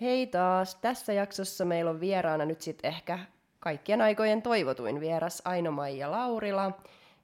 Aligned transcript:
Hei 0.00 0.26
taas! 0.26 0.74
Tässä 0.74 1.12
jaksossa 1.12 1.64
meillä 1.64 1.90
on 1.90 2.00
vieraana 2.00 2.44
nyt 2.44 2.60
sitten 2.60 2.88
ehkä 2.88 3.18
kaikkien 3.60 4.00
aikojen 4.00 4.42
toivotuin 4.42 5.00
vieras 5.00 5.42
Aino-Maija 5.44 6.10
Laurila, 6.10 6.72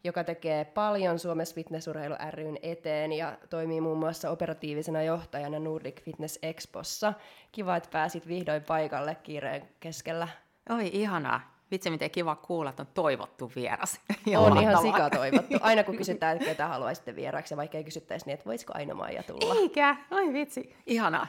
joka 0.05 0.25
tekee 0.25 0.65
paljon 0.65 1.19
Suomessa 1.19 1.55
Fitnessurheilu 1.55 2.15
ryn 2.31 2.59
eteen 2.63 3.13
ja 3.13 3.39
toimii 3.51 3.81
muun 3.81 3.99
muassa 3.99 4.31
operatiivisena 4.31 5.03
johtajana 5.03 5.59
Nordic 5.59 6.03
Fitness 6.03 6.39
Expossa. 6.43 7.13
Kiva, 7.53 7.77
että 7.77 7.89
pääsit 7.93 8.29
vihdoin 8.29 8.63
paikalle 8.63 9.15
kiireen 9.15 9.69
keskellä. 9.81 10.29
Oi, 10.71 10.91
ihanaa. 10.93 11.61
Vitsi, 11.71 11.91
miten 11.91 12.11
kiva 12.11 12.37
kuulla, 12.37 12.71
että 12.71 12.83
on 12.83 12.89
toivottu 12.95 13.53
vieras. 13.57 14.01
on 14.37 14.63
ihan 14.63 14.83
sika 14.83 15.11
toivottu. 15.11 15.59
Aina 15.61 15.85
kun 15.85 15.97
kysytään, 15.97 16.37
että 16.37 16.49
ketä 16.49 16.67
haluaisitte 16.67 17.17
vieraksi, 17.17 17.57
vaikka 17.57 17.79
ei 17.79 17.85
kysyttäisi 17.85 18.27
niin, 18.27 18.35
että 18.35 18.47
voisiko 18.47 18.73
Aino 18.77 18.95
Maija 18.95 19.23
tulla. 19.23 19.55
Eikä, 19.55 19.97
oi 20.11 20.33
vitsi, 20.33 20.77
ihanaa. 20.87 21.27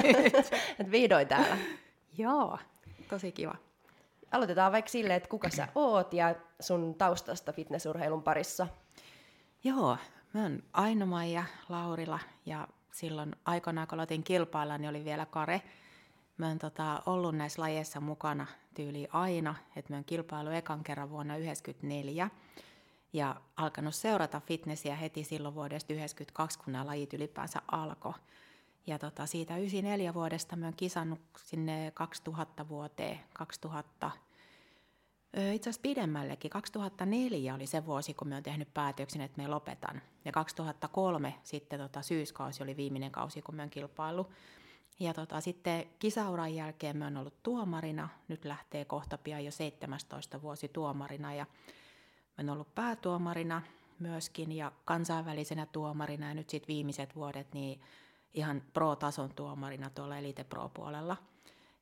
Et 0.80 0.90
vihdoin 0.90 1.28
täällä. 1.28 1.56
Joo, 2.18 2.58
tosi 3.08 3.32
kiva. 3.32 3.67
Aloitetaan 4.30 4.72
vaikka 4.72 4.90
silleen, 4.90 5.16
että 5.16 5.28
kuka 5.28 5.50
sä 5.50 5.68
oot 5.74 6.12
ja 6.12 6.34
sun 6.60 6.94
taustasta 6.94 7.52
fitnessurheilun 7.52 8.22
parissa. 8.22 8.66
Joo, 9.64 9.96
mä 10.34 10.42
oon 10.42 10.62
Aino-Maija 10.72 11.44
Laurila 11.68 12.18
ja 12.46 12.68
silloin 12.92 13.36
aikanaan, 13.44 13.88
kun 13.88 13.96
aloitin 13.96 14.24
kilpailla, 14.24 14.78
niin 14.78 14.88
oli 14.88 15.04
vielä 15.04 15.26
Kare. 15.26 15.62
Mä 16.38 16.48
oon 16.48 16.58
tota, 16.58 17.02
ollut 17.06 17.36
näissä 17.36 17.62
lajeissa 17.62 18.00
mukana 18.00 18.46
tyyli 18.74 19.08
aina, 19.12 19.54
että 19.76 19.92
mä 19.92 19.96
oon 19.96 20.04
kilpailu 20.04 20.50
ekan 20.50 20.84
kerran 20.84 21.10
vuonna 21.10 21.34
1994 21.34 22.30
ja 23.12 23.36
alkanut 23.56 23.94
seurata 23.94 24.40
fitnessiä 24.40 24.96
heti 24.96 25.24
silloin 25.24 25.54
vuodesta 25.54 25.88
1992, 25.88 26.58
kun 26.58 26.72
nämä 26.72 26.86
lajit 26.86 27.12
ylipäänsä 27.12 27.62
alkoi. 27.72 28.12
Ja 28.86 28.98
tota, 28.98 29.26
siitä 29.26 29.56
94 29.56 30.14
vuodesta 30.14 30.56
mä 30.56 30.66
oon 30.66 30.74
kisannut 30.76 31.20
sinne 31.36 31.92
2000 31.94 32.68
vuoteen, 32.68 33.20
2000, 33.32 34.10
itse 35.36 35.70
asiassa 35.70 35.82
pidemmällekin. 35.82 36.50
2004 36.50 37.54
oli 37.54 37.66
se 37.66 37.86
vuosi, 37.86 38.14
kun 38.14 38.28
mä 38.28 38.34
oon 38.34 38.42
tehnyt 38.42 38.74
päätöksen, 38.74 39.22
että 39.22 39.42
me 39.42 39.48
lopetan. 39.48 40.02
Ja 40.24 40.32
2003 40.32 41.34
sitten 41.42 41.80
tota, 41.80 42.02
syyskausi 42.02 42.62
oli 42.62 42.76
viimeinen 42.76 43.10
kausi, 43.10 43.42
kun 43.42 43.54
mä 43.54 43.62
oon 43.62 43.70
kilpailu. 43.70 44.26
Ja 45.00 45.14
tota, 45.14 45.40
sitten 45.40 45.86
kisauran 45.98 46.54
jälkeen 46.54 46.96
mä 46.96 47.04
oon 47.04 47.16
ollut 47.16 47.42
tuomarina. 47.42 48.08
Nyt 48.28 48.44
lähtee 48.44 48.84
kohta 48.84 49.18
pian 49.18 49.44
jo 49.44 49.50
17 49.50 50.42
vuosi 50.42 50.68
tuomarina. 50.68 51.34
Ja 51.34 51.46
mä 51.46 52.34
oon 52.38 52.50
ollut 52.50 52.74
päätuomarina 52.74 53.62
myöskin 53.98 54.52
ja 54.52 54.72
kansainvälisenä 54.84 55.66
tuomarina. 55.66 56.28
Ja 56.28 56.34
nyt 56.34 56.50
sitten 56.50 56.68
viimeiset 56.68 57.16
vuodet 57.16 57.54
niin 57.54 57.80
ihan 58.34 58.62
pro-tason 58.72 59.34
tuomarina 59.34 59.90
tuolla 59.90 60.18
Elite 60.18 60.44
Pro-puolella. 60.44 61.16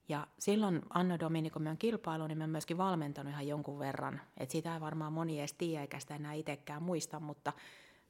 Ja 0.08 0.26
silloin 0.38 0.82
Anno 0.90 1.18
Domini, 1.18 1.50
kun 1.50 1.62
mä 1.62 1.76
kilpailu, 1.76 2.26
niin 2.26 2.38
mä 2.38 2.44
oon 2.44 2.50
myöskin 2.50 2.78
valmentanut 2.78 3.32
ihan 3.32 3.48
jonkun 3.48 3.78
verran. 3.78 4.20
Et 4.36 4.50
sitä 4.50 4.74
ei 4.74 4.80
varmaan 4.80 5.12
moni 5.12 5.38
edes 5.38 5.52
tiedä, 5.52 5.80
eikä 5.80 6.00
sitä 6.00 6.14
enää 6.14 6.32
itsekään 6.32 6.82
muista, 6.82 7.20
mutta 7.20 7.52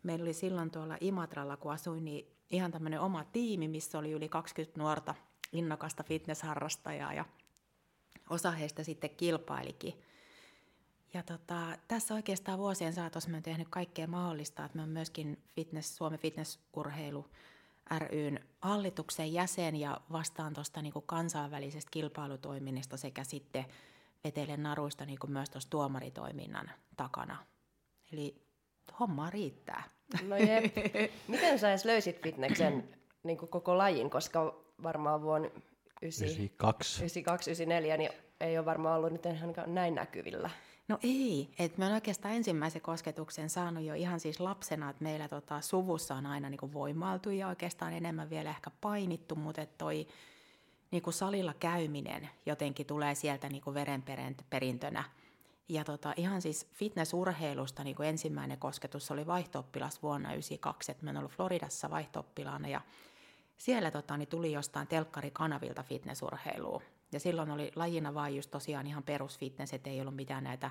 meillä 0.03 0.23
oli 0.23 0.33
silloin 0.33 0.71
tuolla 0.71 0.97
Imatralla, 1.01 1.57
kun 1.57 1.73
asuin, 1.73 2.05
niin 2.05 2.27
ihan 2.51 2.73
tämmöinen 2.73 3.01
oma 3.01 3.25
tiimi, 3.25 3.69
missä 3.69 3.99
oli 3.99 4.13
yli 4.13 4.29
20 4.29 4.81
nuorta 4.81 5.15
innokasta 5.53 6.03
fitnessharrastajaa 6.03 7.15
ja 7.15 7.25
osa 8.31 8.51
heistä 8.51 8.83
sitten 8.83 9.11
kilpailikin. 9.11 9.95
Ja 11.15 11.23
tota, 11.23 11.79
tässä 11.89 12.15
oikeastaan 12.15 12.59
vuosien 12.59 12.93
saatossa 12.93 13.31
mä 13.31 13.37
oon 13.37 13.43
tehnyt 13.43 13.69
kaikkea 13.71 14.07
mahdollista, 14.07 14.65
että 14.65 14.79
mä 14.79 14.87
myöskin 14.87 15.43
fitness, 15.55 15.97
Suomen 15.97 16.19
fitnessurheilu 16.19 17.27
ryn 17.99 18.41
hallituksen 18.61 19.33
jäsen 19.33 19.77
ja 19.77 20.01
vastaan 20.13 20.55
tuosta 20.55 20.83
niin 20.83 20.93
kansainvälisestä 21.07 21.91
kilpailutoiminnasta 21.91 22.97
sekä 22.97 23.25
sitten 23.25 23.65
vetelen 24.25 24.63
naruista 24.63 25.07
niin 25.07 25.19
kuin 25.19 25.31
myös 25.33 25.51
tuossa 25.51 25.71
tuomaritoiminnan 25.71 26.71
takana. 26.97 27.37
Eli 28.13 28.43
homma 29.01 29.31
riittää. 29.31 29.83
No 30.23 30.37
jep. 30.37 30.65
Miten 31.29 31.59
sä 31.59 31.69
edes 31.69 31.85
löysit 31.85 32.23
fitneksen 32.23 32.89
niin 33.27 33.39
kuin 33.39 33.49
koko 33.49 33.79
lajin, 33.79 34.11
koska 34.11 34.55
varmaan 34.83 35.23
vuonna 35.23 35.49
92, 36.03 37.01
94 37.01 37.97
niin 37.97 38.11
ei 38.41 38.59
ole 38.59 38.67
varmaan 38.67 38.97
ollut 38.99 39.13
nyt 39.13 39.23
näin 39.67 39.95
näkyvillä. 39.95 40.51
No 40.89 40.99
ei, 41.03 41.49
että 41.59 41.79
mä 41.79 41.85
oon 41.85 41.95
oikeastaan 41.95 42.35
ensimmäisen 42.35 42.83
kosketuksen 42.83 43.51
saanut 43.51 43.85
jo 43.85 43.95
ihan 43.95 44.21
siis 44.21 44.41
lapsena, 44.41 44.91
että 44.91 45.03
meillä 45.03 45.29
tota, 45.29 45.61
suvussa 45.61 46.15
on 46.15 46.27
aina 46.27 46.51
niin 46.51 46.73
voimailtu 46.73 47.31
ja 47.31 47.49
oikeastaan 47.49 47.93
enemmän 47.93 48.31
vielä 48.31 48.51
ehkä 48.51 48.71
painittu, 48.81 49.35
mutta 49.35 49.67
toi 49.79 50.07
niin 50.91 51.03
salilla 51.11 51.55
käyminen 51.55 52.29
jotenkin 52.47 52.87
tulee 52.87 53.15
sieltä 53.15 53.49
niin 53.49 53.75
verenperintönä. 53.75 55.05
Ja 55.69 55.85
tota, 55.85 56.15
ihan 56.17 56.43
siis 56.43 56.67
fitnessurheilusta 56.73 57.85
niin 57.85 58.03
ensimmäinen 58.05 58.59
kosketus 58.59 59.11
oli 59.11 59.27
vaihto 59.27 59.67
vuonna 60.03 60.29
1992, 60.29 60.93
että 60.93 61.05
mä 61.05 61.11
oon 61.11 61.17
ollut 61.17 61.33
Floridassa 61.33 61.91
vaihto 61.91 62.27
ja 62.69 62.81
siellä 63.57 63.91
tota, 63.91 64.17
niin 64.17 64.29
tuli 64.29 64.53
jostain 64.53 64.87
telkkarikanavilta 64.87 65.83
fitnessurheilua. 65.83 66.83
Ja 67.13 67.21
silloin 67.21 67.51
oli 67.51 67.73
lajina 67.77 68.15
vain 68.15 68.37
just 68.37 68.51
tosiaan 68.51 68.87
ihan 68.87 69.03
perusfitness, 69.03 69.75
että 69.75 69.91
ei 69.91 70.01
ollut 70.01 70.17
mitään 70.17 70.45
näitä 70.45 70.71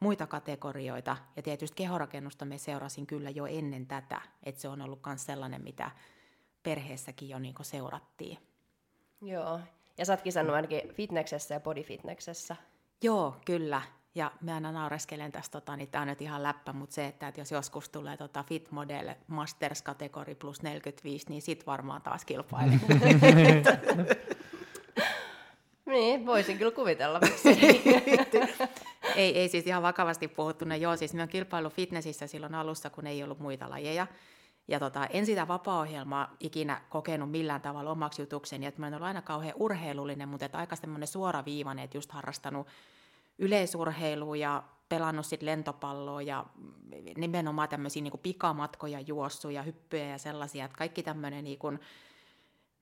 muita 0.00 0.26
kategorioita. 0.26 1.16
Ja 1.36 1.42
tietysti 1.42 1.76
kehorakennusta 1.76 2.44
me 2.44 2.58
seurasin 2.58 3.06
kyllä 3.06 3.30
jo 3.30 3.46
ennen 3.46 3.86
tätä, 3.86 4.20
että 4.42 4.60
se 4.60 4.68
on 4.68 4.82
ollut 4.82 5.00
myös 5.06 5.26
sellainen, 5.26 5.64
mitä 5.64 5.90
perheessäkin 6.62 7.28
jo 7.28 7.38
niin 7.38 7.54
seurattiin. 7.62 8.38
Joo, 9.22 9.60
ja 9.98 10.04
sä 10.04 10.12
oot 10.12 10.22
kisannut 10.22 10.56
ainakin 10.56 10.94
fitneksessä 10.94 11.54
ja 11.54 11.60
bodyfitneksessä. 11.60 12.56
Joo, 13.02 13.36
kyllä. 13.44 13.82
Ja 14.14 14.32
mä 14.40 14.54
aina 14.54 14.72
naureskelen 14.72 15.32
tästä, 15.32 15.60
tota, 15.60 15.76
niin 15.76 15.88
tämä 15.88 16.02
on 16.02 16.08
nyt 16.08 16.22
ihan 16.22 16.42
läppä, 16.42 16.72
mutta 16.72 16.94
se, 16.94 17.06
että, 17.06 17.28
että 17.28 17.40
jos 17.40 17.50
joskus 17.50 17.88
tulee 17.88 18.16
tota 18.16 18.42
Fit 18.42 18.70
Model 18.70 19.14
Masters-kategori 19.26 20.34
plus 20.34 20.62
45, 20.62 21.26
niin 21.28 21.42
sit 21.42 21.66
varmaan 21.66 22.02
taas 22.02 22.24
kilpailee. 22.24 22.78
Niin, 25.98 26.26
voisin 26.26 26.58
kyllä 26.58 26.70
kuvitella, 26.70 27.20
ei, 29.16 29.38
ei 29.38 29.48
siis 29.48 29.66
ihan 29.66 29.82
vakavasti 29.82 30.28
puhuttuna, 30.28 30.76
joo, 30.76 30.96
siis 30.96 31.14
me 31.14 31.22
on 31.22 31.28
kilpailu 31.28 31.70
fitnessissä 31.70 32.26
silloin 32.26 32.54
alussa, 32.54 32.90
kun 32.90 33.06
ei 33.06 33.22
ollut 33.22 33.38
muita 33.38 33.70
lajeja. 33.70 34.06
Ja 34.68 34.78
tota, 34.78 35.06
en 35.06 35.26
sitä 35.26 35.48
vapaa-ohjelmaa 35.48 36.36
ikinä 36.40 36.80
kokenut 36.88 37.30
millään 37.30 37.60
tavalla 37.60 37.90
omaksi 37.90 38.22
jutukseni, 38.22 38.66
että 38.66 38.80
mä 38.80 38.86
en 38.86 38.94
ollut 38.94 39.06
aina 39.06 39.22
kauhean 39.22 39.54
urheilullinen, 39.56 40.28
mutta 40.28 40.46
että 40.46 40.58
aika 40.58 40.76
semmoinen 40.76 41.08
suoraviivainen, 41.08 41.84
että 41.84 41.96
just 41.96 42.12
harrastanut 42.12 42.66
yleisurheilua 43.38 44.36
ja 44.36 44.62
pelannut 44.88 45.26
sit 45.26 45.42
lentopalloa 45.42 46.22
ja 46.22 46.46
nimenomaan 47.16 47.68
tämmöisiä 47.68 48.02
niin 48.02 48.20
pikamatkoja, 48.22 49.00
juossuja, 49.00 49.62
hyppyjä 49.62 50.06
ja 50.06 50.18
sellaisia, 50.18 50.64
että 50.64 50.78
kaikki 50.78 51.02
tämmöinen 51.02 51.44
niin 51.44 51.58
kuin, 51.58 51.80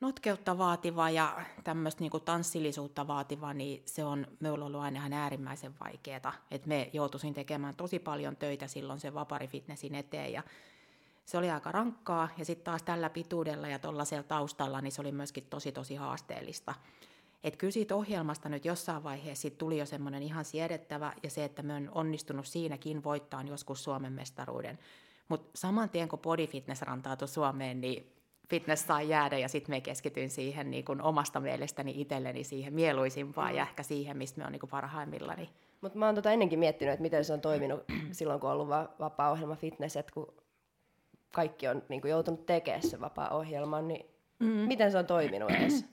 notkeutta 0.00 0.58
vaativa 0.58 1.10
ja 1.10 1.42
tämmöistä 1.64 2.00
niinku 2.00 2.20
tanssillisuutta 2.20 3.06
vaativa, 3.06 3.54
niin 3.54 3.82
se 3.84 4.04
on 4.04 4.26
minulla 4.40 4.64
ollut 4.64 4.80
aina 4.80 4.98
ihan 4.98 5.12
äärimmäisen 5.12 5.74
vaikeaa. 5.80 6.34
Et 6.50 6.66
me 6.66 6.90
joutuisin 6.92 7.34
tekemään 7.34 7.76
tosi 7.76 7.98
paljon 7.98 8.36
töitä 8.36 8.66
silloin 8.66 9.00
sen 9.00 9.14
vaparifitnessin 9.14 9.94
eteen 9.94 10.32
ja 10.32 10.42
se 11.24 11.38
oli 11.38 11.50
aika 11.50 11.72
rankkaa 11.72 12.28
ja 12.38 12.44
sitten 12.44 12.64
taas 12.64 12.82
tällä 12.82 13.10
pituudella 13.10 13.68
ja 13.68 13.78
tuollaisella 13.78 14.22
taustalla, 14.22 14.80
niin 14.80 14.92
se 14.92 15.00
oli 15.00 15.12
myöskin 15.12 15.46
tosi 15.50 15.72
tosi 15.72 15.94
haasteellista. 15.94 16.74
Et 17.44 17.56
kyllä 17.56 17.70
siitä 17.70 17.96
ohjelmasta 17.96 18.48
nyt 18.48 18.64
jossain 18.64 19.04
vaiheessa 19.04 19.42
siitä 19.42 19.58
tuli 19.58 19.78
jo 19.78 19.86
semmoinen 19.86 20.22
ihan 20.22 20.44
siedettävä 20.44 21.12
ja 21.22 21.30
se, 21.30 21.44
että 21.44 21.62
me 21.62 21.74
on 21.74 21.90
onnistunut 21.94 22.46
siinäkin 22.46 23.04
voittaa 23.04 23.42
joskus 23.42 23.84
Suomen 23.84 24.12
mestaruuden. 24.12 24.78
Mutta 25.28 25.50
saman 25.54 25.90
tien 25.90 26.08
kun 26.08 26.18
Body 26.18 26.46
Fitness 26.46 26.82
rantautui 26.82 27.28
Suomeen, 27.28 27.80
niin 27.80 28.15
fitness 28.48 28.86
saa 28.86 29.02
jäädä 29.02 29.38
ja 29.38 29.48
sitten 29.48 29.74
me 29.74 29.80
keskityin 29.80 30.30
siihen 30.30 30.70
niin 30.70 30.84
kun 30.84 31.02
omasta 31.02 31.40
mielestäni 31.40 32.00
itselleni 32.00 32.44
siihen 32.44 32.74
mieluisimpaan 32.74 33.50
mm. 33.50 33.56
ja 33.56 33.62
ehkä 33.62 33.82
siihen, 33.82 34.16
mistä 34.16 34.40
me 34.40 34.46
on 34.46 34.52
niin 34.52 34.70
parhaimmillani. 34.70 35.50
Mutta 35.80 35.98
mä 35.98 36.06
oon 36.06 36.14
tota 36.14 36.30
ennenkin 36.30 36.58
miettinyt, 36.58 36.92
että 36.92 37.02
miten 37.02 37.24
se 37.24 37.32
on 37.32 37.40
toiminut 37.40 37.84
silloin, 38.12 38.40
kun 38.40 38.50
on 38.50 38.54
ollut 38.54 38.68
va- 38.68 38.88
vapaa-ohjelma 39.00 39.56
fitness, 39.56 39.96
että 39.96 40.12
kun 40.12 40.34
kaikki 41.32 41.68
on 41.68 41.82
niin 41.88 42.00
joutunut 42.04 42.46
tekemään 42.46 42.82
se 42.82 43.00
vapaa-ohjelman, 43.00 43.88
niin 43.88 44.06
mm. 44.38 44.46
miten 44.46 44.92
se 44.92 44.98
on 44.98 45.06
toiminut 45.06 45.50
edes? 45.50 45.84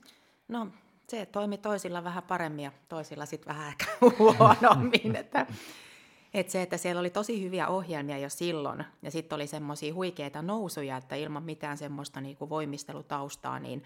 No 0.48 0.68
se 1.08 1.26
toimi 1.26 1.58
toisilla 1.58 2.04
vähän 2.04 2.22
paremmin 2.22 2.64
ja 2.64 2.72
toisilla 2.88 3.26
sitten 3.26 3.54
vähän 3.54 3.68
ehkä 3.68 3.84
huonommin. 4.18 5.16
että 5.16 5.46
et 6.34 6.50
se, 6.50 6.62
että 6.62 6.76
siellä 6.76 7.00
oli 7.00 7.10
tosi 7.10 7.42
hyviä 7.42 7.68
ohjelmia 7.68 8.18
jo 8.18 8.28
silloin, 8.28 8.84
ja 9.02 9.10
sitten 9.10 9.36
oli 9.36 9.46
semmoisia 9.46 9.94
huikeita 9.94 10.42
nousuja, 10.42 10.96
että 10.96 11.14
ilman 11.14 11.42
mitään 11.42 11.78
semmoista 11.78 12.20
niinku 12.20 12.48
voimistelutaustaa, 12.48 13.58
niin 13.58 13.82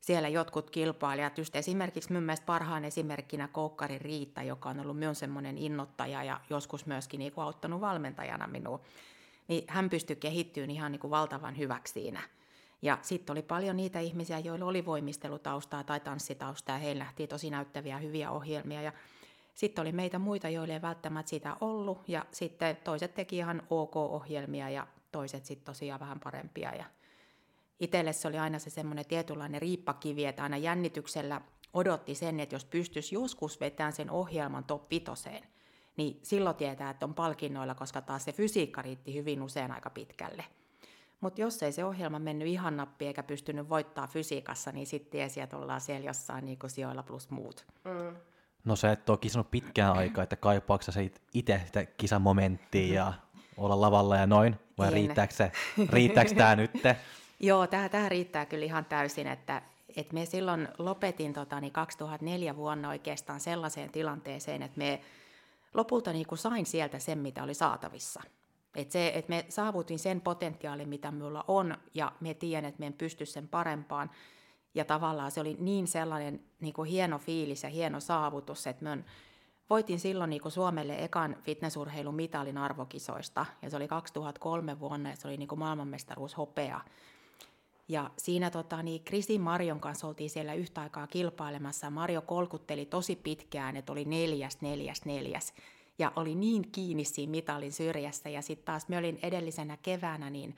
siellä 0.00 0.28
jotkut 0.28 0.70
kilpailijat, 0.70 1.38
just 1.38 1.56
esimerkiksi 1.56 2.12
mun 2.12 2.22
mielestä 2.22 2.46
parhaan 2.46 2.84
esimerkkinä 2.84 3.48
Koukkari 3.48 3.98
Riitta, 3.98 4.42
joka 4.42 4.68
on 4.68 4.80
ollut 4.80 4.98
myös 4.98 5.18
semmoinen 5.18 5.58
innottaja 5.58 6.24
ja 6.24 6.40
joskus 6.50 6.86
myöskin 6.86 7.18
niin 7.18 7.32
kuin 7.32 7.44
auttanut 7.44 7.80
valmentajana 7.80 8.46
minua, 8.46 8.80
niin 9.48 9.64
hän 9.68 9.90
pystyi 9.90 10.16
kehittymään 10.16 10.70
ihan 10.70 10.92
niin 10.92 11.00
kuin 11.00 11.10
valtavan 11.10 11.58
hyväksi 11.58 11.92
siinä. 11.92 12.20
Ja 12.82 12.98
sitten 13.02 13.32
oli 13.32 13.42
paljon 13.42 13.76
niitä 13.76 14.00
ihmisiä, 14.00 14.38
joilla 14.38 14.66
oli 14.66 14.86
voimistelutaustaa 14.86 15.84
tai 15.84 16.00
tanssitaustaa, 16.00 16.76
ja 16.76 16.80
heillä 16.80 17.04
lähti 17.04 17.26
tosi 17.26 17.50
näyttäviä 17.50 17.98
hyviä 17.98 18.30
ohjelmia. 18.30 18.82
Ja 18.82 18.92
sitten 19.54 19.82
oli 19.82 19.92
meitä 19.92 20.18
muita, 20.18 20.48
joille 20.48 20.74
ei 20.74 20.82
välttämättä 20.82 21.30
sitä 21.30 21.56
ollut, 21.60 22.08
ja 22.08 22.24
sitten 22.30 22.76
toiset 22.76 23.14
teki 23.14 23.36
ihan 23.36 23.62
ok-ohjelmia, 23.70 24.70
ja 24.70 24.86
toiset 25.12 25.44
sitten 25.44 25.66
tosiaan 25.66 26.00
vähän 26.00 26.20
parempia. 26.20 26.74
Ja 26.74 26.84
itselle 27.80 28.12
se 28.12 28.28
oli 28.28 28.38
aina 28.38 28.58
se 28.58 28.70
semmoinen 28.70 29.06
tietynlainen 29.06 29.62
riippakivi, 29.62 30.24
että 30.24 30.42
aina 30.42 30.56
jännityksellä 30.56 31.40
odotti 31.74 32.14
sen, 32.14 32.40
että 32.40 32.54
jos 32.54 32.64
pystyisi 32.64 33.14
joskus 33.14 33.60
vetämään 33.60 33.92
sen 33.92 34.10
ohjelman 34.10 34.64
top 34.64 34.90
vitoseen, 34.90 35.42
niin 35.96 36.20
silloin 36.22 36.56
tietää, 36.56 36.90
että 36.90 37.06
on 37.06 37.14
palkinnoilla, 37.14 37.74
koska 37.74 38.00
taas 38.02 38.24
se 38.24 38.32
fysiikka 38.32 38.82
riitti 38.82 39.14
hyvin 39.14 39.42
usein 39.42 39.72
aika 39.72 39.90
pitkälle. 39.90 40.44
Mutta 41.20 41.40
jos 41.40 41.62
ei 41.62 41.72
se 41.72 41.84
ohjelma 41.84 42.18
mennyt 42.18 42.48
ihan 42.48 42.76
nappi 42.76 43.06
eikä 43.06 43.22
pystynyt 43.22 43.68
voittaa 43.68 44.06
fysiikassa, 44.06 44.72
niin 44.72 44.86
sitten 44.86 45.10
tiesi, 45.10 45.40
että 45.40 45.56
ollaan 45.56 45.80
siellä 45.80 46.06
jossain 46.06 46.44
niin 46.44 46.58
sijoilla 46.66 47.02
plus 47.02 47.30
muut. 47.30 47.66
Mm. 47.84 48.16
No 48.64 48.76
se 48.76 48.92
et 48.92 49.10
ole 49.10 49.18
kisannut 49.18 49.50
pitkään 49.50 49.96
aikaa, 49.96 50.24
että 50.24 50.36
kaipaako 50.36 50.82
sä 50.82 50.92
itse 51.34 51.62
sitä 51.66 51.86
kisamomenttia 51.86 52.94
ja 52.94 53.12
olla 53.56 53.80
lavalla 53.80 54.16
ja 54.16 54.26
noin, 54.26 54.56
vai 54.78 54.90
riittääkö, 54.90 55.34
se, 55.34 55.52
riittääkö 55.92 56.34
tämä 56.34 56.56
nyt? 56.56 56.70
Joo, 57.40 57.66
tämä 57.66 58.08
riittää 58.08 58.46
kyllä 58.46 58.64
ihan 58.64 58.84
täysin, 58.84 59.26
että 59.26 59.62
et 59.96 60.12
me 60.12 60.26
silloin 60.26 60.68
lopetin 60.78 61.32
tota, 61.32 61.60
niin 61.60 61.72
2004 61.72 62.56
vuonna 62.56 62.88
oikeastaan 62.88 63.40
sellaiseen 63.40 63.90
tilanteeseen, 63.90 64.62
että 64.62 64.78
me 64.78 65.00
lopulta 65.74 66.12
niin 66.12 66.26
kuin 66.26 66.38
sain 66.38 66.66
sieltä 66.66 66.98
sen, 66.98 67.18
mitä 67.18 67.42
oli 67.42 67.54
saatavissa. 67.54 68.22
Et 68.74 68.90
se, 68.90 69.12
et 69.14 69.28
me 69.28 69.46
saavutin 69.48 69.98
sen 69.98 70.20
potentiaalin, 70.20 70.88
mitä 70.88 71.10
minulla 71.10 71.44
on, 71.48 71.76
ja 71.94 72.12
me 72.20 72.34
tiedän, 72.34 72.68
että 72.68 72.80
me 72.80 72.86
en 72.86 72.92
pysty 72.92 73.26
sen 73.26 73.48
parempaan. 73.48 74.10
Ja 74.74 74.84
tavallaan 74.84 75.30
se 75.30 75.40
oli 75.40 75.56
niin 75.60 75.86
sellainen 75.86 76.40
niin 76.60 76.74
kuin 76.74 76.90
hieno 76.90 77.18
fiilis 77.18 77.62
ja 77.62 77.68
hieno 77.68 78.00
saavutus, 78.00 78.66
että 78.66 78.84
me 78.84 79.04
voitin 79.70 80.00
silloin 80.00 80.30
niin 80.30 80.42
kuin 80.42 80.52
Suomelle 80.52 81.04
ekan 81.04 81.36
fitnessurheilun 81.42 82.14
mitalin 82.14 82.58
arvokisoista, 82.58 83.46
ja 83.62 83.70
se 83.70 83.76
oli 83.76 83.88
2003 83.88 84.80
vuonna, 84.80 85.10
ja 85.10 85.16
se 85.16 85.28
oli 85.28 85.36
niin 85.36 85.48
kuin 85.48 85.58
maailmanmestaruus 85.58 86.36
hopea. 86.36 86.80
Ja 87.88 88.10
siinä 88.16 88.50
tota, 88.50 88.82
niin 88.82 89.04
Krisin 89.04 89.40
Marion 89.40 89.80
kanssa 89.80 90.06
oltiin 90.06 90.30
siellä 90.30 90.54
yhtä 90.54 90.80
aikaa 90.80 91.06
kilpailemassa. 91.06 91.90
Mario 91.90 92.22
kolkutteli 92.22 92.86
tosi 92.86 93.16
pitkään, 93.16 93.76
että 93.76 93.92
oli 93.92 94.04
neljäs, 94.04 94.60
neljäs, 94.60 95.04
neljäs. 95.04 95.54
Ja 95.98 96.12
oli 96.16 96.34
niin 96.34 96.72
kiinni 96.72 97.04
siinä 97.04 97.30
mitalin 97.30 97.72
syrjässä. 97.72 98.28
Ja 98.28 98.42
sitten 98.42 98.64
taas 98.64 98.88
me 98.88 98.98
olin 98.98 99.18
edellisenä 99.22 99.76
keväänä 99.82 100.30
niin 100.30 100.56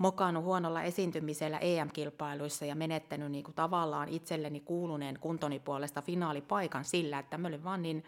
mokannut 0.00 0.44
huonolla 0.44 0.82
esiintymisellä 0.82 1.58
EM-kilpailuissa 1.58 2.64
ja 2.64 2.74
menettänyt 2.74 3.32
niin 3.32 3.44
kuin 3.44 3.54
tavallaan 3.54 4.08
itselleni 4.08 4.60
kuuluneen 4.60 5.18
kuntoni 5.20 5.58
puolesta 5.58 6.02
finaalipaikan 6.02 6.84
sillä, 6.84 7.18
että 7.18 7.38
mä 7.38 7.48
olin 7.48 7.64
vaan 7.64 7.82
niin 7.82 8.04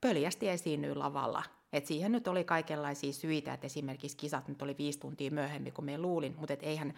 pöljästi 0.00 0.48
esiinnyy 0.48 0.94
lavalla. 0.94 1.42
Et 1.72 1.86
siihen 1.86 2.12
nyt 2.12 2.28
oli 2.28 2.44
kaikenlaisia 2.44 3.12
syitä, 3.12 3.54
että 3.54 3.66
esimerkiksi 3.66 4.16
kisat 4.16 4.48
nyt 4.48 4.62
oli 4.62 4.74
viisi 4.78 5.00
tuntia 5.00 5.30
myöhemmin 5.30 5.72
kuin 5.72 5.84
me 5.86 5.98
luulin, 5.98 6.34
mutta 6.38 6.52
et 6.52 6.62
eihän 6.62 6.94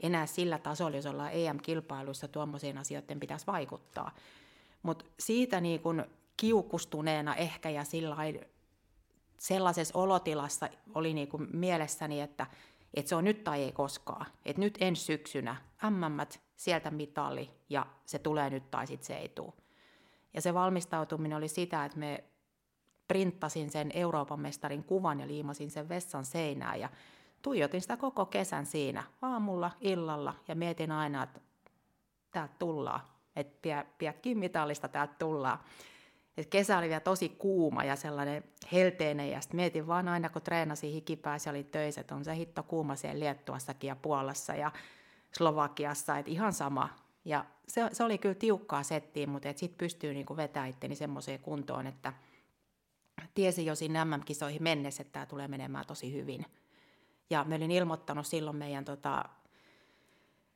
enää 0.00 0.26
sillä 0.26 0.58
tasolla, 0.58 0.96
jos 0.96 1.06
ollaan 1.06 1.32
EM-kilpailuissa, 1.32 2.28
tuommoisiin 2.28 2.78
asioiden 2.78 3.20
pitäisi 3.20 3.46
vaikuttaa. 3.46 4.14
Mutta 4.82 5.04
siitä 5.18 5.60
niin 5.60 5.80
kun 5.80 6.04
kiukustuneena 6.36 7.34
ehkä 7.34 7.70
ja 7.70 7.82
sellaisessa 9.38 9.98
olotilassa 9.98 10.68
oli 10.94 11.14
niin 11.14 11.28
kun 11.28 11.48
mielessäni, 11.52 12.20
että, 12.20 12.46
että 12.94 13.08
se 13.08 13.16
on 13.16 13.24
nyt 13.24 13.44
tai 13.44 13.62
ei 13.62 13.72
koskaan. 13.72 14.26
Että 14.44 14.62
nyt 14.62 14.78
ensi 14.80 15.04
syksynä 15.04 15.56
MM, 15.90 16.40
sieltä 16.56 16.90
mitali 16.90 17.50
ja 17.68 17.86
se 18.04 18.18
tulee 18.18 18.50
nyt 18.50 18.70
tai 18.70 18.86
sitten 18.86 19.06
se 19.06 19.16
ei 19.16 19.28
tule. 19.28 19.52
Ja 20.34 20.40
se 20.40 20.54
valmistautuminen 20.54 21.38
oli 21.38 21.48
sitä, 21.48 21.84
että 21.84 21.98
me 21.98 22.24
printtasin 23.08 23.70
sen 23.70 23.90
Euroopan 23.94 24.40
mestarin 24.40 24.84
kuvan 24.84 25.20
ja 25.20 25.26
liimasin 25.26 25.70
sen 25.70 25.88
vessan 25.88 26.24
seinään 26.24 26.80
ja 26.80 26.88
tuijotin 27.42 27.80
sitä 27.80 27.96
koko 27.96 28.26
kesän 28.26 28.66
siinä, 28.66 29.04
aamulla, 29.22 29.70
illalla, 29.80 30.34
ja 30.48 30.54
mietin 30.54 30.92
aina, 30.92 31.22
että 31.22 31.40
täältä 32.30 32.54
tullaan, 32.58 33.00
että 33.36 33.58
pidä, 33.62 33.86
pidä 33.98 34.12
kiinni 34.12 34.40
mitallista, 34.40 34.88
täältä 34.88 35.14
tullaan. 35.18 35.58
Et 36.36 36.46
kesä 36.46 36.78
oli 36.78 36.88
vielä 36.88 37.00
tosi 37.00 37.28
kuuma 37.28 37.84
ja 37.84 37.96
sellainen 37.96 38.44
helteinen, 38.72 39.30
ja 39.30 39.40
sitten 39.40 39.56
mietin 39.56 39.86
vaan 39.86 40.08
aina, 40.08 40.28
kun 40.28 40.42
treenasi 40.42 40.92
hikipäässä 40.92 41.50
oli 41.50 41.64
töissä, 41.64 42.00
että 42.00 42.14
on 42.14 42.24
se 42.24 42.36
hitto 42.36 42.62
kuuma 42.62 42.96
siellä 42.96 43.20
Liettuassakin 43.20 43.88
ja 43.88 43.96
Puolassa 43.96 44.54
ja 44.54 44.72
Slovakiassa, 45.32 46.18
että 46.18 46.30
ihan 46.30 46.52
sama. 46.52 46.88
Ja 47.24 47.44
se, 47.68 47.88
se 47.92 48.04
oli 48.04 48.18
kyllä 48.18 48.34
tiukkaa 48.34 48.82
settiin, 48.82 49.30
mutta 49.30 49.48
sitten 49.56 49.78
pystyy 49.78 50.14
niinku 50.14 50.36
vetämään 50.36 50.70
itteni 50.70 50.94
semmoiseen 50.94 51.40
kuntoon, 51.40 51.86
että 51.86 52.12
tiesi 53.34 53.66
jo 53.66 53.74
sinne 53.74 54.04
MM-kisoihin 54.04 54.62
mennessä, 54.62 55.02
että 55.02 55.12
tämä 55.12 55.26
tulee 55.26 55.48
menemään 55.48 55.86
tosi 55.86 56.12
hyvin. 56.12 56.46
Ja 57.30 57.44
me 57.44 57.54
olin 57.54 57.70
ilmoittanut 57.70 58.26
silloin 58.26 58.56
meidän 58.56 58.84
tota, 58.84 59.24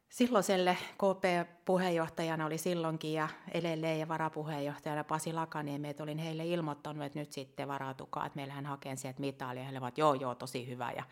silloiselle 0.08 0.76
KP-puheenjohtajana 0.94 2.46
oli 2.46 2.58
silloinkin 2.58 3.12
ja 3.12 3.28
edelleen 3.52 4.00
ja 4.00 4.08
varapuheenjohtajana 4.08 5.04
Pasi 5.04 5.32
Lakaniemi, 5.32 5.88
että 5.88 6.02
olin 6.02 6.18
heille 6.18 6.46
ilmoittanut, 6.46 7.04
että 7.04 7.18
nyt 7.18 7.32
sitten 7.32 7.68
varautukaa, 7.68 8.26
että 8.26 8.36
meillähän 8.36 8.66
hakee 8.66 8.96
sieltä 8.96 9.20
mitalia. 9.20 9.62
He 9.62 9.70
olivat, 9.70 9.98
joo, 9.98 10.14
joo, 10.14 10.34
tosi 10.34 10.68
hyvä. 10.68 10.92
Ja 10.96 11.04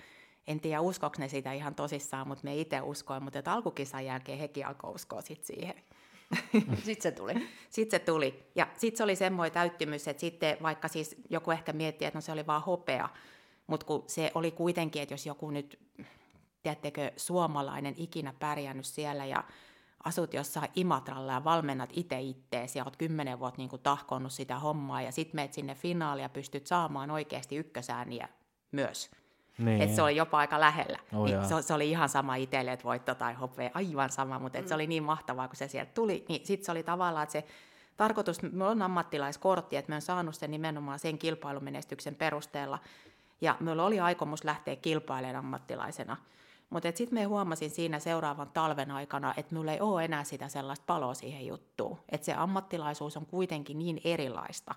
en 0.47 0.61
tiedä, 0.61 0.81
uskoiko 0.81 1.17
ne 1.19 1.29
sitä 1.29 1.53
ihan 1.53 1.75
tosissaan, 1.75 2.29
mutta 2.29 2.45
me 2.45 2.57
itse 2.57 2.81
uskoin, 2.81 3.23
mutta 3.23 3.39
että 3.39 3.53
alkukisan 3.53 4.05
jälkeen 4.05 4.39
hekin 4.39 4.67
alkoi 4.67 4.95
uskoa 4.95 5.21
sit 5.21 5.45
siihen. 5.45 5.75
sitten 6.85 7.03
se 7.03 7.13
tuli. 7.13 7.49
Sitten 7.71 8.01
se 8.01 8.07
tuli. 8.07 8.51
Ja 8.55 8.67
sitten 8.77 8.97
se 8.97 9.05
oli 9.05 9.17
semmoinen 9.17 9.53
täyttymys, 9.53 10.09
että 10.09 10.21
sitten 10.21 10.57
vaikka 10.63 10.89
siis 10.89 11.17
joku 11.31 11.51
ehkä 11.51 11.73
mietti, 11.73 12.05
että 12.05 12.17
no 12.17 12.21
se 12.21 12.33
oli 12.33 12.47
vaan 12.47 12.63
hopea, 12.63 13.09
mutta 13.67 13.87
kun 13.87 14.05
se 14.07 14.31
oli 14.35 14.51
kuitenkin, 14.51 15.03
että 15.03 15.15
jos 15.15 15.27
joku 15.27 15.51
nyt, 15.51 15.79
tiedättekö, 16.67 17.13
suomalainen 17.17 17.95
ikinä 17.97 18.35
pärjännyt 18.39 18.87
siellä 18.87 19.25
ja 19.25 19.45
asut 20.05 20.35
jossain 20.35 20.71
Imatralla 20.75 21.33
ja 21.33 21.45
valmennat 21.45 21.91
itse 21.93 22.21
itteesi 22.21 22.79
ja 22.79 22.85
oot 22.85 22.97
kymmenen 22.97 23.39
vuotta 23.39 23.59
niin 23.59 23.71
tahkonnut 23.83 24.33
sitä 24.33 24.59
hommaa 24.59 25.03
ja 25.03 25.13
sitten 25.13 25.37
meet 25.37 25.53
sinne 25.53 25.75
finaaliin 25.75 26.23
ja 26.23 26.29
pystyt 26.29 26.67
saamaan 26.67 27.11
oikeasti 27.11 27.57
ykkösääniä 27.57 28.29
myös. 28.73 29.11
Niin. 29.59 29.83
Että 29.83 29.97
se 29.97 30.03
oli 30.03 30.17
jopa 30.17 30.39
aika 30.39 30.61
lähellä. 30.61 30.99
Oh, 31.13 31.25
niin 31.25 31.45
se, 31.45 31.63
se, 31.63 31.75
oli 31.75 31.91
ihan 31.91 32.09
sama 32.09 32.35
itselle, 32.35 32.73
että 32.73 32.85
voitto 32.85 33.15
tai 33.15 33.35
hopea, 33.35 33.71
aivan 33.75 34.11
sama, 34.11 34.39
mutta 34.39 34.61
mm. 34.61 34.69
se 34.69 34.75
oli 34.75 34.87
niin 34.87 35.03
mahtavaa, 35.03 35.49
kun 35.49 35.57
se 35.57 35.69
sieltä 35.69 35.93
tuli. 35.95 36.25
Niin 36.29 36.47
sitten 36.47 36.65
se 36.65 36.73
oli 36.73 36.83
tavallaan, 36.83 37.23
että 37.23 37.33
se 37.33 37.45
tarkoitus, 37.97 38.43
me 38.43 38.65
on 38.65 38.83
ammattilaiskortti, 38.83 39.77
että 39.77 39.91
me 39.91 39.97
on 39.97 40.03
saanut 40.03 40.35
sen 40.35 40.51
nimenomaan 40.51 40.99
sen 40.99 41.19
kilpailumenestyksen 41.19 42.15
perusteella, 42.15 42.79
ja 43.41 43.57
minulla 43.61 43.85
oli 43.85 44.01
aikomus 44.01 44.45
lähteä 44.45 44.77
kilpailemaan 44.77 45.37
ammattilaisena. 45.37 46.17
Mutta 46.71 46.93
sitten 46.95 47.19
me 47.19 47.25
huomasin 47.25 47.71
siinä 47.71 47.99
seuraavan 47.99 48.51
talven 48.55 48.91
aikana, 48.91 49.35
että 49.37 49.55
minulla 49.55 49.73
ei 49.73 49.81
ole 49.81 50.05
enää 50.05 50.25
sitä 50.25 50.49
sellaista 50.49 50.85
paloa 50.87 51.15
siihen 51.15 51.47
juttuun. 51.47 51.99
Että 52.09 52.25
se 52.25 52.35
ammattilaisuus 52.35 53.17
on 53.17 53.27
kuitenkin 53.27 53.79
niin 53.79 54.01
erilaista. 54.05 54.75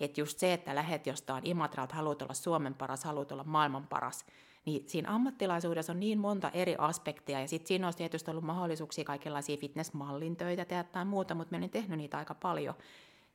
Että 0.00 0.20
just 0.20 0.38
se, 0.38 0.52
että 0.52 0.74
lähet 0.74 1.06
jostain 1.06 1.46
Imatralta, 1.46 1.94
haluat 1.94 2.22
olla 2.22 2.34
Suomen 2.34 2.74
paras, 2.74 3.04
haluat 3.04 3.32
olla 3.32 3.44
maailman 3.44 3.86
paras, 3.86 4.24
niin 4.66 4.88
siinä 4.88 5.14
ammattilaisuudessa 5.14 5.92
on 5.92 6.00
niin 6.00 6.18
monta 6.18 6.50
eri 6.50 6.74
aspektia, 6.78 7.40
ja 7.40 7.48
sitten 7.48 7.68
siinä 7.68 7.86
olisi 7.86 7.98
tietysti 7.98 8.30
ollut 8.30 8.44
mahdollisuuksia 8.44 9.04
kaikenlaisia 9.04 9.56
fitnessmallin 9.56 10.36
töitä 10.36 10.64
tehdä 10.64 10.84
tai 10.84 11.04
muuta, 11.04 11.34
mutta 11.34 11.54
mä 11.54 11.58
olin 11.58 11.70
tehnyt 11.70 11.98
niitä 11.98 12.18
aika 12.18 12.34
paljon. 12.34 12.74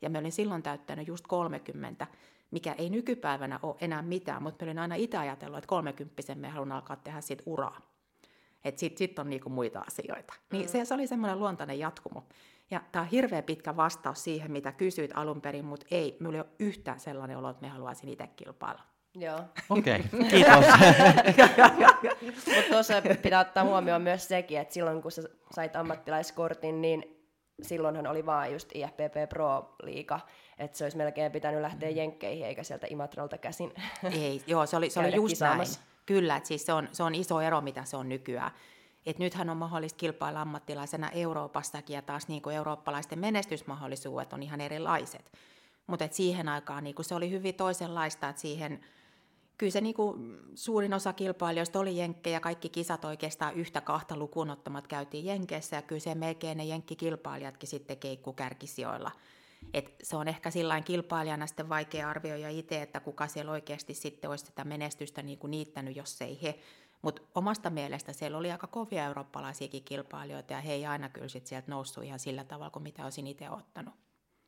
Ja 0.01 0.09
mä 0.09 0.19
olin 0.19 0.31
silloin 0.31 0.63
täyttänyt 0.63 1.07
just 1.07 1.27
30, 1.27 2.07
mikä 2.51 2.75
ei 2.77 2.89
nykypäivänä 2.89 3.59
ole 3.63 3.75
enää 3.81 4.01
mitään, 4.01 4.43
mutta 4.43 4.65
mä 4.65 4.69
olin 4.69 4.79
aina 4.79 4.95
itse 4.95 5.17
ajatellut, 5.17 5.57
että 5.57 5.67
kolmekymppisen 5.67 6.39
me 6.39 6.49
haluan 6.49 6.71
alkaa 6.71 6.95
tehdä 6.95 7.21
siitä 7.21 7.43
uraa. 7.45 7.81
Että 8.63 8.79
sitten 8.79 8.97
sit 8.97 9.19
on 9.19 9.29
niinku 9.29 9.49
muita 9.49 9.83
asioita. 9.87 10.33
Niin 10.51 10.65
mm. 10.65 10.69
se, 10.69 10.85
se 10.85 10.93
oli 10.93 11.07
semmoinen 11.07 11.39
luontainen 11.39 11.79
jatkumo. 11.79 12.23
Ja 12.71 12.81
tämä 12.91 13.03
on 13.03 13.09
hirveän 13.09 13.43
pitkä 13.43 13.75
vastaus 13.75 14.23
siihen, 14.23 14.51
mitä 14.51 14.71
kysyit 14.71 15.11
alun 15.13 15.41
perin, 15.41 15.65
mutta 15.65 15.85
ei, 15.91 16.17
minulla 16.19 16.37
ei 16.37 16.41
ole 16.41 16.49
yhtään 16.59 16.99
sellainen 16.99 17.37
olo, 17.37 17.49
että 17.49 17.61
me 17.61 17.67
haluaisin 17.67 18.09
itse 18.09 18.27
kilpailla. 18.27 18.81
Joo. 19.15 19.39
Okei, 19.69 20.03
okay, 20.13 20.29
kiitos. 20.29 20.65
mutta 22.55 22.69
tuossa 22.71 22.93
pitää 23.21 23.39
ottaa 23.39 23.63
huomioon 23.63 24.01
myös 24.01 24.27
sekin, 24.27 24.59
että 24.59 24.73
silloin 24.73 25.01
kun 25.01 25.11
sä 25.11 25.21
sait 25.55 25.75
ammattilaiskortin, 25.75 26.81
niin 26.81 27.27
silloinhan 27.61 28.07
oli 28.07 28.25
vaan 28.25 28.53
just 28.53 28.69
IFPP 28.73 29.29
Pro-liiga, 29.29 30.19
että 30.57 30.77
se 30.77 30.85
olisi 30.85 30.97
melkein 30.97 31.31
pitänyt 31.31 31.61
lähteä 31.61 31.89
mm. 31.89 31.95
jenkkeihin 31.95 32.45
eikä 32.45 32.63
sieltä 32.63 32.87
Imatralta 32.89 33.37
käsin 33.37 33.73
Ei, 34.21 34.43
joo, 34.47 34.65
se 34.65 34.77
oli, 34.77 34.89
se 34.89 34.99
oli 34.99 35.15
just 35.15 35.31
kisaamassa. 35.31 35.79
näin. 35.79 35.95
Kyllä, 36.05 36.35
että 36.35 36.47
siis 36.47 36.65
se 36.65 36.73
on, 36.73 36.89
se 36.91 37.03
on 37.03 37.15
iso 37.15 37.41
ero, 37.41 37.61
mitä 37.61 37.83
se 37.83 37.97
on 37.97 38.09
nykyään. 38.09 38.51
Et 39.05 39.19
nythän 39.19 39.49
on 39.49 39.57
mahdollista 39.57 39.97
kilpailla 39.97 40.41
ammattilaisena 40.41 41.09
Euroopassakin 41.09 41.93
ja 41.93 42.01
taas 42.01 42.27
niin 42.27 42.41
kuin 42.41 42.55
eurooppalaisten 42.55 43.19
menestysmahdollisuudet 43.19 44.33
on 44.33 44.43
ihan 44.43 44.61
erilaiset. 44.61 45.31
Mutta 45.87 46.07
siihen 46.11 46.49
aikaan 46.49 46.83
niin 46.83 46.95
kuin 46.95 47.05
se 47.05 47.15
oli 47.15 47.29
hyvin 47.29 47.55
toisenlaista, 47.55 48.29
että 48.29 48.41
siihen 48.41 48.79
kyllä 49.57 49.71
se 49.71 49.81
niin 49.81 49.95
kuin 49.95 50.39
suurin 50.55 50.93
osa 50.93 51.13
kilpailijoista 51.13 51.79
oli 51.79 51.97
jenkkejä, 51.97 52.39
kaikki 52.39 52.69
kisat 52.69 53.05
oikeastaan 53.05 53.53
yhtä 53.53 53.81
kahta 53.81 54.17
lukuun 54.17 54.49
ottamat 54.49 54.87
käytiin 54.87 55.25
jenkeissä 55.25 55.75
ja 55.75 55.81
kyllä 55.81 55.99
se 55.99 56.15
melkein 56.15 56.57
ne 56.57 56.65
jenkkikilpailijatkin 56.65 57.69
sitten 57.69 57.97
keikku 57.97 58.33
kärkisijoilla. 58.33 59.11
Et 59.73 59.95
se 60.03 60.15
on 60.15 60.27
ehkä 60.27 60.51
sillain 60.51 60.83
kilpailijana 60.83 61.47
sitten 61.47 61.69
vaikea 61.69 62.09
arvioida 62.09 62.49
itse, 62.49 62.81
että 62.81 62.99
kuka 62.99 63.27
siellä 63.27 63.51
oikeasti 63.51 63.93
sitten 63.93 64.29
olisi 64.29 64.45
sitä 64.45 64.63
menestystä 64.63 65.21
niin 65.21 65.39
kuin 65.39 65.51
niittänyt, 65.51 65.95
jos 65.95 66.21
ei 66.21 66.39
he. 66.43 66.59
Mutta 67.01 67.21
omasta 67.35 67.69
mielestä 67.69 68.13
siellä 68.13 68.37
oli 68.37 68.51
aika 68.51 68.67
kovia 68.67 69.05
eurooppalaisiakin 69.05 69.83
kilpailijoita 69.83 70.53
ja 70.53 70.61
he 70.61 70.73
ei 70.73 70.85
aina 70.85 71.09
kyllä 71.09 71.27
sit 71.27 71.47
sieltä 71.47 71.71
noussut 71.71 72.03
ihan 72.03 72.19
sillä 72.19 72.43
tavalla 72.43 72.69
kuin 72.69 72.83
mitä 72.83 73.03
olisin 73.03 73.27
itse 73.27 73.49
ottanut. 73.49 73.93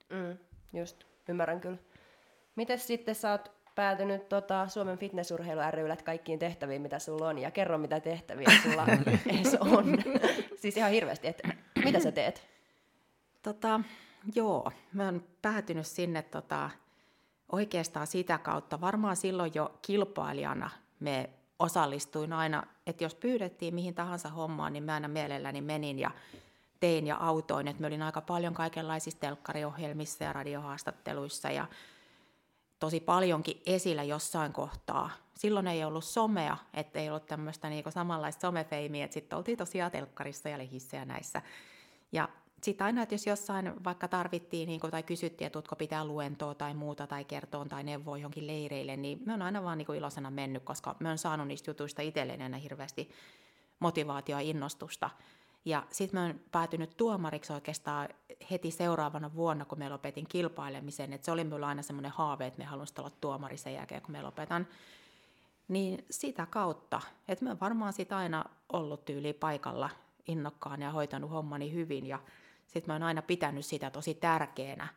Mm, 0.09 0.37
just, 0.73 1.03
ymmärrän 1.29 1.61
kyllä. 1.61 1.77
Miten 2.55 2.79
sitten 2.79 3.15
sä 3.15 3.31
oot 3.31 3.51
päätynyt 3.75 4.29
tota, 4.29 4.67
Suomen 4.67 4.97
fitnessurheilu 4.97 5.61
ryllä 5.71 5.97
kaikkiin 6.05 6.39
tehtäviin, 6.39 6.81
mitä 6.81 6.99
sulla 6.99 7.27
on, 7.27 7.37
ja 7.37 7.51
kerro, 7.51 7.77
mitä 7.77 7.99
tehtäviä 7.99 8.47
sulla 8.63 8.85
edes 9.31 9.55
on. 9.55 9.97
siis 10.55 10.77
ihan 10.77 10.91
hirveästi, 10.91 11.27
että 11.27 11.49
mitä 11.83 11.99
sä 11.99 12.11
teet? 12.11 12.47
Tota, 13.41 13.79
joo, 14.35 14.71
mä 14.93 15.05
oon 15.05 15.23
päätynyt 15.41 15.87
sinne 15.87 16.21
tota, 16.21 16.69
oikeastaan 17.51 18.07
sitä 18.07 18.37
kautta. 18.37 18.81
Varmaan 18.81 19.15
silloin 19.15 19.51
jo 19.55 19.79
kilpailijana 19.81 20.69
me 20.99 21.29
osallistuin 21.59 22.33
aina, 22.33 22.63
että 22.87 23.03
jos 23.03 23.15
pyydettiin 23.15 23.75
mihin 23.75 23.95
tahansa 23.95 24.29
hommaan, 24.29 24.73
niin 24.73 24.83
mä 24.83 24.93
aina 24.93 25.07
mielelläni 25.07 25.61
menin 25.61 25.99
ja 25.99 26.11
tein 26.79 27.07
ja 27.07 27.17
autoin. 27.17 27.67
Että 27.67 27.83
mä 27.83 27.87
olin 27.87 28.01
aika 28.01 28.21
paljon 28.21 28.53
kaikenlaisissa 28.53 29.19
telkkariohjelmissa 29.19 30.23
ja 30.23 30.33
radiohaastatteluissa 30.33 31.51
ja 31.51 31.65
tosi 32.79 32.99
paljonkin 32.99 33.61
esillä 33.65 34.03
jossain 34.03 34.53
kohtaa. 34.53 35.09
Silloin 35.35 35.67
ei 35.67 35.83
ollut 35.83 36.03
somea, 36.03 36.57
että 36.73 36.99
ei 36.99 37.09
ollut 37.09 37.25
tämmöistä 37.25 37.69
niinku 37.69 37.91
samanlaista 37.91 38.41
somefeimiä, 38.41 39.05
että 39.05 39.13
sitten 39.13 39.37
oltiin 39.37 39.57
tosiaan 39.57 39.91
telkkarissa 39.91 40.49
ja 40.49 40.57
lehissä 40.57 40.97
ja 40.97 41.05
näissä. 41.05 41.41
Ja 42.11 42.29
sitten 42.63 42.85
aina, 42.85 43.01
että 43.01 43.15
jos 43.15 43.27
jossain 43.27 43.83
vaikka 43.83 44.07
tarvittiin 44.07 44.67
niin 44.67 44.79
kuin, 44.79 44.91
tai 44.91 45.03
kysyttiin, 45.03 45.45
että 45.45 45.59
tutko 45.59 45.75
pitää 45.75 46.05
luentoa 46.05 46.55
tai 46.55 46.73
muuta 46.73 47.07
tai 47.07 47.25
kertoa 47.25 47.65
tai 47.65 47.83
neuvoa 47.83 48.17
johonkin 48.17 48.47
leireille, 48.47 48.97
niin 48.97 49.19
me 49.25 49.33
on 49.33 49.41
aina 49.41 49.63
vaan 49.63 49.77
niin 49.77 49.85
kuin 49.85 49.97
iloisena 49.97 50.31
mennyt, 50.31 50.63
koska 50.63 50.95
me 50.99 51.09
on 51.09 51.17
saanut 51.17 51.47
niistä 51.47 51.69
jutuista 51.69 52.01
itselleen 52.01 52.41
aina 52.41 52.57
hirveästi 52.57 53.09
motivaatioa 53.79 54.41
ja 54.41 54.49
innostusta. 54.49 55.09
Ja 55.65 55.83
sitten 55.91 56.19
mä 56.19 56.25
oon 56.25 56.39
päätynyt 56.51 56.97
tuomariksi 56.97 57.53
oikeastaan 57.53 58.09
heti 58.51 58.71
seuraavana 58.71 59.33
vuonna, 59.35 59.65
kun 59.65 59.79
me 59.79 59.89
lopetin 59.89 60.27
kilpailemisen. 60.27 61.13
Et 61.13 61.23
se 61.23 61.31
oli 61.31 61.43
minulla 61.43 61.67
aina 61.67 61.81
semmoinen 61.81 62.11
haave, 62.11 62.47
että 62.47 62.57
me 62.57 62.65
haluaisin 62.65 62.99
olla 62.99 63.11
tuomari 63.21 63.57
sen 63.57 63.73
jälkeen, 63.73 64.01
kun 64.01 64.11
me 64.11 64.21
lopetan. 64.21 64.67
Niin 65.67 66.05
sitä 66.09 66.45
kautta, 66.45 67.01
että 67.27 67.45
mä 67.45 67.51
oon 67.51 67.59
varmaan 67.59 67.93
sitä 67.93 68.17
aina 68.17 68.45
ollut 68.73 69.05
tyyli 69.05 69.33
paikalla 69.33 69.89
innokkaan 70.27 70.81
ja 70.81 70.91
hoitanut 70.91 71.31
hommani 71.31 71.73
hyvin. 71.73 72.05
Ja 72.05 72.19
sitten 72.67 72.83
mä 72.87 72.93
oon 72.93 73.03
aina 73.03 73.21
pitänyt 73.21 73.65
sitä 73.65 73.89
tosi 73.89 74.13
tärkeänä. 74.13 74.87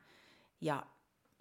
Ja 0.60 0.86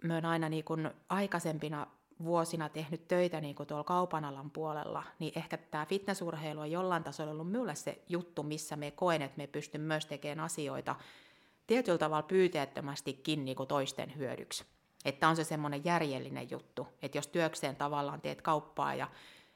mä 0.04 0.14
oon 0.14 0.24
aina 0.24 0.48
niin 0.48 0.64
kun 0.64 0.90
aikaisempina 1.08 1.86
vuosina 2.24 2.68
tehnyt 2.68 3.08
töitä 3.08 3.40
niin 3.40 3.54
kuin 3.54 3.66
tuolla 3.66 3.84
kaupan 3.84 4.24
alan 4.24 4.50
puolella, 4.50 5.02
niin 5.18 5.32
ehkä 5.36 5.56
tämä 5.56 5.86
fitnessurheilu 5.86 6.60
on 6.60 6.70
jollain 6.70 7.04
tasolla 7.04 7.32
ollut 7.32 7.50
minulle 7.50 7.74
se 7.74 8.02
juttu, 8.08 8.42
missä 8.42 8.76
me 8.76 8.90
koen, 8.90 9.22
että 9.22 9.36
me 9.36 9.46
pystyn 9.46 9.80
myös 9.80 10.06
tekemään 10.06 10.40
asioita 10.40 10.96
tietyllä 11.66 11.98
tavalla 11.98 12.22
pyyteettömästikin 12.22 13.44
niin 13.44 13.56
kuin 13.56 13.68
toisten 13.68 14.16
hyödyksi. 14.16 14.64
Että 15.04 15.28
on 15.28 15.36
se 15.36 15.44
semmoinen 15.44 15.84
järjellinen 15.84 16.50
juttu, 16.50 16.88
että 17.02 17.18
jos 17.18 17.26
työkseen 17.26 17.76
tavallaan 17.76 18.20
teet 18.20 18.42
kauppaa 18.42 18.94
ja 18.94 19.08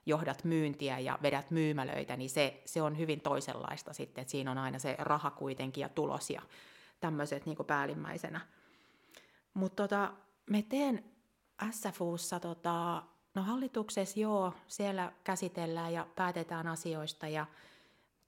johdat 0.07 0.45
myyntiä 0.45 0.99
ja 0.99 1.19
vedät 1.23 1.51
myymälöitä, 1.51 2.17
niin 2.17 2.31
se, 2.31 2.63
se 2.65 2.83
on 2.83 2.99
hyvin 2.99 3.21
toisenlaista 3.21 3.93
sitten, 3.93 4.23
että 4.23 4.33
siinä 4.33 4.51
on 4.51 4.59
aina 4.59 4.79
se 4.79 4.97
raha 4.99 5.31
kuitenkin 5.31 5.83
ja 5.83 5.89
tulos 5.89 6.31
ja 6.31 6.43
tämmöiset 7.01 7.47
niin 7.47 7.57
päällimmäisenä. 7.67 8.41
Mutta 9.55 9.83
tota, 9.83 10.13
me 10.51 10.63
teen 10.63 11.05
SFUssa, 11.71 12.41
tota, 12.41 13.03
no 13.35 13.43
hallituksessa 13.43 14.21
joo, 14.21 14.53
siellä 14.67 15.13
käsitellään 15.25 15.93
ja 15.93 16.07
päätetään 16.17 16.67
asioista 16.67 17.29
ja 17.29 17.47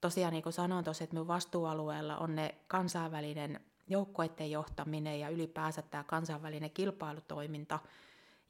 tosiaan 0.00 0.32
niin 0.32 0.42
kuin 0.42 0.52
sanoin 0.52 0.84
tuossa, 0.84 1.04
että 1.04 1.14
minun 1.14 1.28
vastuualueella 1.28 2.16
on 2.16 2.36
ne 2.36 2.54
kansainvälinen 2.68 3.60
joukkueiden 3.86 4.50
johtaminen 4.50 5.20
ja 5.20 5.28
ylipäänsä 5.28 5.82
tämä 5.82 6.04
kansainvälinen 6.04 6.70
kilpailutoiminta. 6.70 7.78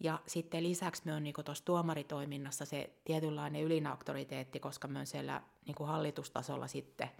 Ja 0.00 0.20
sitten 0.26 0.62
lisäksi 0.62 1.02
me 1.04 1.14
on 1.14 1.22
niin 1.22 1.34
tuossa 1.44 1.64
tuomaritoiminnassa 1.64 2.64
se 2.64 2.90
tietynlainen 3.04 3.62
ylinauktoriteetti, 3.62 4.60
koska 4.60 4.88
me 4.88 4.98
on 4.98 5.06
siellä 5.06 5.42
niin 5.66 5.88
hallitustasolla 5.88 6.66
sitten 6.66 7.10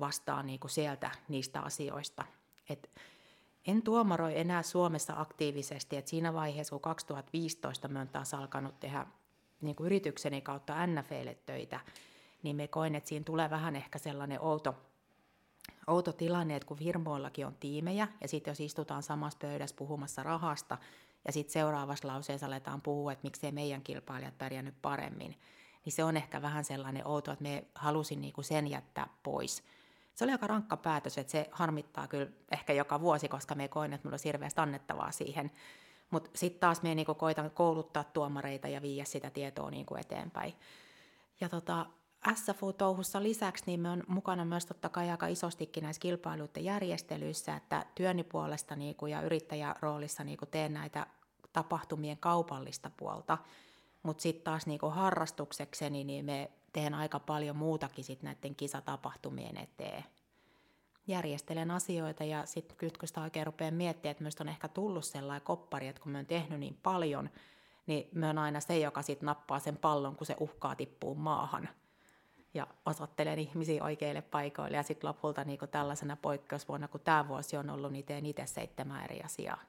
vastaan 0.00 0.46
niin 0.46 0.60
sieltä 0.66 1.10
niistä 1.28 1.60
asioista. 1.60 2.24
Et 2.68 2.90
en 3.66 3.82
tuomaroi 3.82 4.38
enää 4.38 4.62
Suomessa 4.62 5.14
aktiivisesti, 5.16 5.96
että 5.96 6.10
siinä 6.10 6.34
vaiheessa, 6.34 6.70
kun 6.70 6.80
2015 6.80 7.88
me 7.88 8.00
on 8.00 8.08
taas 8.08 8.34
alkanut 8.34 8.80
tehdä 8.80 9.06
niin 9.60 9.76
kuin 9.76 9.86
yritykseni 9.86 10.40
kautta 10.40 10.86
NFLlle 10.86 11.38
töitä, 11.46 11.80
niin 12.42 12.56
me 12.56 12.68
koin, 12.68 12.94
että 12.94 13.08
siinä 13.08 13.24
tulee 13.24 13.50
vähän 13.50 13.76
ehkä 13.76 13.98
sellainen 13.98 14.40
outo, 14.40 14.74
outo 15.86 16.12
tilanne, 16.12 16.56
että 16.56 16.66
kun 16.66 16.76
firmoillakin 16.76 17.46
on 17.46 17.54
tiimejä, 17.54 18.08
ja 18.20 18.28
sitten 18.28 18.50
jos 18.50 18.60
istutaan 18.60 19.02
samassa 19.02 19.38
pöydässä 19.38 19.76
puhumassa 19.76 20.22
rahasta, 20.22 20.78
ja 21.26 21.32
sitten 21.32 21.52
seuraavassa 21.52 22.08
lauseessa 22.08 22.46
aletaan 22.46 22.82
puhua, 22.82 23.12
että 23.12 23.26
miksei 23.26 23.52
meidän 23.52 23.82
kilpailijat 23.82 24.38
pärjännyt 24.38 24.74
paremmin, 24.82 25.38
niin 25.84 25.92
se 25.92 26.04
on 26.04 26.16
ehkä 26.16 26.42
vähän 26.42 26.64
sellainen 26.64 27.06
outo, 27.06 27.32
että 27.32 27.42
me 27.42 27.64
halusin 27.74 28.20
niinku 28.20 28.42
sen 28.42 28.66
jättää 28.66 29.08
pois 29.22 29.62
se 30.14 30.24
oli 30.24 30.32
aika 30.32 30.46
rankka 30.46 30.76
päätös, 30.76 31.18
että 31.18 31.30
se 31.30 31.48
harmittaa 31.52 32.06
kyllä 32.06 32.26
ehkä 32.52 32.72
joka 32.72 33.00
vuosi, 33.00 33.28
koska 33.28 33.54
me 33.54 33.68
koin, 33.68 33.92
että 33.92 34.06
mulla 34.06 34.14
olisi 34.14 34.28
hirveästi 34.28 34.60
annettavaa 34.60 35.12
siihen. 35.12 35.50
Mutta 36.10 36.30
sitten 36.34 36.60
taas 36.60 36.82
me 36.82 36.94
niinku 36.94 37.14
koitan 37.14 37.50
kouluttaa 37.50 38.04
tuomareita 38.04 38.68
ja 38.68 38.82
viiä 38.82 39.04
sitä 39.04 39.30
tietoa 39.30 39.70
niinku 39.70 39.96
eteenpäin. 39.96 40.54
Ja 41.40 41.48
tota, 41.48 41.86
SFU-touhussa 42.32 43.22
lisäksi 43.22 43.64
niin 43.66 43.80
me 43.80 43.90
on 43.90 44.02
mukana 44.08 44.44
myös 44.44 44.66
totta 44.66 44.88
kai 44.88 45.10
aika 45.10 45.26
isostikin 45.26 45.82
näissä 45.82 46.00
kilpailuiden 46.00 46.64
järjestelyissä, 46.64 47.56
että 47.56 47.86
työni 47.94 48.24
puolesta 48.24 48.76
niinku 48.76 49.06
ja 49.06 49.22
yrittäjäroolissa 49.22 50.24
niinku 50.24 50.46
teen 50.46 50.74
näitä 50.74 51.06
tapahtumien 51.52 52.18
kaupallista 52.18 52.90
puolta, 52.96 53.38
mutta 54.02 54.22
sitten 54.22 54.44
taas 54.44 54.66
niinku 54.66 54.90
harrastuksekseni 54.90 56.04
niin 56.04 56.24
me 56.24 56.50
teen 56.72 56.94
aika 56.94 57.20
paljon 57.20 57.56
muutakin 57.56 58.04
sit 58.04 58.22
näiden 58.22 58.54
kisatapahtumien 58.54 59.56
eteen. 59.56 60.04
Järjestelen 61.06 61.70
asioita 61.70 62.24
ja 62.24 62.46
sitten 62.46 62.76
kun 62.98 63.08
sitä 63.08 63.20
oikein 63.20 63.46
rupeaa 63.46 63.70
miettimään, 63.70 64.10
että 64.10 64.24
myös 64.24 64.36
on 64.40 64.48
ehkä 64.48 64.68
tullut 64.68 65.04
sellainen 65.04 65.46
koppari, 65.46 65.88
että 65.88 66.02
kun 66.02 66.12
mä 66.12 66.18
oon 66.18 66.26
tehnyt 66.26 66.60
niin 66.60 66.78
paljon, 66.82 67.30
niin 67.86 68.08
mä 68.14 68.26
oon 68.26 68.38
aina 68.38 68.60
se, 68.60 68.78
joka 68.78 69.02
sitten 69.02 69.26
nappaa 69.26 69.58
sen 69.58 69.76
pallon, 69.76 70.16
kun 70.16 70.26
se 70.26 70.36
uhkaa 70.40 70.76
tippua 70.76 71.14
maahan. 71.14 71.68
Ja 72.54 72.66
osoittelen 72.86 73.38
ihmisiä 73.38 73.84
oikeille 73.84 74.22
paikoille. 74.22 74.76
Ja 74.76 74.82
sitten 74.82 75.08
lopulta 75.08 75.44
niin 75.44 75.58
tällaisena 75.70 76.16
poikkeusvuonna, 76.16 76.88
kun 76.88 77.00
tämä 77.00 77.28
vuosi 77.28 77.56
on 77.56 77.70
ollut, 77.70 77.92
niin 77.92 78.04
teen 78.04 78.26
itse 78.26 78.46
seitsemän 78.46 79.04
eri 79.04 79.20
asiaa. 79.22 79.60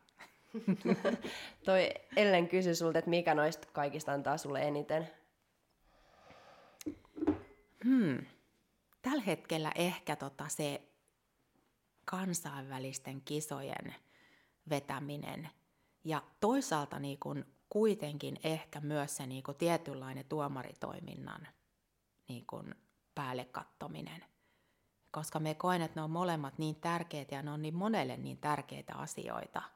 Toi 1.65 1.89
Ellen 2.15 2.47
kysyi 2.47 2.75
sulta, 2.75 2.99
että 2.99 3.09
mikä 3.09 3.33
noista 3.33 3.67
kaikista 3.73 4.13
antaa 4.13 4.37
sulle 4.37 4.61
eniten 4.61 5.09
Hmm. 7.85 8.25
Tällä 9.01 9.23
hetkellä 9.23 9.71
ehkä 9.75 10.15
tota 10.15 10.45
se 10.47 10.81
kansainvälisten 12.05 13.21
kisojen 13.21 13.95
vetäminen 14.69 15.49
ja 16.03 16.23
toisaalta 16.39 16.99
niin 16.99 17.19
kun 17.19 17.45
kuitenkin 17.69 18.37
ehkä 18.43 18.81
myös 18.81 19.17
se 19.17 19.27
niin 19.27 19.43
kun 19.43 19.55
tietynlainen 19.55 20.25
tuomaritoiminnan 20.25 21.47
niin 22.27 22.45
kun 22.45 22.75
päälle 23.15 23.45
kattominen. 23.45 24.23
Koska 25.11 25.39
me 25.39 25.53
koen, 25.53 25.81
että 25.81 25.99
ne 25.99 26.03
on 26.03 26.11
molemmat 26.11 26.57
niin 26.57 26.75
tärkeitä 26.75 27.35
ja 27.35 27.41
ne 27.41 27.51
on 27.51 27.61
niin 27.61 27.75
monelle 27.75 28.17
niin 28.17 28.37
tärkeitä 28.37 28.95
asioita– 28.95 29.61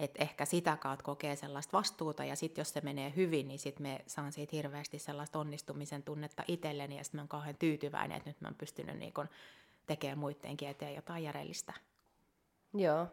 että 0.00 0.22
ehkä 0.22 0.44
sitä 0.44 0.76
kautta 0.76 1.04
kokee 1.04 1.36
sellaista 1.36 1.78
vastuuta 1.78 2.24
ja 2.24 2.36
sitten 2.36 2.60
jos 2.60 2.72
se 2.72 2.80
menee 2.80 3.12
hyvin, 3.16 3.48
niin 3.48 3.58
sitten 3.58 3.82
me 3.82 4.00
saan 4.06 4.32
siitä 4.32 4.56
hirveästi 4.56 4.98
sellaista 4.98 5.38
onnistumisen 5.38 6.02
tunnetta 6.02 6.44
itselleni 6.48 6.96
ja 6.96 7.04
sitten 7.04 7.18
mä 7.18 7.22
oon 7.22 7.28
kauhean 7.28 7.56
tyytyväinen, 7.58 8.16
että 8.16 8.30
nyt 8.30 8.40
mä 8.40 8.48
oon 8.48 8.54
pystynyt 8.54 8.98
niin 8.98 9.12
kun 9.12 9.28
tekemään 9.86 10.18
muidenkin 10.18 10.68
eteen 10.68 10.94
jotain 10.94 11.24
järjellistä. 11.24 11.72
Joo. 12.74 13.06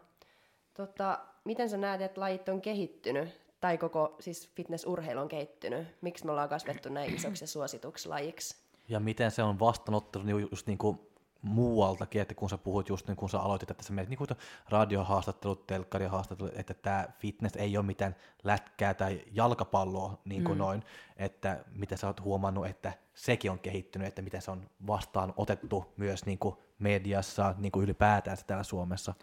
Tota, 0.74 1.18
miten 1.44 1.70
sä 1.70 1.76
näet, 1.76 2.00
että 2.00 2.20
lajit 2.20 2.48
on 2.48 2.60
kehittynyt 2.60 3.40
tai 3.60 3.78
koko 3.78 4.16
siis 4.20 4.50
fitnessurheilu 4.54 5.20
on 5.20 5.28
kehittynyt? 5.28 5.88
Miksi 6.00 6.24
me 6.24 6.30
ollaan 6.30 6.48
kasvettu 6.48 6.88
näin 6.88 7.14
isoksi 7.14 7.44
ja 7.44 7.48
suosituksi 7.48 8.08
lajiksi? 8.08 8.56
Ja 8.88 9.00
miten 9.00 9.30
se 9.30 9.42
on 9.42 9.58
vastaanottanut 9.58 10.26
niin 10.26 10.48
just 10.50 10.66
niin 10.66 10.78
kuin 10.78 11.00
muualtakin, 11.42 12.22
että 12.22 12.34
kun 12.34 12.50
sä 12.50 12.58
puhut 12.58 12.88
just 12.88 13.06
niin 13.06 13.16
kun 13.16 13.30
sä 13.30 13.40
aloitit, 13.40 13.70
että 13.70 13.84
sä 13.84 13.92
menet 13.92 14.08
niin 14.08 14.38
radiohaastattelut, 14.68 15.66
telkkarihaastattelut, 15.66 16.56
että 16.56 16.74
tämä 16.74 17.08
fitness 17.18 17.56
ei 17.56 17.76
ole 17.76 17.86
mitään 17.86 18.16
lätkää 18.44 18.94
tai 18.94 19.24
jalkapalloa 19.32 20.18
niin 20.24 20.44
kuin 20.44 20.54
mm. 20.54 20.58
noin, 20.58 20.82
että 21.16 21.64
miten 21.74 21.98
sä 21.98 22.06
oot 22.06 22.20
huomannut, 22.20 22.66
että 22.66 22.92
sekin 23.14 23.50
on 23.50 23.58
kehittynyt, 23.58 24.08
että 24.08 24.22
miten 24.22 24.42
se 24.42 24.50
on 24.50 24.70
vastaan 24.86 25.34
otettu 25.36 25.92
myös 25.96 26.26
niin 26.26 26.38
kuin 26.38 26.56
mediassa 26.78 27.54
niin 27.58 27.72
kuin 27.72 27.84
ylipäätään 27.84 28.36
täällä 28.46 28.64
Suomessa. 28.64 29.14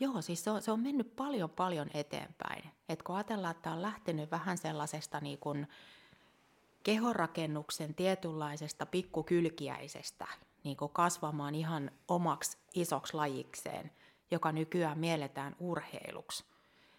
Joo, 0.00 0.22
siis 0.22 0.44
se 0.44 0.50
on, 0.50 0.62
se 0.62 0.72
on 0.72 0.80
mennyt 0.80 1.16
paljon 1.16 1.50
paljon 1.50 1.90
eteenpäin. 1.94 2.70
Et 2.88 3.02
kun 3.02 3.14
ajatellaan, 3.16 3.56
että 3.56 3.72
on 3.72 3.82
lähtenyt 3.82 4.30
vähän 4.30 4.58
sellaisesta 4.58 5.20
niin 5.20 5.38
kuin 5.38 5.66
kehonrakennuksen 6.82 7.94
tietynlaisesta 7.94 8.86
pikkukylkiäisestä 8.86 10.26
niin 10.64 10.76
kuin 10.76 10.92
kasvamaan 10.92 11.54
ihan 11.54 11.90
omaksi 12.08 12.58
isoksi 12.74 13.14
lajikseen, 13.14 13.90
joka 14.30 14.52
nykyään 14.52 14.98
mielletään 14.98 15.56
urheiluksi, 15.58 16.44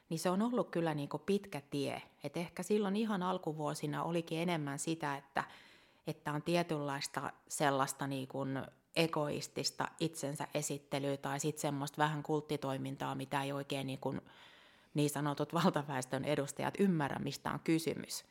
niin 0.10 0.20
se 0.20 0.30
on 0.30 0.42
ollut 0.42 0.70
kyllä 0.70 0.94
niin 0.94 1.10
kuin 1.10 1.24
pitkä 1.26 1.62
tie. 1.62 2.02
Et 2.24 2.38
ehkä 2.38 2.64
silloin 2.64 2.96
ihan 2.96 3.24
alkuvuosina 3.24 4.04
olikin 4.04 4.40
enemmän 4.40 4.80
sitä, 4.80 5.18
että, 5.18 5.44
että 6.08 6.34
on 6.34 6.42
tietynlaista 6.42 7.32
sellaista 7.48 8.08
niin 8.08 8.28
kuin 8.28 8.62
egoistista 8.96 9.88
itsensä 10.00 10.48
esittelyä 10.54 11.18
tai 11.18 11.40
sitten 11.40 11.62
semmoista 11.62 11.98
vähän 11.98 12.24
kulttitoimintaa, 12.24 13.16
mitä 13.16 13.44
ei 13.44 13.52
oikein 13.52 13.88
niin, 13.88 14.00
kuin 14.00 14.22
niin 14.94 15.10
sanotut 15.10 15.54
valtaväestön 15.64 16.26
edustajat 16.26 16.74
ymmärrä, 16.80 17.20
mistä 17.20 17.52
on 17.52 17.60
kysymys. 17.60 18.26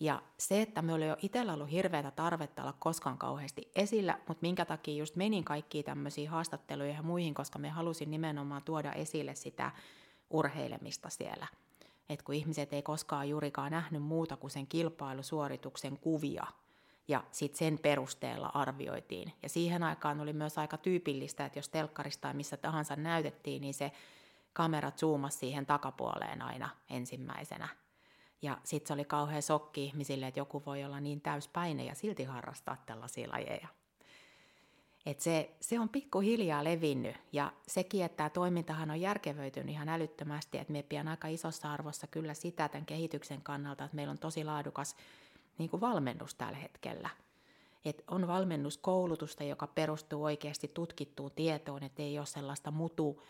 Ja 0.00 0.22
se, 0.38 0.62
että 0.62 0.82
me 0.82 0.92
oli 0.92 1.06
jo 1.06 1.16
itsellä 1.22 1.52
ollut 1.52 1.70
hirveätä 1.70 2.10
tarvetta 2.10 2.62
olla 2.62 2.74
koskaan 2.78 3.18
kauheasti 3.18 3.70
esillä, 3.74 4.18
mutta 4.28 4.42
minkä 4.42 4.64
takia 4.64 4.94
just 4.94 5.16
menin 5.16 5.44
kaikkiin 5.44 5.84
tämmöisiin 5.84 6.28
haastatteluihin 6.28 6.96
ja 6.96 7.02
muihin, 7.02 7.34
koska 7.34 7.58
me 7.58 7.68
halusin 7.68 8.10
nimenomaan 8.10 8.62
tuoda 8.62 8.92
esille 8.92 9.34
sitä 9.34 9.70
urheilemista 10.30 11.10
siellä. 11.10 11.46
Et 12.08 12.22
kun 12.22 12.34
ihmiset 12.34 12.72
ei 12.72 12.82
koskaan 12.82 13.28
juurikaan 13.28 13.70
nähnyt 13.70 14.02
muuta 14.02 14.36
kuin 14.36 14.50
sen 14.50 14.66
kilpailusuorituksen 14.66 15.98
kuvia, 15.98 16.46
ja 17.08 17.24
sitten 17.30 17.58
sen 17.58 17.78
perusteella 17.78 18.50
arvioitiin. 18.54 19.32
Ja 19.42 19.48
siihen 19.48 19.82
aikaan 19.82 20.20
oli 20.20 20.32
myös 20.32 20.58
aika 20.58 20.76
tyypillistä, 20.76 21.44
että 21.44 21.58
jos 21.58 21.68
telkkarista 21.68 22.20
tai 22.20 22.34
missä 22.34 22.56
tahansa 22.56 22.96
näytettiin, 22.96 23.60
niin 23.60 23.74
se 23.74 23.92
kamera 24.52 24.90
zoomasi 24.90 25.38
siihen 25.38 25.66
takapuoleen 25.66 26.42
aina 26.42 26.70
ensimmäisenä. 26.90 27.68
Ja 28.42 28.58
sitten 28.64 28.88
se 28.88 28.94
oli 28.94 29.04
kauhean 29.04 29.42
sokki 29.42 29.84
ihmisille, 29.84 30.26
että 30.26 30.40
joku 30.40 30.62
voi 30.66 30.84
olla 30.84 31.00
niin 31.00 31.20
täyspäinen 31.20 31.86
ja 31.86 31.94
silti 31.94 32.24
harrastaa 32.24 32.76
tällaisia 32.86 33.28
lajeja. 33.32 33.68
Et 35.06 35.20
se, 35.20 35.56
se 35.60 35.80
on 35.80 35.88
pikkuhiljaa 35.88 36.64
levinnyt 36.64 37.16
ja 37.32 37.52
sekin, 37.66 38.04
että 38.04 38.16
tämä 38.16 38.30
toimintahan 38.30 38.90
on 38.90 39.00
järkevöitynyt 39.00 39.68
ihan 39.68 39.88
älyttömästi, 39.88 40.58
että 40.58 40.72
me 40.72 40.82
pian 40.82 41.08
aika 41.08 41.28
isossa 41.28 41.72
arvossa 41.72 42.06
kyllä 42.06 42.34
sitä 42.34 42.68
tämän 42.68 42.86
kehityksen 42.86 43.42
kannalta, 43.42 43.84
että 43.84 43.96
meillä 43.96 44.10
on 44.10 44.18
tosi 44.18 44.44
laadukas 44.44 44.96
niin 45.58 45.70
kuin 45.70 45.80
valmennus 45.80 46.34
tällä 46.34 46.58
hetkellä. 46.58 47.10
Et 47.84 48.04
on 48.10 48.26
valmennuskoulutusta, 48.26 49.44
joka 49.44 49.66
perustuu 49.66 50.24
oikeasti 50.24 50.68
tutkittuun 50.68 51.30
tietoon, 51.30 51.82
että 51.82 52.02
ei 52.02 52.18
ole 52.18 52.26
sellaista 52.26 52.70
mutu 52.70 53.22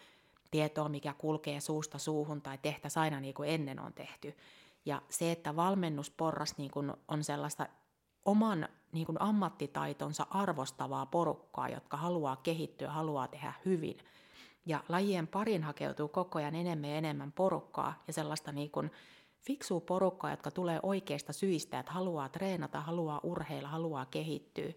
tietoa, 0.51 0.89
mikä 0.89 1.15
kulkee 1.19 1.61
suusta 1.61 1.99
suuhun 1.99 2.43
tai 2.43 2.59
tehtäisiin 2.63 3.03
aina 3.03 3.21
niin 3.21 3.35
kuin 3.35 3.49
ennen 3.49 3.81
on 3.81 3.93
tehty. 3.93 4.37
Ja 4.85 5.03
se, 5.09 5.33
että 5.33 5.57
valmennusporras 5.57 6.59
niin 6.59 6.71
kuin 6.71 6.93
on 7.09 7.25
sellaista 7.25 7.67
oman 8.25 8.69
niin 8.93 9.07
kuin 9.07 9.21
ammattitaitonsa 9.21 10.27
arvostavaa 10.31 11.07
porukkaa, 11.07 11.69
jotka 11.69 11.97
haluaa 11.97 12.37
kehittyä, 12.37 12.91
haluaa 12.91 13.29
tehdä 13.29 13.53
hyvin. 13.65 13.99
Ja 14.67 14.85
lajien 14.89 15.27
parin 15.27 15.63
hakeutuu 15.63 16.09
koko 16.09 16.39
ajan 16.39 16.55
enemmän 16.55 16.91
ja 16.91 16.97
enemmän 16.97 17.33
porukkaa 17.33 18.03
ja 18.07 18.13
sellaista 18.13 18.53
niin 18.53 18.71
kuin 18.71 18.91
fiksua 19.43 19.81
porukkaa, 19.81 20.31
jotka 20.31 20.51
tulee 20.51 20.81
oikeista 20.83 21.33
syistä, 21.33 21.79
että 21.79 21.93
haluaa 21.93 22.29
treenata, 22.29 22.81
haluaa 22.81 23.21
urheilla, 23.23 23.69
haluaa 23.69 24.07
kehittyä, 24.07 24.73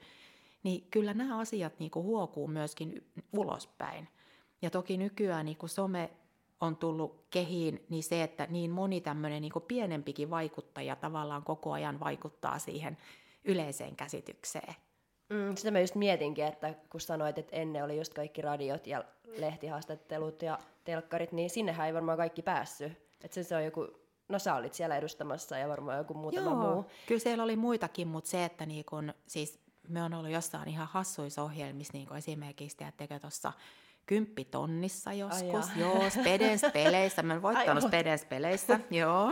niin 0.63 0.87
kyllä 0.91 1.13
nämä 1.13 1.39
asiat 1.39 1.79
niin 1.79 1.91
kuin 1.91 2.05
huokuu 2.05 2.47
myöskin 2.47 3.07
ulospäin. 3.33 4.07
Ja 4.61 4.69
toki 4.69 4.97
nykyään 4.97 5.45
niin 5.45 5.57
kuin 5.57 5.69
some 5.69 6.09
on 6.61 6.75
tullut 6.75 7.25
kehiin, 7.29 7.85
niin 7.89 8.03
se, 8.03 8.23
että 8.23 8.47
niin 8.49 8.71
moni 8.71 9.01
tämmöinen 9.01 9.41
niin 9.41 9.51
pienempikin 9.67 10.29
vaikuttaja 10.29 10.95
tavallaan 10.95 11.43
koko 11.43 11.71
ajan 11.71 11.99
vaikuttaa 11.99 12.59
siihen 12.59 12.97
yleiseen 13.43 13.95
käsitykseen. 13.95 14.75
Mm, 15.29 15.55
sitä 15.55 15.71
mä 15.71 15.79
just 15.79 15.95
mietinkin, 15.95 16.45
että 16.45 16.73
kun 16.89 17.01
sanoit, 17.01 17.37
että 17.37 17.55
ennen 17.55 17.83
oli 17.83 17.97
just 17.97 18.13
kaikki 18.13 18.41
radiot 18.41 18.87
ja 18.87 19.03
lehtihaastattelut 19.37 20.41
ja 20.41 20.59
telkkarit, 20.83 21.31
niin 21.31 21.49
sinnehän 21.49 21.87
ei 21.87 21.93
varmaan 21.93 22.17
kaikki 22.17 22.41
päässyt. 22.41 22.91
Että 23.23 23.35
se, 23.35 23.43
se 23.43 23.55
on 23.55 23.65
joku, 23.65 23.87
no 24.29 24.39
sä 24.39 24.55
olit 24.55 24.73
siellä 24.73 24.97
edustamassa 24.97 25.57
ja 25.57 25.69
varmaan 25.69 25.97
joku 25.97 26.13
muutama 26.13 26.51
Joo, 26.51 26.73
muu. 26.73 26.85
kyllä 27.07 27.19
siellä 27.19 27.43
oli 27.43 27.55
muitakin, 27.55 28.07
mutta 28.07 28.29
se, 28.29 28.45
että 28.45 28.65
niin 28.65 28.85
kun, 28.85 29.13
siis 29.27 29.59
me 29.87 30.03
on 30.03 30.13
ollut 30.13 30.31
jossain 30.31 30.67
ihan 30.67 30.87
hassuissa 30.91 31.43
ohjelmissa, 31.43 31.93
niin 31.93 32.07
kuin 32.07 32.17
esimerkiksi 32.17 32.77
tekee 32.97 33.19
tuossa 33.19 33.53
kymppitonnissa 34.05 35.13
joskus, 35.13 35.69
Ai 35.75 35.79
joo, 35.81 36.09
Spedens-peleissä, 36.09 37.23
mä 37.23 37.33
oon 37.33 37.41
voittanut 37.41 37.83
Spedens-peleissä, 37.83 38.79
joo. 38.91 39.31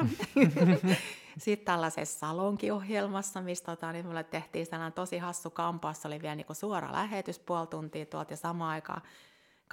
Sitten 1.37 1.65
tällaisessa 1.65 2.19
salonkiohjelmassa, 2.19 3.41
missä 3.41 3.65
tota, 3.65 3.91
niin 3.91 4.05
mulle 4.05 4.23
tehtiin 4.23 4.65
sellainen 4.65 4.93
tosi 4.93 5.17
hassu 5.17 5.49
kampaus, 5.49 6.05
oli 6.05 6.21
vielä 6.21 6.35
niin 6.35 6.45
suora 6.51 6.91
lähetys 6.91 7.39
puoli 7.39 7.67
tuntia 7.67 8.05
tuolta 8.05 8.33
ja 8.33 8.37
samaan 8.37 8.71
aikaan 8.71 9.01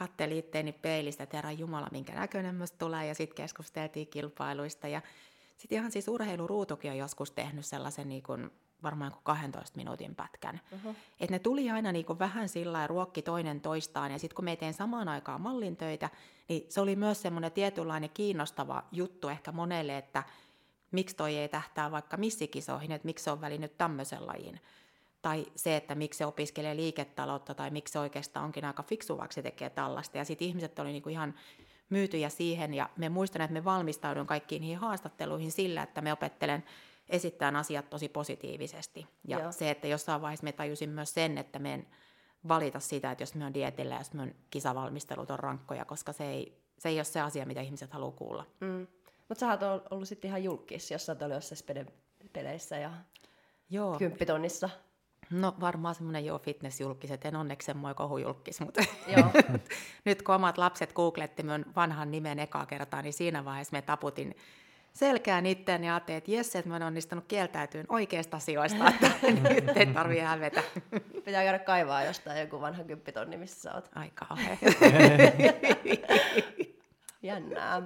kattelin 0.01 0.39
itteeni 0.39 0.73
peilistä, 0.73 1.23
että 1.23 1.37
herran 1.37 1.59
Jumala, 1.59 1.89
minkä 1.93 2.15
näköinen 2.15 2.55
myös 2.55 2.73
tulee, 2.73 3.07
ja 3.07 3.15
sitten 3.15 3.37
keskusteltiin 3.37 4.07
kilpailuista, 4.07 4.89
ja 4.89 5.03
sitten 5.57 5.79
ihan 5.79 5.91
siis 5.91 6.09
urheiluruutukin 6.09 6.91
on 6.91 6.97
joskus 6.97 7.31
tehnyt 7.31 7.67
sellaisen 7.67 8.09
niin 8.09 8.23
kuin 8.23 8.51
varmaan 8.83 9.13
12 9.23 9.77
minuutin 9.77 10.15
pätkän. 10.15 10.61
Uh-huh. 10.73 10.97
Et 11.21 11.31
ne 11.31 11.39
tuli 11.39 11.71
aina 11.71 11.93
niinku 11.93 12.19
vähän 12.19 12.49
sillä 12.49 12.87
ruokki 12.87 13.23
toinen 13.23 13.61
toistaan, 13.61 14.13
ja 14.13 14.19
sitten 14.19 14.37
kun 14.37 14.45
me 14.45 14.57
tein 14.57 14.75
samaan 14.75 15.09
aikaan 15.09 15.41
mallintöitä, 15.41 16.11
niin 16.49 16.67
se 16.69 16.81
oli 16.81 16.97
myös 16.97 17.23
semmoinen 17.23 17.53
tietynlainen 17.53 18.11
kiinnostava 18.11 18.85
juttu 18.93 19.29
ehkä 19.29 19.53
monelle, 19.53 19.99
että 19.99 20.23
miksi 20.91 21.17
toi 21.17 21.37
ei 21.37 21.49
tähtää 21.49 21.91
vaikka 21.91 22.17
missikisoihin, 22.17 22.93
että 22.93 23.07
miksi 23.07 23.25
se 23.25 23.31
on 23.31 23.41
välinyt 23.41 23.79
tämmöisen 23.79 24.27
lajin. 24.27 24.61
Tai 25.23 25.47
se, 25.57 25.77
että 25.77 25.95
miksi 25.95 26.19
se 26.19 26.27
opiskelee 26.27 26.77
liiketaloutta, 26.77 27.55
tai 27.55 27.71
miksi 27.71 27.93
se 27.93 27.99
oikeastaan 27.99 28.45
onkin 28.45 28.65
aika 28.65 28.83
fiksu, 28.83 29.19
vaikka 29.19 29.35
se 29.35 29.43
tekee 29.43 29.71
tällaista. 29.71 30.19
Ja 30.19 30.25
sitten 30.25 30.49
ihmiset 30.49 30.79
oli 30.79 30.93
niinku 30.93 31.09
ihan 31.09 31.35
myytyjä 31.91 32.29
siihen, 32.29 32.75
ja 32.75 32.91
me 32.97 33.09
muistan, 33.09 33.43
että 33.43 33.53
me 33.53 33.65
valmistaudun 33.65 34.27
kaikkiin 34.27 34.61
niihin 34.61 34.79
haastatteluihin 34.79 35.53
sillä, 35.53 35.83
että 35.83 36.01
me 36.01 36.13
opettelen– 36.13 36.65
esittää 37.11 37.53
asiat 37.57 37.91
tosi 37.91 38.09
positiivisesti. 38.09 39.07
Ja 39.29 39.39
Joo. 39.39 39.53
se, 39.53 39.71
että 39.71 39.87
jossain 39.87 40.23
vaiheessa 40.23 40.45
me 40.45 40.53
tajusin 40.53 40.91
myös 40.91 41.15
sen, 41.15 41.39
että 41.39 41.59
me 41.59 41.75
en 41.75 41.87
valita 42.49 42.81
sitä, 42.81 43.11
että 43.11 43.23
jos 43.23 43.35
me 43.35 43.45
on 43.45 43.55
dietillä 43.55 43.95
ja 43.95 44.01
jos 44.01 44.13
me 44.13 44.23
on 44.23 44.35
kisavalmistelut 44.51 45.31
on 45.31 45.39
rankkoja, 45.39 45.85
koska 45.85 46.13
se 46.13 46.25
ei, 46.25 46.63
se 46.79 46.89
ei 46.89 46.99
ole 46.99 47.05
se 47.05 47.21
asia, 47.21 47.47
mitä 47.47 47.61
ihmiset 47.61 47.93
haluaa 47.93 48.13
kuulla. 48.13 48.47
Mm. 48.61 48.87
Mutta 49.29 49.41
sä 49.41 49.49
oot 49.49 49.87
ollut 49.91 50.09
sitten 50.09 50.29
ihan 50.29 50.45
julkis, 50.45 50.91
jos 50.91 51.07
sä 51.07 51.13
oot 51.13 51.23
ollut 51.23 51.35
jossain 51.35 51.87
peleissä 52.33 52.79
ja 52.79 52.93
Joo. 53.71 53.99
kymppitonnissa. 53.99 54.71
No 55.31 55.55
varmaan 55.61 55.95
semmoinen 55.95 56.25
joo 56.25 56.39
fitnessjulkis, 56.39 57.11
en 57.25 57.37
onneksi 57.37 57.67
semmoinen 57.67 57.97
kohujulkis, 57.97 58.61
mutta 58.61 58.85
joo. 59.17 59.31
nyt 60.05 60.23
kun 60.23 60.35
omat 60.35 60.59
lapset 60.59 60.93
googletti 60.93 61.43
minun 61.43 61.65
vanhan 61.77 62.11
nimen 62.11 62.39
ekaa 62.39 62.67
kertaa, 62.67 63.03
niin 63.03 63.13
siinä 63.13 63.45
vaiheessa 63.45 63.77
me 63.77 63.83
taputin 63.83 64.37
selkään 64.93 65.47
itteen 65.47 65.85
ja 65.85 65.95
ajattelin, 65.95 66.19
että 66.19 66.31
jes, 66.31 66.57
että 66.57 66.69
mä 66.69 66.75
oon 66.75 66.83
onnistunut 66.83 67.25
kieltäytyyn 67.29 67.87
oikeista 67.89 68.37
asioista, 68.37 68.89
että 68.89 69.11
nyt 69.51 69.77
ei 69.77 69.87
tarvitse 69.87 70.23
hävetä. 70.23 70.63
Pitää 71.25 71.45
käydä 71.45 71.59
kaivaa 71.59 72.05
jostain 72.05 72.41
joku 72.41 72.61
vanha 72.61 72.85
kymppitonni, 72.85 73.37
missä 73.37 73.61
sä 73.61 73.75
oot. 73.75 73.91
Ai 73.95 74.11
kauhean. 74.15 74.59
Jännää. 77.23 77.83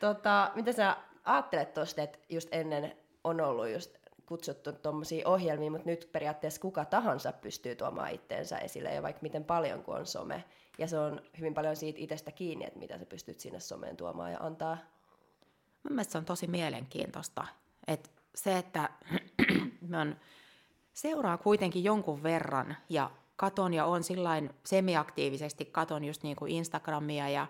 Tota, 0.00 0.50
mitä 0.54 0.72
sä 0.72 0.96
ajattelet 1.24 1.74
tuosta, 1.74 2.02
että 2.02 2.18
just 2.28 2.48
ennen 2.52 2.96
on 3.24 3.40
ollut 3.40 3.68
just 3.68 4.01
kutsuttu 4.26 4.72
tuommoisia 4.72 5.28
ohjelmia, 5.28 5.70
mutta 5.70 5.90
nyt 5.90 6.08
periaatteessa 6.12 6.60
kuka 6.60 6.84
tahansa 6.84 7.32
pystyy 7.32 7.76
tuomaan 7.76 8.10
itteensä 8.10 8.58
esille, 8.58 8.94
ja 8.94 9.02
vaikka 9.02 9.22
miten 9.22 9.44
paljon 9.44 9.82
kuin 9.82 9.98
on 9.98 10.06
some. 10.06 10.44
Ja 10.78 10.86
se 10.86 10.98
on 10.98 11.20
hyvin 11.38 11.54
paljon 11.54 11.76
siitä 11.76 11.98
itsestä 12.02 12.32
kiinni, 12.32 12.66
että 12.66 12.78
mitä 12.78 12.98
sä 12.98 13.06
pystyt 13.06 13.40
sinne 13.40 13.60
someen 13.60 13.96
tuomaan 13.96 14.32
ja 14.32 14.38
antaa 14.40 14.78
Mun 15.82 15.92
mielestä 15.92 16.12
se 16.12 16.18
on 16.18 16.24
tosi 16.24 16.46
mielenkiintoista. 16.46 17.46
Että 17.86 18.10
se, 18.34 18.58
että 18.58 18.90
mä 19.88 20.06
seuraan 20.92 21.38
kuitenkin 21.38 21.84
jonkun 21.84 22.22
verran 22.22 22.76
ja 22.88 23.10
katon 23.36 23.74
ja 23.74 23.84
on 23.84 24.04
sillain 24.04 24.50
semiaktiivisesti 24.64 25.64
katon 25.64 26.04
just 26.04 26.22
niin 26.22 26.36
kuin 26.36 26.52
Instagramia 26.52 27.28
ja 27.28 27.46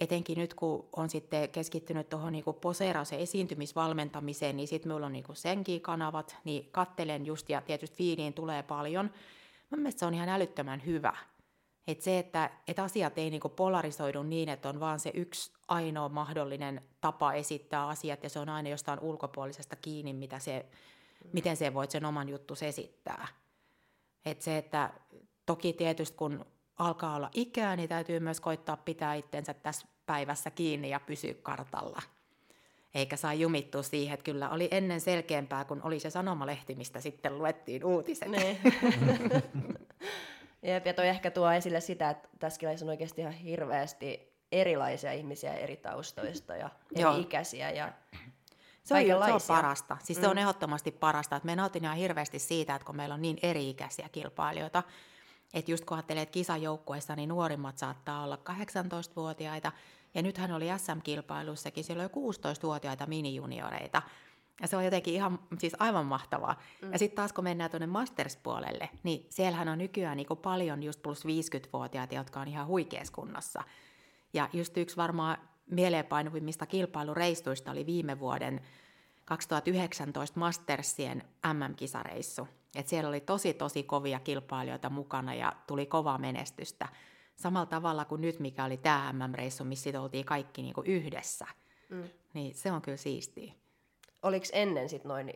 etenkin 0.00 0.38
nyt 0.38 0.54
kun 0.54 0.88
on 0.96 1.10
sitten 1.10 1.48
keskittynyt 1.48 2.08
tuohon 2.08 2.32
niin 2.32 2.44
poseeraus- 2.60 3.12
ja 3.12 3.18
esiintymisvalmentamiseen, 3.18 4.56
niin 4.56 4.68
sitten 4.68 4.88
minulla 4.88 5.06
on 5.06 5.12
niin 5.12 5.24
senkin 5.32 5.80
kanavat, 5.80 6.36
niin 6.44 6.68
kattelen 6.72 7.26
just 7.26 7.48
ja 7.48 7.60
tietysti 7.60 7.96
fiiliin 7.96 8.34
tulee 8.34 8.62
paljon, 8.62 9.10
mun 9.70 9.80
mielestä 9.80 9.98
se 9.98 10.06
on 10.06 10.14
ihan 10.14 10.28
älyttömän 10.28 10.86
hyvä. 10.86 11.16
Et 11.86 12.02
se, 12.02 12.18
että 12.18 12.50
et 12.68 12.78
asiat 12.78 13.18
ei 13.18 13.30
niinku 13.30 13.48
polarisoidu 13.48 14.22
niin, 14.22 14.48
että 14.48 14.68
on 14.68 14.80
vaan 14.80 15.00
se 15.00 15.10
yksi 15.14 15.52
ainoa 15.68 16.08
mahdollinen 16.08 16.82
tapa 17.00 17.32
esittää 17.32 17.86
asiat, 17.86 18.22
ja 18.22 18.28
se 18.30 18.38
on 18.38 18.48
aina 18.48 18.68
jostain 18.68 19.00
ulkopuolisesta 19.00 19.76
kiinni, 19.76 20.12
mitä 20.12 20.38
se, 20.38 20.66
miten 21.32 21.56
se 21.56 21.74
voit 21.74 21.90
sen 21.90 22.04
oman 22.04 22.28
juttus 22.28 22.62
esittää. 22.62 23.28
Et 24.24 24.42
se, 24.42 24.58
että 24.58 24.90
toki 25.46 25.72
tietysti 25.72 26.16
kun 26.16 26.46
alkaa 26.80 27.16
olla 27.16 27.30
ikää, 27.34 27.76
niin 27.76 27.88
täytyy 27.88 28.20
myös 28.20 28.40
koittaa 28.40 28.76
pitää 28.76 29.14
itsensä 29.14 29.54
tässä 29.54 29.86
päivässä 30.06 30.50
kiinni 30.50 30.90
ja 30.90 31.00
pysyä 31.00 31.34
kartalla. 31.42 32.02
Eikä 32.94 33.16
saa 33.16 33.34
jumittua 33.34 33.82
siihen, 33.82 34.14
että 34.14 34.24
kyllä 34.24 34.50
oli 34.50 34.68
ennen 34.70 35.00
selkeämpää, 35.00 35.64
kun 35.64 35.80
oli 35.82 36.00
se 36.00 36.10
sanomalehti, 36.10 36.74
mistä 36.74 37.00
sitten 37.00 37.38
luettiin 37.38 37.84
uutiset. 37.84 38.28
Niin. 38.28 38.58
Jep, 40.62 40.86
ja 40.86 40.94
toi 40.94 41.08
ehkä 41.08 41.30
tuo 41.30 41.52
esille 41.52 41.80
sitä, 41.80 42.10
että 42.10 42.28
tässä 42.38 42.60
on 42.82 42.88
oikeasti 42.88 43.20
ihan 43.20 43.32
hirveästi 43.32 44.32
erilaisia 44.52 45.12
ihmisiä 45.12 45.54
eri 45.54 45.76
taustoista 45.76 46.56
ja 46.56 46.70
eri 46.94 47.02
Joo. 47.02 47.16
ikäisiä 47.16 47.70
ja 47.70 47.92
se 48.82 48.94
on, 48.94 49.24
se 49.24 49.32
on 49.32 49.40
parasta. 49.48 49.96
Siis 50.02 50.18
mm. 50.18 50.22
se 50.22 50.28
on 50.28 50.36
mm. 50.36 50.38
ehdottomasti 50.38 50.90
parasta. 50.90 51.36
Että 51.36 51.46
me 51.46 51.56
nautin 51.56 51.84
ihan 51.84 51.96
hirveästi 51.96 52.38
siitä, 52.38 52.74
että 52.74 52.86
kun 52.86 52.96
meillä 52.96 53.14
on 53.14 53.22
niin 53.22 53.38
eri-ikäisiä 53.42 54.08
kilpailijoita, 54.12 54.82
että 55.54 55.70
just 55.70 55.84
kun 55.84 55.96
ajattelee, 55.96 56.22
että 56.22 56.32
kisajoukkueessa, 56.32 57.16
niin 57.16 57.28
nuorimmat 57.28 57.78
saattaa 57.78 58.24
olla 58.24 58.38
18-vuotiaita, 58.50 59.72
ja 60.14 60.22
nythän 60.22 60.52
oli 60.52 60.66
SM-kilpailuissakin, 60.76 61.84
siellä 61.84 62.02
oli 62.02 62.32
16-vuotiaita 62.32 63.06
minijunioreita. 63.06 64.02
Ja 64.62 64.68
se 64.68 64.76
on 64.76 64.84
jotenkin 64.84 65.14
ihan, 65.14 65.38
siis 65.58 65.76
aivan 65.78 66.06
mahtavaa. 66.06 66.60
Mm. 66.82 66.92
Ja 66.92 66.98
sitten 66.98 67.16
taas 67.16 67.32
kun 67.32 67.44
mennään 67.44 67.70
tuonne 67.70 67.86
Masters-puolelle, 67.86 68.88
niin 69.02 69.26
siellähän 69.30 69.68
on 69.68 69.78
nykyään 69.78 70.16
niin 70.16 70.26
paljon 70.42 70.82
just 70.82 71.02
plus 71.02 71.24
50-vuotiaita, 71.24 72.14
jotka 72.14 72.40
on 72.40 72.48
ihan 72.48 72.66
huikeassa 72.66 73.12
kunnossa. 73.12 73.62
Ja 74.32 74.48
just 74.52 74.76
yksi 74.76 74.96
varmaan 74.96 75.38
mieleenpainuvimmista 75.70 76.66
kilpailureistuista 76.66 77.70
oli 77.70 77.86
viime 77.86 78.18
vuoden 78.18 78.60
2019 79.24 80.40
Mastersien 80.40 81.22
MM-kisareissu. 81.52 82.48
Et 82.74 82.88
siellä 82.88 83.08
oli 83.08 83.20
tosi 83.20 83.54
tosi 83.54 83.82
kovia 83.82 84.20
kilpailijoita 84.20 84.90
mukana 84.90 85.34
ja 85.34 85.52
tuli 85.66 85.86
kovaa 85.86 86.18
menestystä. 86.18 86.88
Samalla 87.36 87.66
tavalla 87.66 88.04
kuin 88.04 88.20
nyt, 88.20 88.40
mikä 88.40 88.64
oli 88.64 88.76
tämä 88.76 89.12
MM-reissu, 89.12 89.64
missä 89.64 90.00
oltiin 90.00 90.24
kaikki 90.24 90.62
niinku 90.62 90.82
yhdessä. 90.86 91.46
Mm. 91.88 92.08
Niin 92.34 92.54
se 92.54 92.72
on 92.72 92.82
kyllä 92.82 92.96
siistiä. 92.96 93.52
Oliko 94.22 94.46
ennen 94.52 94.88
sitten 94.88 95.08
noin 95.08 95.32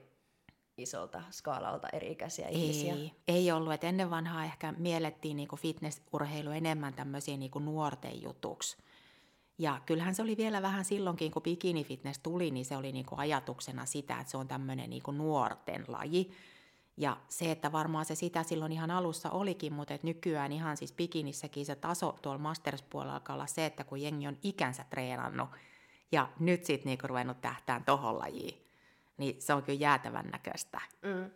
isolta 0.79 1.23
skaalalta 1.31 1.89
eri-ikäisiä 1.93 2.49
ei, 2.49 2.63
ihmisiä? 2.63 3.15
Ei 3.29 3.53
ollut. 3.53 3.73
Et 3.73 3.85
ennen 3.85 4.11
vanhaa 4.11 4.45
ehkä 4.45 4.75
miellettiin 4.79 5.37
niinku 5.37 5.57
fitnessurheilu 5.57 6.51
enemmän 6.51 6.95
tämmöisiä 6.95 7.37
niinku 7.37 7.59
nuorten 7.59 8.23
jutuksi. 8.23 8.77
Ja 9.59 9.81
kyllähän 9.87 10.15
se 10.15 10.23
oli 10.23 10.37
vielä 10.37 10.63
vähän 10.63 10.85
silloinkin, 10.85 11.31
kun 11.31 11.43
bikini 11.43 11.85
fitness 11.85 12.19
tuli, 12.19 12.51
niin 12.51 12.65
se 12.65 12.77
oli 12.77 12.93
niinku 12.93 13.15
ajatuksena 13.19 13.87
sitä, 13.87 14.21
että 14.21 14.31
se 14.31 14.37
on 14.37 14.49
tämmöinen 14.49 14.91
niinku 14.91 15.11
nuorten 15.11 15.85
laji. 15.89 16.31
Ja 16.97 17.17
se, 17.29 17.51
että 17.51 17.73
varmaan 17.73 18.05
se 18.05 18.15
sitä 18.15 18.43
silloin 18.43 18.73
ihan 18.73 18.91
alussa 18.91 19.31
olikin, 19.31 19.73
mutta 19.73 19.95
et 19.95 20.03
nykyään 20.03 20.53
ihan 20.53 20.77
siis 20.77 20.93
bikinissäkin 20.93 21.67
se 21.67 21.75
taso 21.75 22.19
tuolla 22.23 22.39
masters-puolella 22.39 23.15
alkaa 23.15 23.35
olla 23.35 23.47
se, 23.47 23.67
että 23.67 23.85
kun 23.85 24.03
jengi 24.03 24.27
on 24.27 24.39
ikänsä 24.43 24.85
treenannut 24.91 25.49
ja 26.13 26.29
nyt 26.41 26.65
sitten 26.65 26.87
niinku 26.87 27.07
ruvennut 27.07 27.41
tähtään 27.41 27.85
tohon 27.85 28.19
lajiin, 28.19 28.67
niin 29.17 29.43
se 29.43 29.55
on 29.55 29.63
kyllä 29.63 29.79
jäätävän 29.79 30.27
näköistä. 30.27 30.81
Mm. 31.03 31.31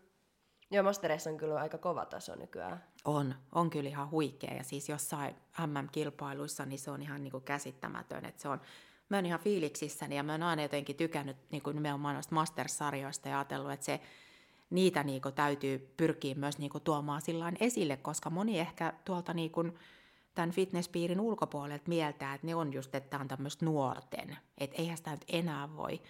Joo, 0.70 0.82
Masterissa 0.82 1.30
on 1.30 1.36
kyllä 1.36 1.60
aika 1.60 1.78
kova 1.78 2.06
taso 2.06 2.34
nykyään. 2.34 2.84
On, 3.04 3.34
on 3.52 3.70
kyllä 3.70 3.88
ihan 3.88 4.10
huikea. 4.10 4.54
Ja 4.54 4.64
siis 4.64 4.88
jossain 4.88 5.36
MM-kilpailuissa, 5.66 6.66
niin 6.66 6.78
se 6.78 6.90
on 6.90 7.02
ihan 7.02 7.22
niin 7.22 7.30
kuin 7.30 7.44
käsittämätön. 7.44 8.24
Että 8.24 8.42
se 8.42 8.48
on, 8.48 8.60
mä 9.08 9.16
oon 9.16 9.26
ihan 9.26 9.40
fiiliksissäni 9.40 10.16
ja 10.16 10.22
mä 10.22 10.32
oon 10.32 10.42
aina 10.42 10.62
jotenkin 10.62 10.96
tykännyt 10.96 11.36
niin 11.50 11.62
kuin 11.62 11.74
nimenomaan 11.74 12.14
noista 12.14 12.34
Masters-sarjoista 12.34 13.28
ja 13.28 13.38
ajatellut, 13.38 13.72
että 13.72 13.86
se, 13.86 14.00
niitä 14.70 15.02
niin 15.02 15.22
kuin 15.22 15.35
täytyy 15.35 15.94
pyrkiä 15.96 16.35
myös 16.35 16.59
niin 16.59 16.70
kuin 16.70 16.85
tuomaan 16.85 17.22
sillä 17.22 17.52
esille, 17.61 17.96
koska 17.96 18.31
moni 18.31 18.59
ehkä 18.59 18.92
tuolta 19.04 19.35
niin 19.35 19.50
kuin 19.50 19.78
tämän 20.35 20.50
fitnesspiirin 20.50 21.20
ulkopuolelta 21.20 21.88
mieltää, 21.88 22.35
että 22.35 22.46
ne 22.46 22.54
on 22.54 22.72
just, 22.72 22.94
että 22.94 23.11
tämä 23.11 23.20
on 23.20 23.28
tämmöistä 23.28 23.64
nuorten. 23.64 24.37
Että 24.59 24.76
eihän 24.76 24.96
sitä 24.96 25.11
nyt 25.11 25.24
enää 25.28 25.76
voi. 25.76 26.00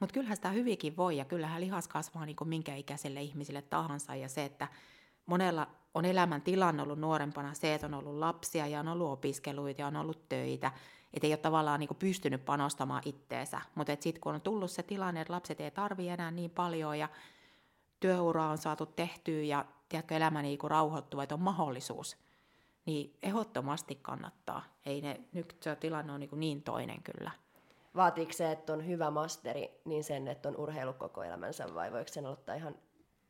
Mutta 0.00 0.14
kyllähän 0.14 0.36
sitä 0.36 0.50
hyvinkin 0.50 0.96
voi 0.96 1.16
ja 1.16 1.24
kyllähän 1.24 1.60
lihas 1.60 1.88
kasvaa 1.88 2.26
niin 2.26 2.36
kuin 2.36 2.48
minkä 2.48 2.74
ikäiselle 2.74 3.22
ihmiselle 3.22 3.62
tahansa 3.62 4.14
ja 4.14 4.28
se, 4.28 4.44
että 4.44 4.68
monella 5.26 5.66
on 5.94 6.04
elämän 6.04 6.42
tilanne 6.42 6.82
ollut 6.82 6.98
nuorempana 6.98 7.54
se, 7.54 7.74
että 7.74 7.86
on 7.86 7.94
ollut 7.94 8.18
lapsia 8.18 8.66
ja 8.66 8.80
on 8.80 8.88
ollut 8.88 9.10
opiskeluita 9.10 9.80
ja 9.80 9.86
on 9.86 9.96
ollut 9.96 10.28
töitä, 10.28 10.72
että 11.12 11.26
ei 11.26 11.32
ole 11.32 11.38
tavallaan 11.38 11.80
niin 11.80 11.96
pystynyt 11.98 12.44
panostamaan 12.44 13.02
itteensä. 13.04 13.60
Mutta 13.74 13.96
sitten 14.00 14.20
kun 14.20 14.34
on 14.34 14.40
tullut 14.40 14.70
se 14.70 14.82
tilanne, 14.82 15.20
että 15.20 15.32
lapset 15.32 15.60
ei 15.60 15.70
tarvi 15.70 16.08
enää 16.08 16.30
niin 16.30 16.50
paljon 16.50 16.98
ja 16.98 17.08
työura 18.00 18.46
on 18.46 18.58
saatu 18.58 18.86
tehtyä 18.86 19.42
ja 19.42 19.64
tiedätkö, 19.88 20.16
elämä 20.16 20.42
niin 20.42 20.58
kuin 20.58 20.70
rauhoittuu, 20.70 21.20
että 21.20 21.34
on 21.34 21.40
mahdollisuus, 21.40 22.16
niin 22.86 23.16
ehdottomasti 23.22 23.94
kannattaa. 23.94 24.62
Ei 24.86 25.00
ne, 25.00 25.20
nyt 25.32 25.56
se 25.60 25.76
tilanne 25.76 26.12
on 26.12 26.20
niin, 26.20 26.30
niin 26.32 26.62
toinen 26.62 27.02
kyllä 27.02 27.30
vaatiiko 27.96 28.32
se, 28.32 28.52
että 28.52 28.72
on 28.72 28.86
hyvä 28.86 29.10
masteri, 29.10 29.80
niin 29.84 30.04
sen, 30.04 30.28
että 30.28 30.48
on 30.48 30.56
urheilu 30.56 30.92
koko 30.92 31.22
elämänsä, 31.22 31.74
vai 31.74 31.92
voiko 31.92 32.12
sen 32.12 32.26
aloittaa 32.26 32.54
ihan 32.54 32.74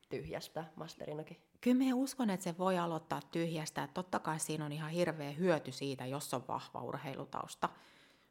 tyhjästä 0.08 0.64
masterinakin? 0.76 1.36
Kyllä 1.60 1.78
me 1.78 1.94
uskon, 1.94 2.30
että 2.30 2.44
se 2.44 2.58
voi 2.58 2.78
aloittaa 2.78 3.20
tyhjästä. 3.30 3.88
Totta 3.94 4.18
kai 4.18 4.40
siinä 4.40 4.64
on 4.64 4.72
ihan 4.72 4.90
hirveä 4.90 5.30
hyöty 5.30 5.72
siitä, 5.72 6.06
jos 6.06 6.34
on 6.34 6.44
vahva 6.48 6.82
urheilutausta. 6.82 7.68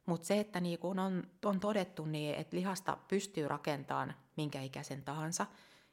Mutta 0.05 0.27
se, 0.27 0.39
että 0.39 0.59
niin 0.59 0.79
kun 0.79 0.99
on, 0.99 1.23
on 1.45 1.59
todettu, 1.59 2.05
niin 2.05 2.35
että 2.35 2.57
lihasta 2.57 2.97
pystyy 3.07 3.47
rakentamaan 3.47 4.13
minkä 4.37 4.61
ikäisen 4.61 5.03
tahansa, 5.03 5.45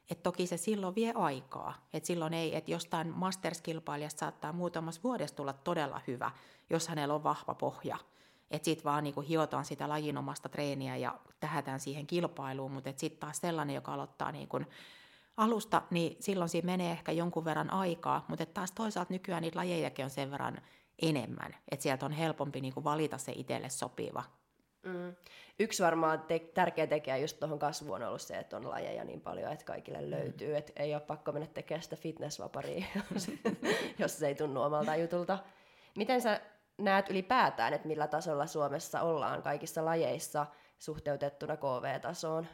että 0.09 0.23
toki 0.23 0.47
se 0.47 0.57
silloin 0.57 0.95
vie 0.95 1.13
aikaa. 1.15 1.87
Että 1.93 2.07
silloin 2.07 2.33
ei, 2.33 2.55
että 2.55 2.71
jostain 2.71 3.07
masterskilpailijasta 3.07 4.19
saattaa 4.19 4.53
muutamassa 4.53 5.01
vuodessa 5.03 5.35
tulla 5.35 5.53
todella 5.53 6.01
hyvä, 6.07 6.31
jos 6.69 6.87
hänellä 6.87 7.15
on 7.15 7.23
vahva 7.23 7.53
pohja– 7.53 7.97
että 8.51 8.65
sitten 8.65 8.83
vaan 8.83 9.03
niinku 9.03 9.21
hiotaan 9.21 9.65
sitä 9.65 9.89
lajinomasta 9.89 10.49
treeniä 10.49 10.95
ja 10.95 11.19
tähätään 11.39 11.79
siihen 11.79 12.07
kilpailuun, 12.07 12.71
mutta 12.71 12.93
sitten 12.95 13.19
taas 13.19 13.37
sellainen, 13.37 13.75
joka 13.75 13.93
aloittaa 13.93 14.31
niinku 14.31 14.61
alusta, 15.37 15.81
niin 15.89 16.17
silloin 16.19 16.49
siinä 16.49 16.65
menee 16.65 16.91
ehkä 16.91 17.11
jonkun 17.11 17.45
verran 17.45 17.73
aikaa, 17.73 18.25
mutta 18.27 18.45
taas 18.45 18.71
toisaalta 18.71 19.13
nykyään 19.13 19.41
niitä 19.41 19.59
lajejakin 19.59 20.05
on 20.05 20.11
sen 20.11 20.31
verran 20.31 20.61
enemmän, 21.01 21.55
että 21.71 21.83
sieltä 21.83 22.05
on 22.05 22.11
helpompi 22.11 22.61
niinku 22.61 22.83
valita 22.83 23.17
se 23.17 23.31
itselle 23.31 23.69
sopiva. 23.69 24.23
Mm. 24.87 25.15
Yksi 25.59 25.83
varmaan 25.83 26.21
te- 26.21 26.51
tärkeä 26.53 26.87
tekijä 26.87 27.17
just 27.17 27.39
tuohon 27.39 27.59
kasvuun 27.59 28.01
on 28.01 28.07
ollut 28.07 28.21
se, 28.21 28.37
että 28.37 28.57
on 28.57 28.69
lajeja 28.69 29.03
niin 29.03 29.21
paljon, 29.21 29.51
että 29.51 29.65
kaikille 29.65 30.01
mm. 30.01 30.09
löytyy, 30.09 30.55
että 30.55 30.73
ei 30.75 30.93
ole 30.93 31.01
pakko 31.01 31.31
mennä 31.31 31.47
tekemään 31.47 31.83
sitä 31.83 31.95
fitnessvaparia, 31.95 32.85
jos 33.99 34.19
se 34.19 34.27
ei 34.27 34.35
tunnu 34.35 34.61
omalta 34.61 34.95
jutulta. 34.95 35.39
Miten 35.97 36.21
sä 36.21 36.41
näet 36.77 37.09
ylipäätään, 37.09 37.73
että 37.73 37.87
millä 37.87 38.07
tasolla 38.07 38.47
Suomessa 38.47 39.01
ollaan 39.01 39.43
kaikissa 39.43 39.85
lajeissa 39.85 40.45
suhteutettuna 40.79 41.57
KV-tasoon? 41.57 42.47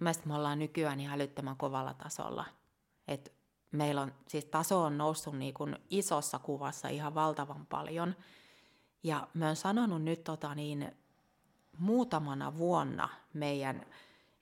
Mielestäni 0.00 0.28
me 0.28 0.34
ollaan 0.34 0.58
nykyään 0.58 1.00
ihan 1.00 1.14
älyttömän 1.14 1.56
kovalla 1.56 1.94
tasolla. 1.94 2.44
Et 3.08 3.32
meillä 3.72 4.00
on, 4.00 4.14
siis 4.28 4.44
taso 4.44 4.82
on 4.82 4.98
noussut 4.98 5.38
niin 5.38 5.54
kuin 5.54 5.76
isossa 5.90 6.38
kuvassa 6.38 6.88
ihan 6.88 7.14
valtavan 7.14 7.66
paljon. 7.66 8.16
Ja 9.02 9.28
mä 9.34 9.46
oon 9.46 9.56
sanonut 9.56 10.02
nyt 10.02 10.24
tota 10.24 10.54
niin, 10.54 10.92
muutamana 11.80 12.58
vuonna 12.58 13.08
meidän 13.32 13.86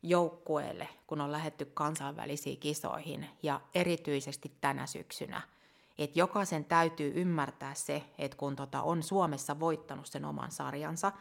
joukkueelle, 0.03 0.88
kun 1.07 1.20
on 1.20 1.33
lähetty 1.33 1.64
kansainvälisiin 1.64 2.59
kisoihin 2.59 3.27
ja 3.42 3.61
erityisesti 3.74 4.53
tänä 4.61 4.87
syksynä– 4.87 5.42
että 5.98 6.18
jokaisen 6.18 6.64
täytyy 6.64 7.12
ymmärtää 7.14 7.74
se, 7.74 8.05
että 8.18 8.37
kun 8.37 8.57
tota 8.57 8.83
on 8.83 9.03
Suomessa 9.03 9.61
voittanut 9.61 10.07
sen 10.07 10.24
oman 10.24 10.51
sarjansa 10.51 11.12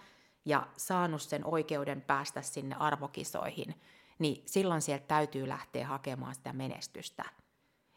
ja 0.45 0.67
saanut 0.77 1.21
sen 1.21 1.45
oikeuden 1.45 2.01
päästä 2.01 2.41
sinne 2.41 2.75
arvokisoihin, 2.79 3.81
niin 4.19 4.43
silloin 4.45 4.81
sieltä 4.81 5.05
täytyy 5.07 5.47
lähteä 5.47 5.87
hakemaan 5.87 6.35
sitä 6.35 6.53
menestystä. 6.53 7.25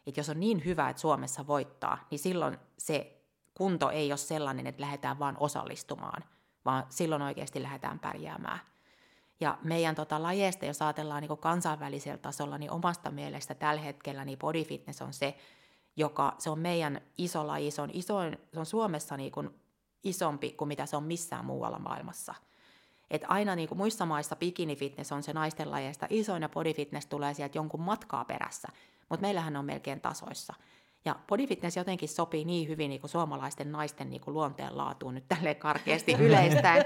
Et 0.06 0.16
jos 0.16 0.28
on 0.28 0.40
niin 0.40 0.64
hyvä, 0.64 0.88
että 0.88 1.00
Suomessa 1.00 1.46
voittaa, 1.46 1.98
niin 2.10 2.18
silloin 2.18 2.58
se 2.78 3.22
kunto 3.54 3.90
ei 3.90 4.12
ole 4.12 4.16
sellainen, 4.16 4.66
että 4.66 4.80
lähdetään 4.80 5.18
vain 5.18 5.36
osallistumaan, 5.38 6.24
vaan 6.64 6.86
silloin 6.88 7.22
oikeasti 7.22 7.62
lähdetään 7.62 7.98
pärjäämään. 7.98 8.60
Ja 9.40 9.58
meidän 9.62 9.94
tota 9.94 10.22
lajeista, 10.22 10.66
jos 10.66 10.82
ajatellaan 10.82 11.22
niin 11.22 11.38
kansainvälisellä 11.38 12.18
tasolla, 12.18 12.58
niin 12.58 12.70
omasta 12.70 13.10
mielestä 13.10 13.54
tällä 13.54 13.80
hetkellä 13.80 14.24
niin 14.24 14.38
body 14.38 14.64
fitness 14.64 15.02
on 15.02 15.12
se, 15.12 15.36
joka 15.96 16.34
se 16.38 16.50
on 16.50 16.58
meidän 16.58 17.00
iso 17.18 17.46
laji, 17.46 17.70
se 17.70 17.82
on, 17.82 17.90
isoin, 17.92 18.38
se 18.52 18.60
on 18.60 18.66
Suomessa 18.66 19.16
niin 19.16 19.32
kuin 19.32 19.50
isompi 20.04 20.52
kuin 20.52 20.68
mitä 20.68 20.86
se 20.86 20.96
on 20.96 21.04
missään 21.04 21.44
muualla 21.44 21.78
maailmassa. 21.78 22.34
Et 23.10 23.22
aina 23.28 23.56
niin 23.56 23.68
kuin 23.68 23.78
muissa 23.78 24.06
maissa 24.06 24.36
bikini 24.36 24.76
fitness 24.76 25.12
on 25.12 25.22
se 25.22 25.32
naisten 25.32 25.70
lajeista 25.70 26.06
isoin 26.10 26.42
ja 26.42 26.48
body 26.48 26.74
fitness 26.74 27.06
tulee 27.06 27.34
sieltä 27.34 27.58
jonkun 27.58 27.80
matkaa 27.80 28.24
perässä, 28.24 28.68
mutta 29.08 29.20
meillähän 29.22 29.56
on 29.56 29.64
melkein 29.64 30.00
tasoissa. 30.00 30.54
Ja 31.04 31.16
bodyfitness 31.28 31.76
jotenkin 31.76 32.08
sopii 32.08 32.44
niin 32.44 32.68
hyvin 32.68 32.88
niin 32.88 33.00
kuin 33.00 33.10
suomalaisten 33.10 33.72
naisten 33.72 34.10
niin 34.10 34.20
kuin 34.20 34.34
luonteenlaatuun 34.34 35.14
nyt 35.14 35.28
tälleen 35.28 35.56
karkeasti 35.56 36.12
yleistäen. 36.26 36.84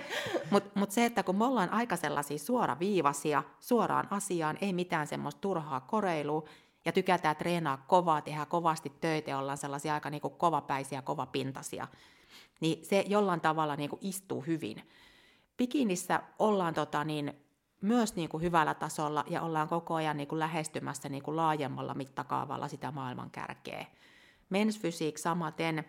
Mutta 0.51 0.81
mut 0.81 0.91
se, 0.91 1.05
että 1.05 1.23
kun 1.23 1.37
me 1.37 1.45
ollaan 1.45 1.71
aika 1.71 1.97
sellaisia 1.97 2.39
suoraviivaisia, 2.39 3.43
suoraan 3.61 4.09
asiaan, 4.11 4.59
ei 4.61 4.73
mitään 4.73 5.07
semmoista 5.07 5.41
turhaa 5.41 5.81
koreilua, 5.81 6.45
ja 6.85 6.93
tykätään 6.93 7.37
treenaa 7.37 7.77
kovaa, 7.77 8.21
tehdä 8.21 8.47
kovasti 8.47 8.93
töitä 9.01 9.31
ja 9.31 9.39
ollaan 9.39 9.59
sellaisia 9.59 9.95
aika 9.95 10.11
niin 10.11 10.21
kuin 10.21 10.35
kovapäisiä, 10.35 11.03
kovapintaisia, 11.03 11.89
niin 12.61 12.85
se 12.85 13.05
jollain 13.09 13.41
tavalla 13.41 13.77
niin 13.77 13.91
kuin 13.91 14.01
istuu 14.03 14.41
hyvin. 14.41 14.89
Pikinissä 15.57 16.23
ollaan 16.39 16.75
tota 16.75 17.05
niin, 17.05 17.33
myös 17.81 18.17
niin 18.17 18.29
kuin 18.29 18.43
hyvällä 18.43 18.75
tasolla 18.75 19.25
ja 19.31 19.43
ollaan 19.43 19.69
koko 19.69 19.95
ajan 19.95 20.17
niin 20.17 20.29
kuin 20.29 20.39
lähestymässä 20.39 21.09
niin 21.09 21.23
kuin 21.23 21.37
laajemmalla 21.37 21.95
mittakaavalla 21.95 22.69
sitä 22.69 22.91
maailman 22.91 23.31
kärkeä. 23.31 23.87
Men's 24.55 24.81
Physique 24.81 25.19
samaten, 25.19 25.85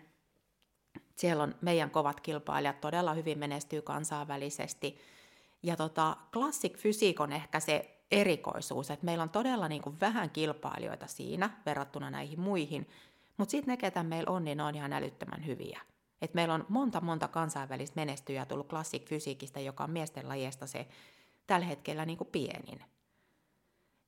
siellä 1.16 1.42
on 1.42 1.54
meidän 1.60 1.90
kovat 1.90 2.20
kilpailijat, 2.20 2.80
todella 2.80 3.14
hyvin 3.14 3.38
menestyy 3.38 3.82
kansainvälisesti. 3.82 4.98
Ja 5.62 5.76
tota, 5.76 6.16
Classic 6.32 6.80
Physique 6.80 7.22
on 7.22 7.32
ehkä 7.32 7.60
se 7.60 8.02
erikoisuus, 8.10 8.90
että 8.90 9.04
meillä 9.04 9.22
on 9.22 9.30
todella 9.30 9.68
niin 9.68 9.82
kuin 9.82 10.00
vähän 10.00 10.30
kilpailijoita 10.30 11.06
siinä 11.06 11.50
verrattuna 11.66 12.10
näihin 12.10 12.40
muihin, 12.40 12.88
mutta 13.36 13.50
sitten 13.50 13.72
ne, 13.72 13.76
ketä 13.76 14.02
meillä 14.02 14.30
on, 14.30 14.44
niin 14.44 14.58
ne 14.58 14.64
on 14.64 14.74
ihan 14.74 14.92
älyttömän 14.92 15.46
hyviä. 15.46 15.80
Et 16.22 16.34
meillä 16.34 16.54
on 16.54 16.66
monta 16.68 17.00
monta 17.00 17.28
kansainvälistä 17.28 18.00
menestyjää 18.00 18.46
tullut 18.46 18.68
Classic 18.68 19.08
Fysiikistä, 19.08 19.60
joka 19.60 19.84
on 19.84 19.90
miesten 19.90 20.28
lajiesta 20.28 20.66
se 20.66 20.86
tällä 21.46 21.66
hetkellä 21.66 22.06
niin 22.06 22.18
kuin 22.18 22.30
pienin. 22.32 22.84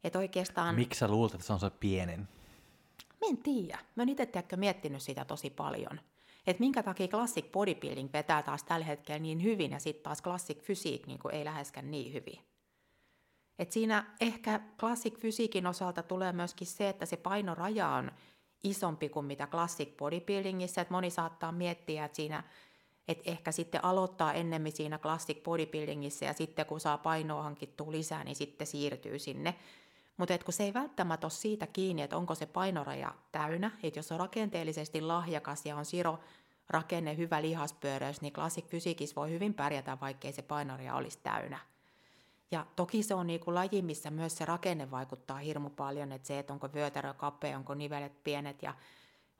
Et 0.04 0.16
oikeastaan... 0.16 0.74
Miksi 0.74 0.98
sä 0.98 1.08
luulet, 1.08 1.34
että 1.34 1.46
se 1.46 1.52
on 1.52 1.60
se 1.60 1.70
pienin? 1.70 2.28
Mä 3.20 3.28
en 3.28 3.38
tiedä. 3.38 3.78
Mä 3.96 4.02
oon 4.02 4.08
itse 4.08 4.28
miettinyt 4.56 5.02
sitä 5.02 5.24
tosi 5.24 5.50
paljon. 5.50 6.00
Että 6.46 6.60
minkä 6.60 6.82
takia 6.82 7.08
Classic 7.08 7.52
Bodybuilding 7.52 8.12
vetää 8.12 8.42
taas 8.42 8.62
tällä 8.62 8.86
hetkellä 8.86 9.18
niin 9.18 9.42
hyvin 9.42 9.70
ja 9.70 9.78
sitten 9.78 10.02
taas 10.02 10.22
Classic 10.22 10.64
Physique 10.64 11.06
niin 11.06 11.20
ei 11.32 11.44
läheskään 11.44 11.90
niin 11.90 12.12
hyvin. 12.12 12.38
Et 13.58 13.72
siinä 13.72 14.14
ehkä 14.20 14.60
Classic 14.80 15.18
Fysiikin 15.18 15.66
osalta 15.66 16.02
tulee 16.02 16.32
myöskin 16.32 16.66
se, 16.66 16.88
että 16.88 17.06
se 17.06 17.16
painoraja 17.16 17.88
on 17.88 18.12
isompi 18.64 19.08
kuin 19.08 19.26
mitä 19.26 19.46
Classic 19.46 19.96
Bodybuildingissa, 19.96 20.80
että 20.80 20.94
moni 20.94 21.10
saattaa 21.10 21.52
miettiä, 21.52 22.04
että 22.04 22.16
siinä 22.16 22.44
että 23.08 23.30
ehkä 23.30 23.52
sitten 23.52 23.84
aloittaa 23.84 24.32
ennemmin 24.32 24.72
siinä 24.72 24.98
classic 24.98 25.42
bodybuildingissa 25.42 26.24
ja 26.24 26.32
sitten 26.32 26.66
kun 26.66 26.80
saa 26.80 26.98
painoa 26.98 27.42
hankittua 27.42 27.92
lisää, 27.92 28.24
niin 28.24 28.36
sitten 28.36 28.66
siirtyy 28.66 29.18
sinne. 29.18 29.54
Mutta 30.18 30.38
kun 30.38 30.54
se 30.54 30.62
ei 30.62 30.74
välttämättä 30.74 31.24
ole 31.24 31.32
siitä 31.32 31.66
kiinni, 31.66 32.02
että 32.02 32.16
onko 32.16 32.34
se 32.34 32.46
painoraja 32.46 33.14
täynnä, 33.32 33.70
että 33.82 33.98
jos 33.98 34.12
on 34.12 34.20
rakenteellisesti 34.20 35.00
lahjakas 35.00 35.66
ja 35.66 35.76
on 35.76 35.84
siro 35.84 36.18
rakenne 36.68 37.16
hyvä 37.16 37.42
lihaspyöräys, 37.42 38.20
niin 38.20 38.32
classic 38.32 38.66
fysiikis 38.66 39.16
voi 39.16 39.30
hyvin 39.30 39.54
pärjätä, 39.54 39.98
vaikkei 40.00 40.32
se 40.32 40.42
painoraja 40.42 40.94
olisi 40.94 41.18
täynnä. 41.22 41.58
Ja 42.50 42.66
toki 42.76 43.02
se 43.02 43.14
on 43.14 43.26
niin 43.26 43.40
kuin 43.40 43.54
laji, 43.54 43.82
missä 43.82 44.10
myös 44.10 44.36
se 44.36 44.44
rakenne 44.44 44.90
vaikuttaa 44.90 45.38
hirmu 45.38 45.70
paljon, 45.70 46.12
että 46.12 46.28
se, 46.28 46.38
että 46.38 46.52
onko 46.52 46.68
vyötärö 46.74 47.14
kapea, 47.14 47.58
onko 47.58 47.74
nivelet 47.74 48.24
pienet 48.24 48.62
ja 48.62 48.74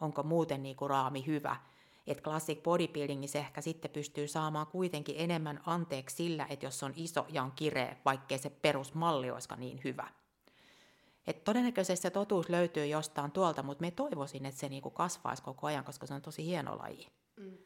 onko 0.00 0.22
muuten 0.22 0.62
niin 0.62 0.76
kuin 0.76 0.90
raami 0.90 1.26
hyvä– 1.26 1.56
että 2.08 2.22
classic 2.22 2.62
bodybuildingissa 2.62 3.38
ehkä 3.38 3.60
sitten 3.60 3.90
pystyy 3.90 4.28
saamaan 4.28 4.66
kuitenkin 4.66 5.14
enemmän 5.18 5.60
anteeksi 5.66 6.16
sillä, 6.16 6.46
että 6.50 6.66
jos 6.66 6.82
on 6.82 6.92
iso 6.96 7.26
ja 7.28 7.42
on 7.42 7.52
kireä, 7.52 7.96
vaikkei 8.04 8.38
se 8.38 8.50
perusmalli 8.50 9.30
olisikaan 9.30 9.60
niin 9.60 9.80
hyvä. 9.84 10.08
Et 11.28 11.44
todennäköisesti 11.44 12.02
se 12.02 12.10
totuus 12.10 12.48
löytyy 12.48 12.86
jostain 12.86 13.30
tuolta, 13.30 13.62
mutta 13.62 13.82
me 13.82 13.90
toivoisin, 13.90 14.46
että 14.46 14.60
se 14.60 14.68
niinku 14.68 14.90
kasvaisi 14.90 15.42
koko 15.42 15.66
ajan, 15.66 15.84
koska 15.84 16.06
se 16.06 16.14
on 16.14 16.22
tosi 16.22 16.44
hieno 16.44 16.78
laji. 16.78 17.08
Mm. 17.36 17.58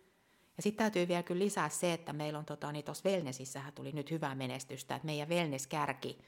Ja 0.56 0.62
sitten 0.62 0.84
täytyy 0.84 1.08
vielä 1.08 1.22
kyllä 1.22 1.44
lisää 1.44 1.68
se, 1.68 1.92
että 1.92 2.12
meillä 2.12 2.38
on 2.38 2.44
tota, 2.44 2.72
niin 2.72 2.84
tuossa 2.84 3.08
Wellnessissähän 3.08 3.72
tuli 3.72 3.92
nyt 3.92 4.10
hyvää 4.10 4.34
menestystä, 4.34 4.94
että 4.94 5.06
meidän 5.06 5.28
wellness-kärki 5.28 6.18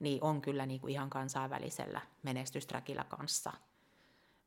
niin 0.00 0.24
on 0.24 0.40
kyllä 0.40 0.66
niinku 0.66 0.86
ihan 0.86 1.10
kansainvälisellä 1.10 2.00
menestysträkillä 2.22 3.04
kanssa– 3.04 3.52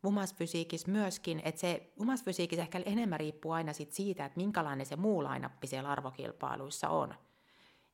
umasfysiikis 0.04 0.88
myöskin, 0.88 1.42
että 1.46 1.62
se 1.62 1.94
umasfysiikis 2.00 2.60
ehkä 2.60 2.82
enemmän 2.86 3.20
riippuu 3.20 3.52
aina 3.52 3.74
sit 3.74 3.92
siitä, 3.92 4.26
että 4.26 4.38
minkälainen 4.40 4.86
se 4.86 4.96
muu 4.96 5.24
lainappi 5.24 5.68
siellä 5.68 5.90
arvokilpailuissa 5.90 6.90
on. 6.90 7.16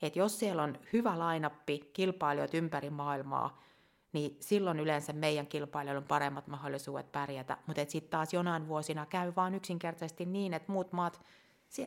Et 0.01 0.15
jos 0.15 0.39
siellä 0.39 0.63
on 0.63 0.79
hyvä 0.93 1.19
lainappi, 1.19 1.89
kilpailijat 1.93 2.53
ympäri 2.53 2.89
maailmaa, 2.89 3.61
niin 4.13 4.37
silloin 4.39 4.79
yleensä 4.79 5.13
meidän 5.13 5.47
kilpailijoilla 5.47 6.01
on 6.01 6.07
paremmat 6.07 6.47
mahdollisuudet 6.47 7.11
pärjätä. 7.11 7.57
Mutta 7.67 7.85
sitten 7.87 8.11
taas 8.11 8.33
jonain 8.33 8.67
vuosina 8.67 9.05
käy 9.05 9.33
vaan 9.35 9.55
yksinkertaisesti 9.55 10.25
niin, 10.25 10.53
että 10.53 10.71
muut 10.71 10.91
maat, 10.91 11.21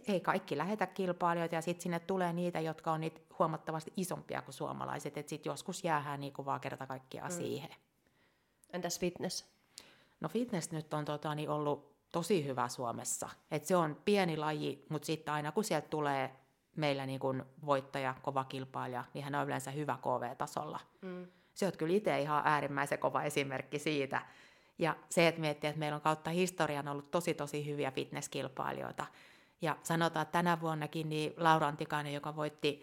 ei 0.09 0.21
kaikki 0.21 0.59
lähetä 0.59 0.87
kilpailijoita 0.87 1.55
ja 1.55 1.63
sitten 1.63 1.83
sinne 1.83 2.01
tulee 2.01 2.33
niitä, 2.33 2.61
jotka 2.61 2.93
on 2.93 3.01
niitä 3.01 3.21
huomattavasti 3.39 3.93
isompia 3.97 4.43
kuin 4.43 4.55
suomalaiset. 4.55 5.17
Että 5.17 5.31
sitten 5.31 5.51
joskus 5.51 5.85
jäähän 5.85 6.21
niin 6.21 6.33
vaan 6.45 6.61
kerta 6.61 6.87
kaikkiaan 6.87 7.33
mm. 7.33 7.37
siihen. 7.37 7.71
Entäs 8.73 9.01
fitness? 9.01 9.45
No 10.21 10.29
fitness 10.29 10.71
nyt 10.71 10.95
on 10.95 11.05
tota, 11.05 11.35
niin 11.35 11.51
ollut 11.51 11.97
tosi 12.13 12.45
hyvä 12.45 12.69
Suomessa. 12.69 13.29
Et 13.51 13.65
se 13.65 13.77
on 13.77 13.97
pieni 14.05 14.37
laji, 14.37 14.87
mutta 14.89 15.07
sitten 15.07 15.35
aina 15.35 15.53
kun 15.53 15.65
sieltä 15.65 15.89
tulee 15.89 16.37
meillä 16.77 17.07
niin 17.07 17.21
kun 17.21 17.47
voittaja, 17.67 18.15
kova 18.23 18.45
kilpailija, 18.45 19.05
niin 19.15 19.25
hän 19.25 19.35
on 19.35 19.47
yleensä 19.47 19.71
hyvä 19.71 19.99
KV-tasolla. 20.03 20.81
Mm. 21.03 21.27
Se 21.55 21.67
on 21.67 21.73
kyllä 21.79 21.97
itse 21.97 22.21
ihan 22.21 22.43
äärimmäisen 22.45 22.99
kova 22.99 23.23
esimerkki 23.23 23.79
siitä. 23.79 24.23
Ja 24.79 24.97
se, 25.11 25.29
että 25.29 25.41
miettii, 25.41 25.69
että 25.69 25.79
meillä 25.79 25.97
on 25.97 26.03
kautta 26.03 26.31
historian 26.31 26.89
ollut 26.89 27.11
tosi 27.11 27.35
tosi 27.35 27.67
hyviä 27.67 27.91
fitnesskilpailijoita. 27.91 29.07
Ja 29.63 29.77
sanotaan, 29.83 30.23
että 30.23 30.33
tänä 30.33 30.61
vuonnakin 30.61 31.09
niin 31.09 31.35
Laura 31.37 31.67
Antikainen, 31.67 32.15
joka 32.15 32.37
voitti 32.37 32.83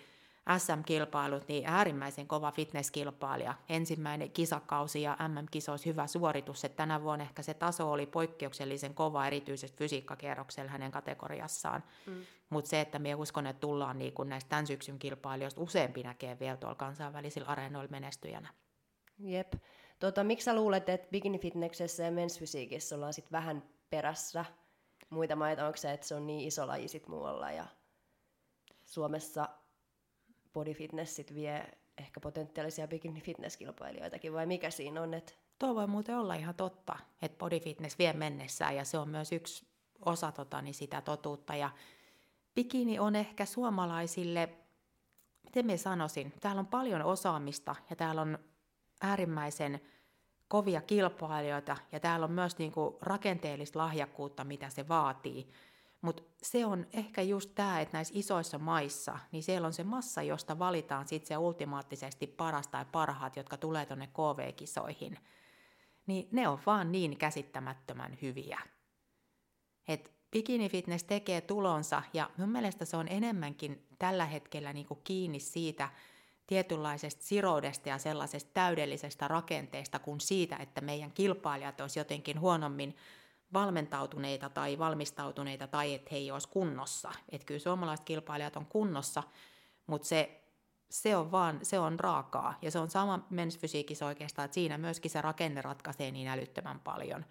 SM-kilpailut, 0.57 1.47
niin 1.47 1.63
äärimmäisen 1.65 2.27
kova 2.27 2.51
fitnesskilpailija. 2.51 3.53
Ensimmäinen 3.69 4.31
kisakausi 4.31 5.01
ja 5.01 5.17
MM-kisoissa 5.27 5.89
hyvä 5.89 6.07
suoritus, 6.07 6.65
että 6.65 6.75
tänä 6.75 7.03
vuonna 7.03 7.23
ehkä 7.23 7.41
se 7.41 7.53
taso 7.53 7.91
oli 7.91 8.05
poikkeuksellisen 8.05 8.93
kova, 8.93 9.27
erityisesti 9.27 9.77
fysiikkakierroksella 9.77 10.71
hänen 10.71 10.91
kategoriassaan. 10.91 11.83
Mm. 12.05 12.25
Mutta 12.49 12.69
se, 12.69 12.81
että 12.81 12.99
me 12.99 13.15
uskon, 13.15 13.47
että 13.47 13.59
tullaan 13.59 13.99
niin 13.99 14.13
kun 14.13 14.29
näistä 14.29 14.49
tämän 14.49 14.67
syksyn 14.67 14.99
kilpailijoista 14.99 15.61
useampi 15.61 16.03
näkee 16.03 16.39
vielä 16.39 16.57
tuolla 16.57 16.75
kansainvälisillä 16.75 17.47
areenoilla 17.47 17.91
menestyjänä. 17.91 18.49
Jep. 19.19 19.53
Tota, 19.99 20.23
miksi 20.23 20.45
sä 20.45 20.55
luulet, 20.55 20.89
että 20.89 21.07
bikini 21.11 21.39
fitnessessä 21.39 22.03
ja 22.03 22.11
mensfysiikissä 22.11 22.95
ollaan 22.95 23.13
sit 23.13 23.31
vähän 23.31 23.63
perässä 23.89 24.45
muita 25.09 25.35
maita? 25.35 25.65
Onko 25.65 25.77
se, 25.77 25.91
että 25.91 26.07
se 26.07 26.15
on 26.15 26.27
niin 26.27 26.47
iso 26.47 26.67
laji 26.67 26.87
sit 26.87 27.07
muualla 27.07 27.51
ja 27.51 27.65
Suomessa 28.85 29.49
body 30.53 30.73
fitnessit 30.73 31.33
vie 31.35 31.65
ehkä 31.97 32.19
potentiaalisia 32.19 32.87
bikini 32.87 33.21
fitnesskilpailijoitakin, 33.21 34.33
vai 34.33 34.45
mikä 34.45 34.69
siinä 34.69 35.01
on? 35.01 35.13
Että... 35.13 35.33
Tuo 35.59 35.75
voi 35.75 35.87
muuten 35.87 36.17
olla 36.17 36.35
ihan 36.35 36.55
totta, 36.55 36.99
että 37.21 37.37
body 37.37 37.59
fitness 37.59 37.99
vie 37.99 38.13
mennessään, 38.13 38.75
ja 38.75 38.85
se 38.85 38.97
on 38.97 39.09
myös 39.09 39.31
yksi 39.31 39.65
osa 40.05 40.31
tota, 40.31 40.61
niin 40.61 40.73
sitä 40.73 41.01
totuutta. 41.01 41.55
Ja 41.55 41.69
bikini 42.57 42.99
on 42.99 43.15
ehkä 43.15 43.45
suomalaisille, 43.45 44.49
miten 45.43 45.65
me 45.65 45.77
sanoisin, 45.77 46.33
täällä 46.39 46.59
on 46.59 46.67
paljon 46.67 47.01
osaamista, 47.01 47.75
ja 47.89 47.95
täällä 47.95 48.21
on 48.21 48.39
äärimmäisen 49.01 49.81
kovia 50.47 50.81
kilpailijoita, 50.81 51.77
ja 51.91 51.99
täällä 51.99 52.23
on 52.23 52.31
myös 52.31 52.57
niin 52.57 52.71
kuin, 52.71 52.95
rakenteellista 53.01 53.79
lahjakkuutta, 53.79 54.43
mitä 54.43 54.69
se 54.69 54.87
vaatii. 54.87 55.51
Mutta 56.01 56.23
se 56.43 56.65
on 56.65 56.87
ehkä 56.93 57.21
just 57.21 57.51
tämä, 57.55 57.81
että 57.81 57.97
näissä 57.97 58.13
isoissa 58.17 58.59
maissa, 58.59 59.19
niin 59.31 59.43
siellä 59.43 59.65
on 59.65 59.73
se 59.73 59.83
massa, 59.83 60.21
josta 60.21 60.59
valitaan 60.59 61.07
sitten 61.07 61.27
se 61.27 61.37
ultimaattisesti 61.37 62.27
paras 62.27 62.67
tai 62.67 62.85
parhaat, 62.91 63.35
jotka 63.35 63.57
tulee 63.57 63.85
tuonne 63.85 64.07
KV-kisoihin. 64.07 65.17
Niin 66.07 66.27
ne 66.31 66.47
on 66.47 66.59
vaan 66.65 66.91
niin 66.91 67.17
käsittämättömän 67.17 68.17
hyviä. 68.21 68.59
Et 69.87 70.16
bikini 70.37 70.69
fitness 70.69 71.03
tekee 71.03 71.41
tulonsa 71.41 72.03
ja 72.13 72.29
mun 72.37 72.49
mielestä 72.49 72.85
se 72.85 72.97
on 72.97 73.07
enemmänkin 73.07 73.85
tällä 73.99 74.25
hetkellä 74.25 74.73
niinku 74.73 74.95
kiinni 74.95 75.39
siitä 75.39 75.89
tietynlaisesta 76.47 77.23
siroudesta 77.23 77.89
ja 77.89 77.97
sellaisesta 77.97 78.51
täydellisestä 78.53 79.27
rakenteesta 79.27 79.99
kuin 79.99 80.21
siitä, 80.21 80.55
että 80.55 80.81
meidän 80.81 81.11
kilpailijat 81.11 81.81
olisi 81.81 81.99
jotenkin 81.99 82.39
huonommin 82.39 82.95
valmentautuneita 83.53 84.49
tai 84.49 84.79
valmistautuneita 84.79 85.67
tai 85.67 85.93
että 85.93 86.09
he 86.11 86.17
ei 86.17 86.31
olisi 86.31 86.49
kunnossa. 86.49 87.11
Että 87.29 87.45
kyllä 87.45 87.59
suomalaiset 87.59 88.05
kilpailijat 88.05 88.57
on 88.57 88.65
kunnossa, 88.65 89.23
mutta 89.87 90.07
se, 90.07 90.41
se 90.89 91.15
on 91.15 91.31
vaan, 91.31 91.59
se 91.63 91.79
on 91.79 91.99
raakaa. 91.99 92.57
Ja 92.61 92.71
se 92.71 92.79
on 92.79 92.89
sama 92.89 93.25
mensfysiikissä 93.29 94.05
oikeastaan, 94.05 94.45
että 94.45 94.55
siinä 94.55 94.77
myöskin 94.77 95.11
se 95.11 95.21
rakenne 95.21 95.61
ratkaisee 95.61 96.11
niin 96.11 96.27
älyttömän 96.27 96.79
paljon. 96.79 97.25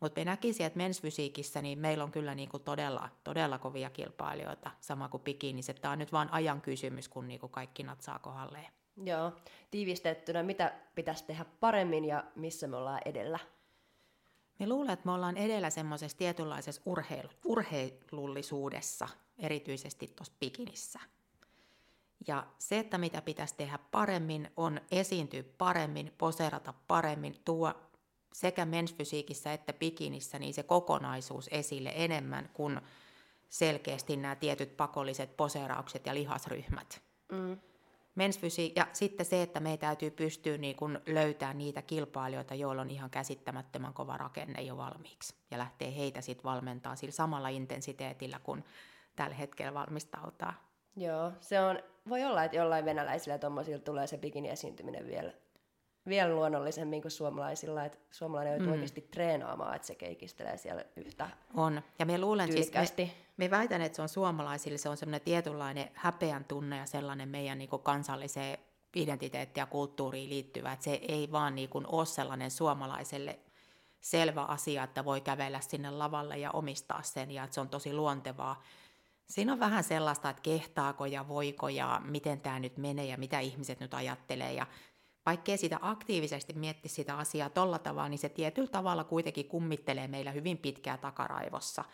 Mutta 0.00 0.20
me 0.20 0.24
näkisimme, 0.24 0.66
että 0.66 0.76
mensfysiikissä 0.76 1.62
niin 1.62 1.78
meillä 1.78 2.04
on 2.04 2.12
kyllä 2.12 2.34
niinku 2.34 2.58
todella, 2.58 3.08
todella 3.24 3.58
kovia 3.58 3.90
kilpailijoita, 3.90 4.70
sama 4.80 5.08
kuin 5.08 5.22
bikinissä. 5.22 5.74
Tämä 5.74 5.92
on 5.92 5.98
nyt 5.98 6.12
vain 6.12 6.32
ajan 6.32 6.60
kysymys, 6.60 7.08
kun 7.08 7.28
niinku 7.28 7.48
kaikki 7.48 7.82
natsaa 7.82 8.18
kohdalleen. 8.18 8.72
Joo, 9.04 9.32
tiivistettynä, 9.70 10.42
mitä 10.42 10.74
pitäisi 10.94 11.24
tehdä 11.24 11.44
paremmin 11.60 12.04
ja 12.04 12.24
missä 12.34 12.66
me 12.66 12.76
ollaan 12.76 13.00
edellä? 13.04 13.38
Me 14.58 14.68
luulen, 14.68 14.90
että 14.90 15.06
me 15.06 15.12
ollaan 15.12 15.36
edellä 15.36 15.70
semmoisessa 15.70 16.18
tietynlaisessa 16.18 16.82
urheilu, 16.84 17.28
urheilullisuudessa, 17.44 19.08
erityisesti 19.38 20.12
tuossa 20.16 20.32
bikinissä. 20.40 21.00
Ja 22.26 22.46
se, 22.58 22.78
että 22.78 22.98
mitä 22.98 23.22
pitäisi 23.22 23.54
tehdä 23.56 23.78
paremmin, 23.90 24.50
on 24.56 24.80
esiintyä 24.90 25.44
paremmin, 25.58 26.12
poserata 26.18 26.74
paremmin, 26.86 27.36
tuo 27.44 27.74
sekä 28.36 28.64
mensfysiikissä 28.64 29.52
että 29.52 29.72
bikinissä 29.72 30.38
niin 30.38 30.54
se 30.54 30.62
kokonaisuus 30.62 31.48
esille 31.52 31.92
enemmän 31.94 32.50
kuin 32.52 32.80
selkeästi 33.48 34.16
nämä 34.16 34.34
tietyt 34.34 34.76
pakolliset 34.76 35.36
poseraukset 35.36 36.06
ja 36.06 36.14
lihasryhmät. 36.14 37.02
Mm. 37.32 37.58
Mensfysi- 38.14 38.72
ja 38.76 38.86
sitten 38.92 39.26
se, 39.26 39.42
että 39.42 39.60
meidän 39.60 39.78
täytyy 39.78 40.10
pystyä 40.10 40.58
niin 40.58 40.76
kun 40.76 41.00
löytämään 41.06 41.58
niitä 41.58 41.82
kilpailijoita, 41.82 42.54
joilla 42.54 42.82
on 42.82 42.90
ihan 42.90 43.10
käsittämättömän 43.10 43.94
kova 43.94 44.16
rakenne 44.16 44.62
jo 44.62 44.76
valmiiksi. 44.76 45.34
Ja 45.50 45.58
lähtee 45.58 45.96
heitä 45.96 46.20
sitten 46.20 46.44
valmentaa 46.44 46.96
sillä 46.96 47.12
samalla 47.12 47.48
intensiteetillä, 47.48 48.40
kun 48.42 48.64
tällä 49.16 49.34
hetkellä 49.34 49.74
valmistautaa. 49.74 50.54
Joo, 50.96 51.32
se 51.40 51.60
on, 51.60 51.78
voi 52.08 52.24
olla, 52.24 52.44
että 52.44 52.56
jollain 52.56 52.84
venäläisillä 52.84 53.38
tuommoisilla 53.38 53.78
tulee 53.78 54.06
se 54.06 54.18
bikini-esiintyminen 54.18 55.06
vielä, 55.06 55.32
vielä 56.08 56.34
luonnollisemmin 56.34 57.02
kuin 57.02 57.12
suomalaisilla, 57.12 57.84
että 57.84 57.98
suomalainen 58.10 58.52
joutuu 58.52 58.66
mm. 58.66 58.72
oikeasti 58.72 59.00
treenaamaan, 59.00 59.76
että 59.76 59.86
se 59.86 59.94
keikistelee 59.94 60.56
siellä 60.56 60.84
yhtä 60.96 61.28
On, 61.54 61.82
ja 61.98 62.06
me 62.06 62.18
luulen 62.18 62.52
siis, 62.52 62.72
me, 62.96 63.10
me 63.36 63.50
väitän, 63.50 63.82
että 63.82 63.96
se 63.96 64.02
on 64.02 64.08
suomalaisille, 64.08 64.78
se 64.78 64.88
on 64.88 64.96
semmoinen 64.96 65.20
tietynlainen 65.20 65.88
häpeän 65.94 66.44
tunne 66.44 66.76
ja 66.76 66.86
sellainen 66.86 67.28
meidän 67.28 67.58
niin 67.58 67.70
kansalliseen 67.82 68.58
identiteettiin 68.96 69.62
ja 69.62 69.66
kulttuuriin 69.66 70.30
liittyvä, 70.30 70.72
että 70.72 70.84
se 70.84 71.00
ei 71.08 71.32
vaan 71.32 71.54
niin 71.54 71.68
kuin 71.68 71.86
ole 71.86 72.06
sellainen 72.06 72.50
suomalaiselle 72.50 73.38
selvä 74.00 74.42
asia, 74.42 74.84
että 74.84 75.04
voi 75.04 75.20
kävellä 75.20 75.60
sinne 75.60 75.90
lavalle 75.90 76.38
ja 76.38 76.50
omistaa 76.50 77.02
sen 77.02 77.30
ja 77.30 77.44
että 77.44 77.54
se 77.54 77.60
on 77.60 77.68
tosi 77.68 77.92
luontevaa. 77.92 78.62
Siinä 79.26 79.52
on 79.52 79.60
vähän 79.60 79.84
sellaista, 79.84 80.30
että 80.30 80.42
kehtaako 80.42 81.06
ja 81.06 81.28
voiko 81.28 81.68
ja 81.68 82.00
miten 82.04 82.40
tämä 82.40 82.58
nyt 82.58 82.76
menee 82.76 83.04
ja 83.04 83.18
mitä 83.18 83.40
ihmiset 83.40 83.80
nyt 83.80 83.94
ajattelee. 83.94 84.52
Ja 84.52 84.66
vaikkei 85.26 85.58
sitä 85.58 85.78
aktiivisesti 85.82 86.52
mietti 86.52 86.88
sitä 86.88 87.18
asiaa 87.18 87.50
tolla 87.50 87.78
tavalla, 87.78 88.08
niin 88.08 88.18
se 88.18 88.28
tietyllä 88.28 88.68
tavalla 88.68 89.04
kuitenkin 89.04 89.48
kummittelee 89.48 90.08
meillä 90.08 90.30
hyvin 90.30 90.58
pitkää 90.58 90.98
takaraivossa. 90.98 91.84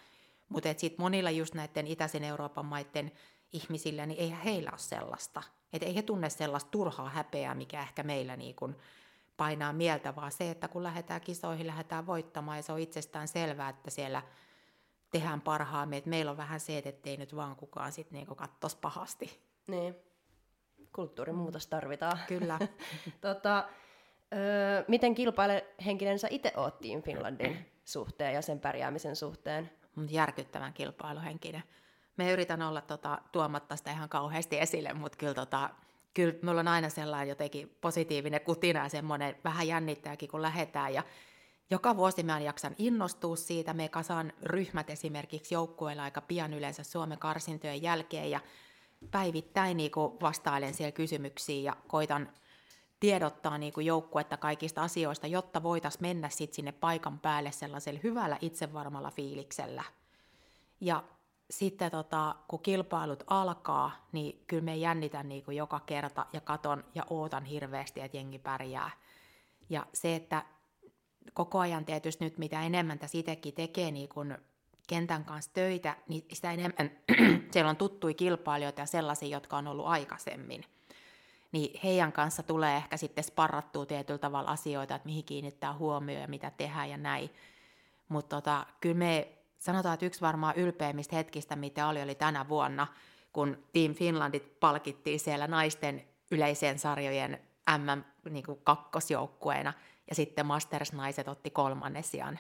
Mutta 0.48 0.68
sitten 0.76 1.04
monilla 1.04 1.30
just 1.30 1.54
näiden 1.54 1.86
itäisen 1.86 2.24
Euroopan 2.24 2.66
maiden 2.66 3.12
ihmisillä, 3.52 4.06
niin 4.06 4.20
eihän 4.20 4.42
heillä 4.42 4.70
ole 4.70 4.78
sellaista. 4.78 5.42
Että 5.72 5.86
ei 5.86 5.94
he 5.94 6.02
tunne 6.02 6.30
sellaista 6.30 6.70
turhaa 6.70 7.08
häpeää, 7.08 7.54
mikä 7.54 7.82
ehkä 7.82 8.02
meillä 8.02 8.36
niin 8.36 8.54
kun 8.54 8.76
painaa 9.36 9.72
mieltä, 9.72 10.16
vaan 10.16 10.32
se, 10.32 10.50
että 10.50 10.68
kun 10.68 10.82
lähdetään 10.82 11.20
kisoihin, 11.20 11.66
lähdetään 11.66 12.06
voittamaan 12.06 12.58
ja 12.58 12.62
se 12.62 12.72
on 12.72 12.78
itsestään 12.78 13.28
selvää, 13.28 13.68
että 13.68 13.90
siellä– 13.90 14.22
tehdään 15.12 15.40
parhaamme. 15.40 15.96
että 15.96 16.10
meillä 16.10 16.30
on 16.30 16.36
vähän 16.36 16.60
se, 16.60 16.78
että 16.78 17.10
ei 17.10 17.16
nyt 17.16 17.36
vaan 17.36 17.56
kukaan 17.56 17.92
sitten 17.92 18.26
kattoisi 18.26 18.76
pahasti. 18.80 19.40
Niin. 19.66 19.96
Kulttuurimuutos 20.92 21.66
tarvitaan. 21.66 22.18
Kyllä. 22.28 22.58
tota, 23.20 23.68
öö, 24.34 24.84
miten 24.88 25.14
kilpailehenkinen 25.14 26.18
sä 26.18 26.28
itse 26.30 26.52
oot 26.56 26.80
Team 26.80 27.02
Finlandin 27.02 27.66
suhteen 27.84 28.34
ja 28.34 28.42
sen 28.42 28.60
pärjäämisen 28.60 29.16
suhteen? 29.16 29.70
Järkyttävän 30.10 30.72
kilpailuhenkinen. 30.72 31.62
Me 32.16 32.32
yritän 32.32 32.62
olla 32.62 32.80
tota, 32.80 33.18
tuomatta 33.32 33.76
sitä 33.76 33.90
ihan 33.90 34.08
kauheasti 34.08 34.60
esille, 34.60 34.92
mutta 34.92 35.18
kyllä, 35.18 35.34
tota, 35.34 35.70
kyllä 36.14 36.34
mulla 36.42 36.60
on 36.60 36.68
aina 36.68 36.88
sellainen 36.88 37.28
jotenkin 37.28 37.76
positiivinen 37.80 38.40
kutina 38.40 38.82
ja 38.82 38.88
semmoinen 38.88 39.36
vähän 39.44 39.68
jännittääkin, 39.68 40.28
kun 40.28 40.42
lähdetään. 40.42 40.94
Ja 40.94 41.02
joka 41.70 41.96
vuosi 41.96 42.22
mä 42.22 42.40
jaksan 42.40 42.74
innostua 42.78 43.36
siitä. 43.36 43.74
Me 43.74 43.88
kasaan 43.88 44.32
ryhmät 44.42 44.90
esimerkiksi 44.90 45.54
joukkueilla 45.54 46.02
aika 46.02 46.20
pian 46.20 46.54
yleensä 46.54 46.82
Suomen 46.82 47.18
karsintojen 47.18 47.82
jälkeen 47.82 48.30
ja 48.30 48.40
päivittäin 49.10 49.76
niin 49.76 49.90
kuin 49.90 50.20
vastailen 50.20 50.74
siellä 50.74 50.92
kysymyksiin 50.92 51.64
ja 51.64 51.76
koitan 51.88 52.28
tiedottaa 53.00 53.58
niin 53.58 53.72
kuin 53.72 53.86
joukkuetta 53.86 54.36
kaikista 54.36 54.82
asioista, 54.82 55.26
jotta 55.26 55.62
voitaisiin 55.62 56.02
mennä 56.02 56.28
sit 56.28 56.54
sinne 56.54 56.72
paikan 56.72 57.18
päälle 57.18 57.52
sellaisella 57.52 58.00
hyvällä 58.02 58.38
itsevarmalla 58.40 59.10
fiiliksellä. 59.10 59.84
Ja 60.80 61.04
sitten 61.50 61.90
tota, 61.90 62.34
kun 62.48 62.62
kilpailut 62.62 63.24
alkaa, 63.26 64.06
niin 64.12 64.44
kyllä 64.46 64.62
me 64.62 64.76
jännitän 64.76 65.28
niin 65.28 65.44
kuin 65.44 65.56
joka 65.56 65.80
kerta 65.80 66.26
ja 66.32 66.40
katon 66.40 66.84
ja 66.94 67.06
ootan 67.10 67.44
hirveästi, 67.44 68.00
että 68.00 68.16
jengi 68.16 68.38
pärjää. 68.38 68.90
Ja 69.70 69.86
se, 69.94 70.16
että 70.16 70.44
koko 71.32 71.58
ajan 71.58 71.84
tietysti 71.84 72.24
nyt 72.24 72.38
mitä 72.38 72.62
enemmän 72.62 72.98
tässä 72.98 73.18
itsekin 73.18 73.54
tekee 73.54 73.90
niin 73.90 74.08
kun 74.08 74.38
kentän 74.88 75.24
kanssa 75.24 75.50
töitä, 75.54 75.96
niin 76.08 76.24
sitä 76.32 76.52
enemmän 76.52 76.90
siellä 77.52 77.70
on 77.70 77.76
tuttuja 77.76 78.14
kilpailijoita 78.14 78.80
ja 78.80 78.86
sellaisia, 78.86 79.28
jotka 79.28 79.56
on 79.56 79.66
ollut 79.66 79.86
aikaisemmin. 79.86 80.64
Niin 81.52 81.80
heidän 81.84 82.12
kanssa 82.12 82.42
tulee 82.42 82.76
ehkä 82.76 82.96
sitten 82.96 83.24
sparrattua 83.24 83.86
tietyllä 83.86 84.18
tavalla 84.18 84.50
asioita, 84.50 84.94
että 84.94 85.06
mihin 85.06 85.24
kiinnittää 85.24 85.74
huomioon 85.74 86.22
ja 86.22 86.28
mitä 86.28 86.50
tehdään 86.50 86.90
ja 86.90 86.96
näin. 86.96 87.30
Mutta 88.08 88.36
tota, 88.36 88.66
kyllä 88.80 88.96
me 88.96 89.28
sanotaan, 89.58 89.94
että 89.94 90.06
yksi 90.06 90.20
varmaan 90.20 90.56
ylpeimmistä 90.56 91.16
hetkistä, 91.16 91.56
mitä 91.56 91.88
oli, 91.88 92.02
oli 92.02 92.14
tänä 92.14 92.48
vuonna, 92.48 92.86
kun 93.32 93.58
Team 93.72 93.94
Finlandit 93.94 94.60
palkittiin 94.60 95.20
siellä 95.20 95.46
naisten 95.46 96.04
yleiseen 96.30 96.78
sarjojen 96.78 97.38
MM-kakkosjoukkueena– 97.78 99.72
ja 100.12 100.14
sitten 100.14 100.46
Masters-naiset 100.46 101.28
otti 101.28 101.50
kolmannen 101.50 102.04
sijan. 102.04 102.38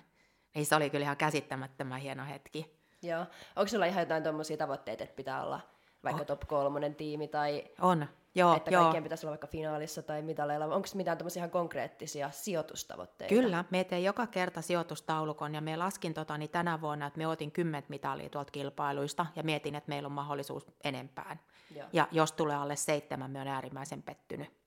Niin 0.54 0.66
se 0.66 0.74
oli 0.74 0.90
kyllä 0.90 1.04
ihan 1.04 1.16
käsittämättömän 1.16 2.00
hieno 2.00 2.24
hetki. 2.24 2.76
Joo. 3.02 3.26
Onko 3.56 3.68
sulla 3.68 3.86
ihan 3.86 4.02
jotain 4.02 4.22
tuommoisia 4.22 4.56
tavoitteita, 4.56 5.04
että 5.04 5.16
pitää 5.16 5.44
olla 5.44 5.60
vaikka 6.04 6.22
oh. 6.22 6.26
top 6.26 6.40
kolmonen 6.46 6.94
tiimi 6.94 7.28
tai 7.28 7.64
on. 7.80 8.06
Joo, 8.34 8.56
että 8.56 8.70
joo. 8.70 8.82
kaikkien 8.82 9.02
pitäisi 9.02 9.26
olla 9.26 9.30
vaikka 9.30 9.46
finaalissa 9.46 10.02
tai 10.02 10.22
mitaleilla. 10.22 10.64
Onko 10.64 10.88
mitään 10.94 11.18
tämmöisiä 11.18 11.40
ihan 11.40 11.50
konkreettisia 11.50 12.30
sijoitustavoitteita? 12.30 13.34
Kyllä, 13.34 13.64
me 13.70 13.84
teen 13.84 14.04
joka 14.04 14.26
kerta 14.26 14.62
sijoitustaulukon 14.62 15.54
ja 15.54 15.60
me 15.60 15.76
laskin 15.76 16.14
tota, 16.14 16.38
niin 16.38 16.50
tänä 16.50 16.80
vuonna, 16.80 17.06
että 17.06 17.18
me 17.18 17.26
otin 17.26 17.52
10 17.52 17.84
mitalia 17.88 18.28
tuolta 18.28 18.50
kilpailuista 18.50 19.26
ja 19.36 19.42
mietin, 19.42 19.74
että 19.74 19.88
meillä 19.88 20.06
on 20.06 20.12
mahdollisuus 20.12 20.66
enempään. 20.84 21.40
Joo. 21.76 21.88
Ja 21.92 22.08
jos 22.10 22.32
tulee 22.32 22.56
alle 22.56 22.76
seitsemän, 22.76 23.30
me 23.30 23.40
on 23.40 23.48
äärimmäisen 23.48 24.02
pettynyt 24.02 24.61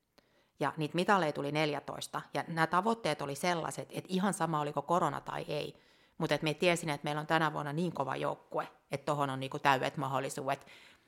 ja 0.59 0.73
niitä 0.77 0.95
mitaleja 0.95 1.33
tuli 1.33 1.51
14, 1.51 2.21
ja 2.33 2.43
nämä 2.47 2.67
tavoitteet 2.67 3.21
oli 3.21 3.35
sellaiset, 3.35 3.89
että 3.91 4.13
ihan 4.13 4.33
sama 4.33 4.59
oliko 4.59 4.81
korona 4.81 5.21
tai 5.21 5.45
ei, 5.47 5.75
mutta 6.17 6.37
me 6.41 6.53
tiesin, 6.53 6.89
että 6.89 7.05
meillä 7.05 7.21
on 7.21 7.27
tänä 7.27 7.53
vuonna 7.53 7.73
niin 7.73 7.93
kova 7.93 8.15
joukkue, 8.15 8.67
että 8.91 9.05
tuohon 9.05 9.29
on 9.29 9.39
niinku 9.39 9.59
täydet 9.59 9.97
mahdollisuudet, 9.97 10.65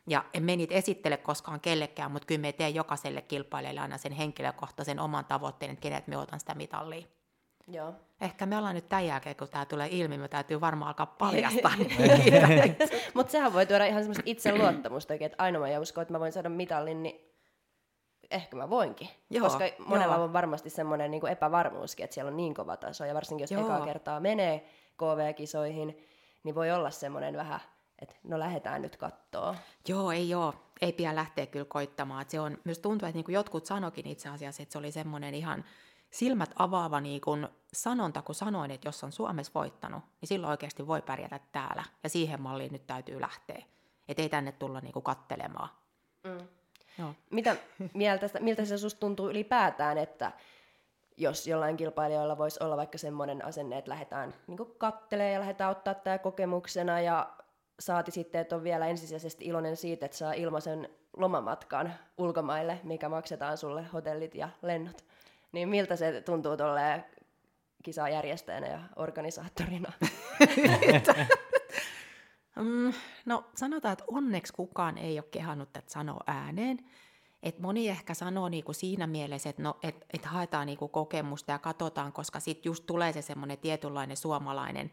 ja 0.07 0.25
en 0.33 0.43
me 0.43 0.55
niitä 0.55 0.75
esittele 0.75 1.17
koskaan 1.17 1.59
kellekään, 1.59 2.11
mutta 2.11 2.25
kyllä 2.25 2.41
me 2.41 2.51
teen 2.51 2.75
jokaiselle 2.75 3.21
kilpailijalle 3.21 3.81
aina 3.81 3.97
sen 3.97 4.11
henkilökohtaisen 4.11 4.99
oman 4.99 5.25
tavoitteen, 5.25 5.71
että 5.71 5.81
kenet 5.81 6.07
me 6.07 6.17
otan 6.17 6.39
sitä 6.39 6.55
mitallia. 6.55 7.07
Joo. 7.67 7.93
Ehkä 8.21 8.45
me 8.45 8.57
ollaan 8.57 8.75
nyt 8.75 8.89
tämän 8.89 9.05
jälkeen, 9.05 9.35
kun 9.35 9.49
tämä 9.49 9.65
tulee 9.65 9.87
ilmi, 9.91 10.17
me 10.17 10.27
täytyy 10.27 10.61
varmaan 10.61 10.87
alkaa 10.87 11.05
paljastaa. 11.05 11.71
Mutta 13.13 13.31
sehän 13.31 13.53
voi 13.53 13.65
tuoda 13.65 13.85
ihan 13.85 14.01
semmoista 14.01 14.23
itseluottamusta, 14.25 15.13
että 15.13 15.43
ainoa 15.43 15.67
mä 15.67 15.79
uskon, 15.79 16.01
että 16.01 16.13
mä 16.13 16.19
voin 16.19 16.31
saada 16.31 16.49
mitallin, 16.49 17.03
niin 17.03 17.36
ehkä 18.31 18.55
mä 18.55 18.69
voinkin. 18.69 19.09
Joo, 19.29 19.43
Koska 19.43 19.63
monella 19.85 20.15
joo. 20.15 20.23
on 20.23 20.33
varmasti 20.33 20.69
semmoinen 20.69 21.11
niin 21.11 21.27
epävarmuuskin, 21.27 22.03
että 22.03 22.13
siellä 22.13 22.29
on 22.29 22.37
niin 22.37 22.53
kova 22.53 22.77
taso, 22.77 23.05
ja 23.05 23.13
varsinkin 23.13 23.43
jos 23.43 23.51
joo. 23.51 23.61
ekaa 23.61 23.85
kertaa 23.85 24.19
menee 24.19 24.69
KV-kisoihin, 24.97 25.97
niin 26.43 26.55
voi 26.55 26.71
olla 26.71 26.91
semmoinen 26.91 27.37
vähän, 27.37 27.59
että 27.99 28.15
no 28.23 28.39
lähdetään 28.39 28.81
nyt 28.81 28.97
kattoo. 28.97 29.55
Joo, 29.87 30.11
ei 30.11 30.29
joo. 30.29 30.53
Ei 30.81 30.93
pidä 30.93 31.15
lähteä 31.15 31.45
kyllä 31.45 31.65
koittamaan. 31.65 32.21
Et 32.21 32.29
se 32.29 32.39
on, 32.39 32.57
myös 32.63 32.79
tuntuu, 32.79 33.07
että 33.07 33.17
niin 33.17 33.25
kuin 33.25 33.35
jotkut 33.35 33.65
sanokin 33.65 34.07
itse 34.07 34.29
asiassa, 34.29 34.63
että 34.63 34.73
se 34.73 34.79
oli 34.79 34.91
semmoinen 34.91 35.35
ihan 35.35 35.65
silmät 36.11 36.49
avaava 36.59 37.01
niin 37.01 37.21
kuin 37.21 37.47
sanonta, 37.73 38.21
kun 38.21 38.35
sanoin, 38.35 38.71
että 38.71 38.87
jos 38.87 39.03
on 39.03 39.11
Suomessa 39.11 39.51
voittanut, 39.55 40.03
niin 40.21 40.27
silloin 40.27 40.51
oikeasti 40.51 40.87
voi 40.87 41.01
pärjätä 41.01 41.39
täällä. 41.51 41.83
Ja 42.03 42.09
siihen 42.09 42.41
malliin 42.41 42.71
nyt 42.71 42.87
täytyy 42.87 43.21
lähteä. 43.21 43.63
Että 44.07 44.21
ei 44.23 44.29
tänne 44.29 44.51
tulla 44.51 44.81
niin 44.81 44.93
kuin 44.93 45.03
kattelemaan. 45.03 45.69
Mm. 46.23 46.47
Joo. 46.99 47.13
Mitä 47.29 47.55
mieltä, 47.93 48.29
miltä 48.39 48.65
se 48.65 48.77
susta 48.77 48.99
tuntuu 48.99 49.29
ylipäätään, 49.29 49.97
että 49.97 50.31
jos 51.17 51.47
jollain 51.47 51.77
kilpailijoilla 51.77 52.37
voisi 52.37 52.63
olla 52.63 52.77
vaikka 52.77 52.97
semmoinen 52.97 53.45
asenne, 53.45 53.77
että 53.77 53.91
lähdetään 53.91 54.33
niin 54.47 54.57
kattelee 54.77 55.31
ja 55.31 55.39
lähdetään 55.39 55.71
ottaa 55.71 55.93
tämä 55.93 56.17
kokemuksena 56.17 57.01
ja 57.01 57.29
saati 57.79 58.11
sitten, 58.11 58.41
että 58.41 58.55
on 58.55 58.63
vielä 58.63 58.87
ensisijaisesti 58.87 59.45
iloinen 59.45 59.77
siitä, 59.77 60.05
että 60.05 60.17
saa 60.17 60.33
ilmaisen 60.33 60.89
lomamatkan 61.17 61.93
ulkomaille, 62.17 62.79
mikä 62.83 63.09
maksetaan 63.09 63.57
sulle 63.57 63.83
hotellit 63.93 64.35
ja 64.35 64.49
lennot. 64.61 65.05
Niin 65.51 65.69
miltä 65.69 65.95
se 65.95 66.21
tuntuu 66.21 66.57
tolleen 66.57 67.05
kisajärjestäjänä 67.83 68.67
ja 68.67 68.79
organisaattorina? 68.95 69.93
Mm, 72.57 72.93
no 73.25 73.43
sanotaan, 73.55 73.93
että 73.93 74.05
onneksi 74.07 74.53
kukaan 74.53 74.97
ei 74.97 75.19
ole 75.19 75.27
kehannut 75.31 75.73
tätä 75.73 75.91
sanoa 75.91 76.23
ääneen. 76.27 76.79
Et 77.43 77.59
moni 77.59 77.89
ehkä 77.89 78.13
sanoo 78.13 78.49
niinku 78.49 78.73
siinä 78.73 79.07
mielessä, 79.07 79.49
että 79.49 79.61
no, 79.61 79.77
et, 79.83 80.05
et 80.13 80.25
haetaan 80.25 80.65
niinku 80.65 80.87
kokemusta 80.87 81.51
ja 81.51 81.59
katsotaan, 81.59 82.13
koska 82.13 82.39
sitten 82.39 82.69
just 82.69 82.85
tulee 82.85 83.13
se 83.13 83.21
semmoinen 83.21 83.57
tietynlainen 83.57 84.17
suomalainen 84.17 84.91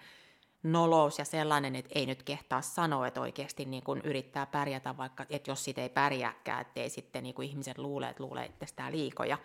nolous 0.63 1.19
ja 1.19 1.25
sellainen, 1.25 1.77
että 1.77 1.99
ei 1.99 2.07
nyt 2.07 2.23
kehtaa 2.23 2.63
sanoa, 2.63 3.07
että 3.07 3.21
oikeasti 3.21 3.65
niin 3.65 3.83
kuin 3.83 4.01
yrittää 4.05 4.47
pärjätä, 4.47 4.97
vaikka 4.97 5.27
että 5.31 5.51
jos 5.51 5.65
sitä 5.65 5.83
ei 5.83 5.89
pärjääkään, 5.89 6.61
ettei 6.61 6.91
sitten 6.91 7.23
niin 7.23 7.35
kuin 7.35 7.49
ihmiset 7.49 7.79
luule, 7.79 8.09
että 8.09 8.23
luulee 8.23 8.51
sitä 8.67 8.93
liikoja. 8.93 9.39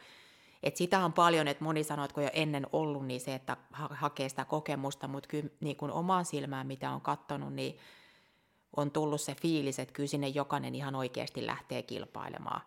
Et 0.63 0.75
sitä 0.75 1.05
on 1.05 1.13
paljon, 1.13 1.47
että 1.47 1.63
moni 1.63 1.83
sanoo, 1.83 2.05
että 2.05 2.15
kun 2.15 2.23
jo 2.23 2.29
ennen 2.33 2.67
ollut, 2.71 3.05
niin 3.05 3.21
se, 3.21 3.35
että 3.35 3.57
ha- 3.71 3.89
hakee 3.91 4.29
sitä 4.29 4.45
kokemusta, 4.45 5.07
mutta 5.07 5.27
kyllä 5.27 5.49
niin 5.59 5.77
kuin 5.77 5.91
omaan 5.91 6.25
silmään, 6.25 6.67
mitä 6.67 6.91
on 6.91 7.01
katsonut, 7.01 7.53
niin 7.53 7.79
on 8.77 8.91
tullut 8.91 9.21
se 9.21 9.35
fiilis, 9.35 9.79
että 9.79 9.93
kyllä 9.93 10.07
sinne 10.07 10.27
jokainen 10.27 10.75
ihan 10.75 10.95
oikeasti 10.95 11.45
lähtee 11.45 11.83
kilpailemaan. 11.83 12.61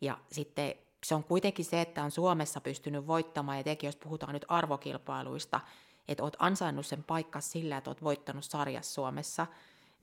Ja 0.00 0.18
sitten 0.32 0.74
se 1.04 1.14
on 1.14 1.24
kuitenkin 1.24 1.64
se, 1.64 1.80
että 1.80 2.04
on 2.04 2.10
Suomessa 2.10 2.60
pystynyt 2.60 3.06
voittamaan, 3.06 3.58
ja 3.58 3.64
tekin 3.64 3.88
jos 3.88 3.96
puhutaan 3.96 4.32
nyt 4.32 4.44
arvokilpailuista, 4.48 5.60
että 6.08 6.22
oot 6.22 6.36
ansainnut 6.38 6.86
sen 6.86 7.04
paikka 7.04 7.40
sillä, 7.40 7.76
että 7.76 7.90
oot 7.90 8.02
voittanut 8.02 8.44
sarjassa 8.44 8.94
Suomessa, 8.94 9.46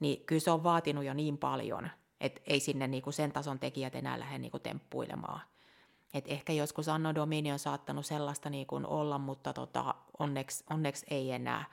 niin 0.00 0.26
kyllä 0.26 0.40
se 0.40 0.50
on 0.50 0.64
vaatinut 0.64 1.04
jo 1.04 1.14
niin 1.14 1.38
paljon, 1.38 1.90
että 2.20 2.40
ei 2.46 2.60
sinne 2.60 2.86
niinku 2.86 3.12
sen 3.12 3.32
tason 3.32 3.58
tekijät 3.58 3.94
enää 3.94 4.20
lähde 4.20 4.38
niinku 4.38 4.58
temppuilemaan. 4.58 5.40
Et 6.14 6.24
ehkä 6.28 6.52
joskus 6.52 6.88
Anno 6.88 7.14
Domini 7.14 7.52
on 7.52 7.58
saattanut 7.58 8.06
sellaista 8.06 8.50
niinku 8.50 8.80
olla, 8.84 9.18
mutta 9.18 9.52
tota, 9.52 9.94
onneksi, 10.18 10.64
onneksi 10.70 11.06
ei 11.10 11.32
enää. 11.32 11.64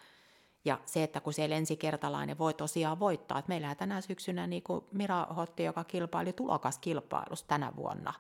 Ja 0.66 0.80
se, 0.86 1.04
että 1.04 1.22
kun 1.22 1.34
siellä 1.34 1.56
ensikertalainen 1.56 2.38
voi 2.38 2.54
tosiaan 2.54 3.00
voittaa, 3.00 3.40
että 3.40 3.50
meillähän 3.50 3.78
tänä 3.78 4.02
syksynä 4.02 4.48
niin 4.48 4.64
kuin 4.64 4.86
Mira 4.92 5.26
Hotti, 5.26 5.64
joka 5.64 5.84
kilpaili 5.84 6.34
tulokaskilpailussa 6.34 7.48
tänä 7.48 7.72
vuonna, 7.76 8.14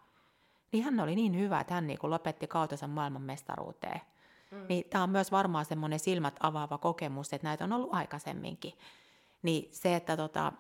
niin 0.72 0.84
hän 0.84 1.00
oli 1.00 1.16
niin 1.16 1.40
hyvä, 1.40 1.60
että 1.60 1.74
hän 1.74 1.88
niin 1.88 2.00
kuin 2.00 2.12
lopetti 2.12 2.48
kautensa 2.48 2.88
maailmanmestaruuteen. 2.88 4.02
Mm. 4.52 4.66
Niin 4.70 4.90
tämä 4.90 5.04
on 5.04 5.10
myös 5.10 5.32
varmaan 5.32 5.66
semmoinen 5.66 6.00
silmät 6.00 6.36
avaava 6.40 6.78
kokemus, 6.78 7.34
että 7.34 7.48
näitä 7.48 7.64
on 7.64 7.74
ollut 7.74 7.94
aikaisemminkin. 7.94 8.74
Niin 9.42 9.70
se, 9.72 9.96
että, 9.96 10.18
tota, 10.18 10.54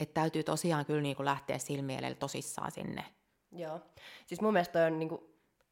että 0.00 0.14
täytyy 0.14 0.42
tosiaan 0.42 0.86
kyllä 0.86 1.02
niin 1.02 1.16
kuin 1.16 1.26
lähteä 1.26 1.58
silmielellä 1.58 2.14
tosissaan 2.14 2.72
sinne. 2.72 3.04
Joo. 3.52 3.80
Siis 4.26 4.40
mun 4.40 4.52
mielestä 4.52 4.86
on, 4.86 4.98
niin 4.98 5.08
kuin, 5.08 5.20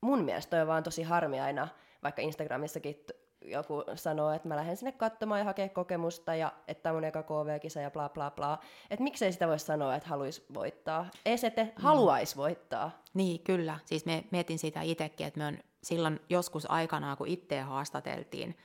mun 0.01 0.25
mielestä 0.25 0.63
on 0.63 0.67
vaan 0.69 0.83
tosi 0.83 1.03
harmi 1.03 1.41
aina, 1.41 1.69
vaikka 2.03 2.23
Instagramissakin 2.23 3.05
joku 3.47 3.85
sanoo, 3.95 4.33
että 4.33 4.49
mä 4.49 4.57
lähden 4.57 4.77
sinne 4.77 4.93
katsomaan 4.93 5.41
ja 5.41 5.45
hakee 5.45 5.69
kokemusta 5.69 6.35
ja 6.35 6.53
että 6.69 6.83
tämä 6.83 6.91
on 6.91 6.97
mun 6.97 7.05
eka 7.05 7.23
KV-kisa 7.23 7.81
ja 7.81 7.91
bla 7.91 8.09
bla 8.09 8.31
bla. 8.31 8.59
Että 8.91 9.03
miksei 9.03 9.33
sitä 9.33 9.49
voi 9.49 9.59
sanoa, 9.59 9.95
että 9.97 10.09
haluaisi 10.09 10.45
voittaa. 10.55 11.07
Ei 11.25 11.39
se, 11.39 11.47
että 11.47 11.65
mm. 11.65 11.71
haluaisi 11.77 12.37
voittaa. 12.37 12.91
Niin, 13.15 13.41
kyllä. 13.41 13.79
Siis 13.85 14.07
me 14.07 14.25
mietin 14.31 14.59
sitä 14.59 14.83
itsekin, 14.83 15.27
että 15.27 15.39
me 15.39 15.47
on 15.47 15.59
silloin 15.83 16.21
joskus 16.29 16.71
aikanaan, 16.71 17.17
kun 17.17 17.29
itse 17.29 17.61
haastateltiin 17.61 18.57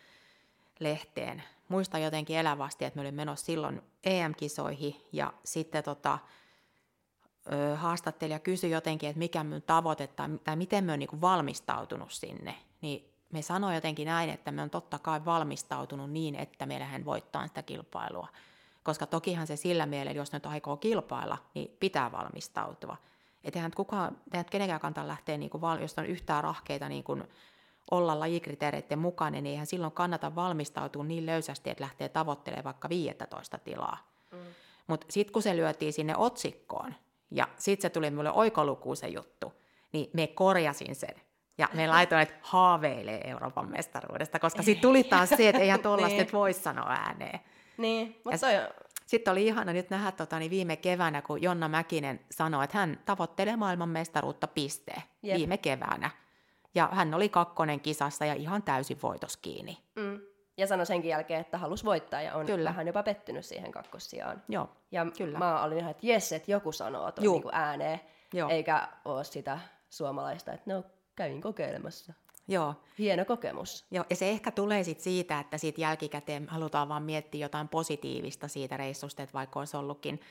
lehteen, 0.80 1.44
muista 1.68 1.98
jotenkin 1.98 2.38
elävästi, 2.38 2.86
että 2.86 2.98
me 2.98 3.02
olin 3.02 3.16
menossa 3.16 3.46
silloin 3.46 3.82
EM-kisoihin 4.04 4.96
ja 5.12 5.34
sitten 5.44 5.84
tota, 5.84 6.20
haastattelija 7.76 8.40
kysyi 8.40 8.72
jotenkin, 8.72 9.10
että 9.10 9.20
mikä 9.20 9.44
minun 9.44 9.62
tavoite 9.62 10.08
tai, 10.08 10.30
tai 10.44 10.56
miten 10.56 10.84
me 10.84 10.94
on 10.94 11.00
niin 11.00 11.22
valmistautunut 11.22 12.12
sinne, 12.12 12.56
niin 12.82 13.11
me 13.32 13.42
sanoi 13.42 13.76
jotenkin 13.76 14.06
näin, 14.06 14.30
että 14.30 14.52
me 14.52 14.62
on 14.62 14.70
totta 14.70 15.00
kai 15.00 15.26
valmistautunut 15.26 16.12
niin, 16.12 16.36
että 16.36 16.66
me 16.66 16.80
lähden 16.80 17.06
voittaa 17.06 17.48
sitä 17.48 17.64
kilpailua. 17.64 18.28
Koska 18.84 19.06
tokihan 19.06 19.48
se 19.48 19.56
sillä 19.56 19.86
mielellä, 19.86 20.12
jos 20.12 20.32
nyt 20.32 20.46
aikoo 20.46 20.78
kilpailla, 20.78 21.38
niin 21.54 21.78
pitää 21.80 22.12
valmistautua. 22.12 22.98
Että 23.44 23.60
eihän 23.60 23.72
kukaan, 23.76 24.18
eihän 24.34 24.46
kenenkään 24.46 24.80
kantaa 24.80 25.08
lähteä, 25.08 25.38
niin 25.38 25.50
kuin, 25.50 25.62
jos 25.82 25.98
on 25.98 26.06
yhtään 26.06 26.44
rahkeita 26.44 26.90
niin 26.90 27.04
kuin 27.04 27.24
olla 27.92 28.20
lajikriteereiden 28.20 29.00
mukainen, 29.00 29.44
niin 29.44 29.52
eihän 29.52 29.68
silloin 29.68 29.94
kannata 29.94 30.36
valmistautua 30.36 31.04
niin 31.04 31.26
löysästi, 31.26 31.70
että 31.70 31.84
lähtee 31.84 32.10
tavoittelemaan 32.10 32.64
vaikka 32.64 32.90
15 32.90 33.58
tilaa. 33.58 33.98
Mm. 34.32 34.38
Mutta 34.88 35.08
sitten 35.10 35.34
kun 35.34 35.42
se 35.42 35.56
lyötiin 35.56 35.94
sinne 35.94 36.16
otsikkoon, 36.18 36.96
ja 37.32 37.48
sitten 37.58 37.82
se 37.82 37.90
tuli 37.90 38.10
minulle 38.10 38.32
oikolukuun 38.32 38.98
se 38.98 39.08
juttu, 39.08 39.54
niin 39.94 40.10
me 40.14 40.28
korjasin 40.28 40.96
sen. 40.96 41.16
Ja 41.58 41.70
me 41.74 41.88
laitoin, 41.88 42.22
että 42.22 42.36
haaveilee 42.42 43.30
Euroopan 43.30 43.72
mestaruudesta, 43.72 44.40
koska 44.40 44.64
sitten 44.64 44.82
tuli 44.82 45.04
taas 45.04 45.30
se, 45.30 45.50
että 45.50 45.62
eihän 45.62 45.80
tuollaista 45.84 46.22
niin. 46.22 46.32
voi 46.34 46.54
sanoa 46.54 46.90
ääneen. 46.90 47.40
Niin, 47.78 48.22
mutta 48.26 48.40
toi. 48.40 48.54
Sitten 49.06 49.32
oli 49.32 49.48
ihana 49.48 49.74
nyt 49.74 49.90
nähdä 49.90 50.12
tota, 50.12 50.40
niin 50.40 50.52
viime 50.52 50.76
keväänä, 50.76 51.22
kun 51.22 51.42
Jonna 51.42 51.68
Mäkinen 51.68 52.20
sanoi, 52.32 52.64
että 52.64 52.78
hän 52.78 53.00
tavoittelee 53.06 53.56
maailman 53.56 53.90
mestaruutta 53.90 54.48
pisteen 54.48 55.02
Jep. 55.24 55.38
viime 55.38 55.58
keväänä. 55.58 56.10
Ja 56.76 56.90
hän 56.92 57.14
oli 57.14 57.30
kakkonen 57.30 57.80
kisassa 57.80 58.26
ja 58.26 58.34
ihan 58.34 58.64
täysin 58.64 58.98
voitos 59.04 59.38
kiinni. 59.38 59.78
Mm. 59.96 60.20
Ja 60.58 60.68
sanoi 60.68 60.86
senkin 60.86 61.10
jälkeen, 61.10 61.42
että 61.42 61.58
halusi 61.58 61.86
voittaa 61.86 62.22
ja 62.22 62.36
on 62.36 62.46
kyllä. 62.46 62.70
vähän 62.70 62.88
jopa 62.88 63.04
pettynyt 63.04 63.46
siihen 63.46 63.72
kakkossijaan. 63.72 64.44
Joo, 64.50 64.70
ja 64.92 65.06
kyllä. 65.18 65.38
mä 65.38 65.64
olin 65.64 65.78
ihan, 65.78 65.92
että 65.92 66.08
jes, 66.08 66.32
että 66.32 66.52
joku 66.52 66.72
sanoo 66.72 67.12
tuon 67.12 67.42
niin 67.42 67.56
ääneen, 67.56 68.00
Joo. 68.34 68.50
eikä 68.50 68.88
ole 69.06 69.24
sitä 69.24 69.60
suomalaista, 69.90 70.54
että 70.54 70.74
no 70.74 70.84
kävin 71.16 71.42
kokeilemassa. 71.42 72.14
Joo. 72.48 72.76
Hieno 73.00 73.26
kokemus. 73.26 73.86
Joo, 73.92 74.06
ja 74.10 74.16
se 74.16 74.30
ehkä 74.30 74.52
tulee 74.52 74.84
sit 74.84 75.00
siitä, 75.00 75.40
että 75.40 75.58
siitä 75.58 75.82
jälkikäteen 75.82 76.48
halutaan 76.48 76.90
vaan 76.90 77.04
miettiä 77.04 77.46
jotain 77.46 77.68
positiivista 77.68 78.48
siitä 78.48 78.78
reissusta, 78.78 79.24
että 79.24 79.34
vaikka 79.34 79.60
olisi 79.60 79.78
ollutkin 79.78 80.22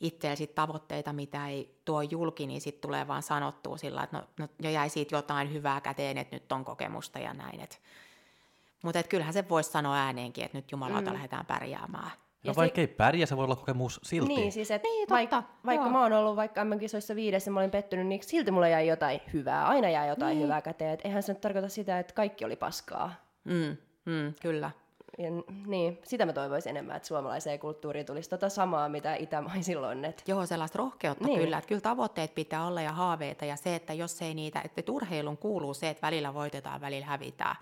itsellä 0.00 0.36
sit 0.36 0.54
tavoitteita, 0.54 1.12
mitä 1.12 1.48
ei 1.48 1.80
tuo 1.84 2.02
julki, 2.02 2.46
niin 2.46 2.60
sitten 2.60 2.82
tulee 2.82 3.08
vaan 3.08 3.22
sanottua 3.22 3.76
sillä, 3.76 4.02
että 4.02 4.16
no, 4.16 4.24
no 4.38 4.48
jo 4.62 4.70
jäi 4.70 4.88
siitä 4.88 5.16
jotain 5.16 5.52
hyvää 5.52 5.80
käteen, 5.80 6.18
että 6.18 6.36
nyt 6.36 6.52
on 6.52 6.64
kokemusta 6.64 7.18
ja 7.18 7.34
näin. 7.34 7.68
Mutta 8.82 9.02
kyllähän 9.02 9.34
se 9.34 9.48
voisi 9.48 9.70
sanoa 9.70 9.96
ääneenkin, 9.96 10.44
että 10.44 10.58
nyt 10.58 10.72
jumalauta 10.72 11.10
mm. 11.10 11.14
lähdetään 11.14 11.46
pärjäämään. 11.46 12.10
No 12.44 12.52
vaikka 12.56 12.76
se... 12.76 12.80
ei 12.80 12.86
pärjää, 12.86 13.26
se 13.26 13.36
voi 13.36 13.44
olla 13.44 13.56
kokemus 13.56 14.00
silti. 14.02 14.34
Niin, 14.34 14.52
siis 14.52 14.70
et 14.70 14.82
niin, 14.82 15.08
vaikka, 15.08 15.42
vaikka 15.66 15.88
mä 15.88 16.02
oon 16.02 16.12
ollut 16.12 16.36
vaikka 16.36 16.64
MM-kisoissa 16.64 17.16
viidessä 17.16 17.48
ja 17.48 17.52
mä 17.52 17.60
olin 17.60 17.70
pettynyt, 17.70 18.06
niin 18.06 18.22
silti 18.22 18.50
mulla 18.50 18.68
jäi 18.68 18.86
jotain 18.86 19.20
hyvää. 19.32 19.66
Aina 19.66 19.90
jää 19.90 20.06
jotain 20.06 20.36
niin. 20.36 20.44
hyvää 20.44 20.62
käteen. 20.62 20.94
Et 20.94 21.00
eihän 21.04 21.22
se 21.22 21.32
nyt 21.32 21.40
tarkoita 21.40 21.68
sitä, 21.68 21.98
että 21.98 22.14
kaikki 22.14 22.44
oli 22.44 22.56
paskaa. 22.56 23.12
Mm, 23.44 23.76
mm, 24.04 24.34
kyllä. 24.42 24.70
Ja, 25.18 25.30
niin, 25.66 25.98
sitä 26.04 26.26
mä 26.26 26.32
toivoisin 26.32 26.70
enemmän, 26.70 26.96
että 26.96 27.08
suomalaiseen 27.08 27.58
kulttuuriin 27.58 28.06
tulisi 28.06 28.30
tota 28.30 28.48
samaa, 28.48 28.88
mitä 28.88 29.14
itämaisilla 29.14 29.88
on. 29.88 30.04
Et... 30.04 30.22
Joo, 30.26 30.46
sellaista 30.46 30.78
rohkeutta 30.78 31.24
niin. 31.24 31.40
kyllä. 31.40 31.58
Että 31.58 31.68
kyllä 31.68 31.80
tavoitteet 31.80 32.34
pitää 32.34 32.66
olla 32.66 32.82
ja 32.82 32.92
haaveita 32.92 33.44
ja 33.44 33.56
se, 33.56 33.74
että 33.74 33.92
jos 33.92 34.22
ei 34.22 34.34
niitä, 34.34 34.62
että 34.64 34.92
urheilun 34.92 35.36
kuuluu 35.36 35.74
se, 35.74 35.88
että 35.88 36.06
välillä 36.06 36.34
voitetaan, 36.34 36.80
välillä 36.80 37.06
hävitään. 37.06 37.56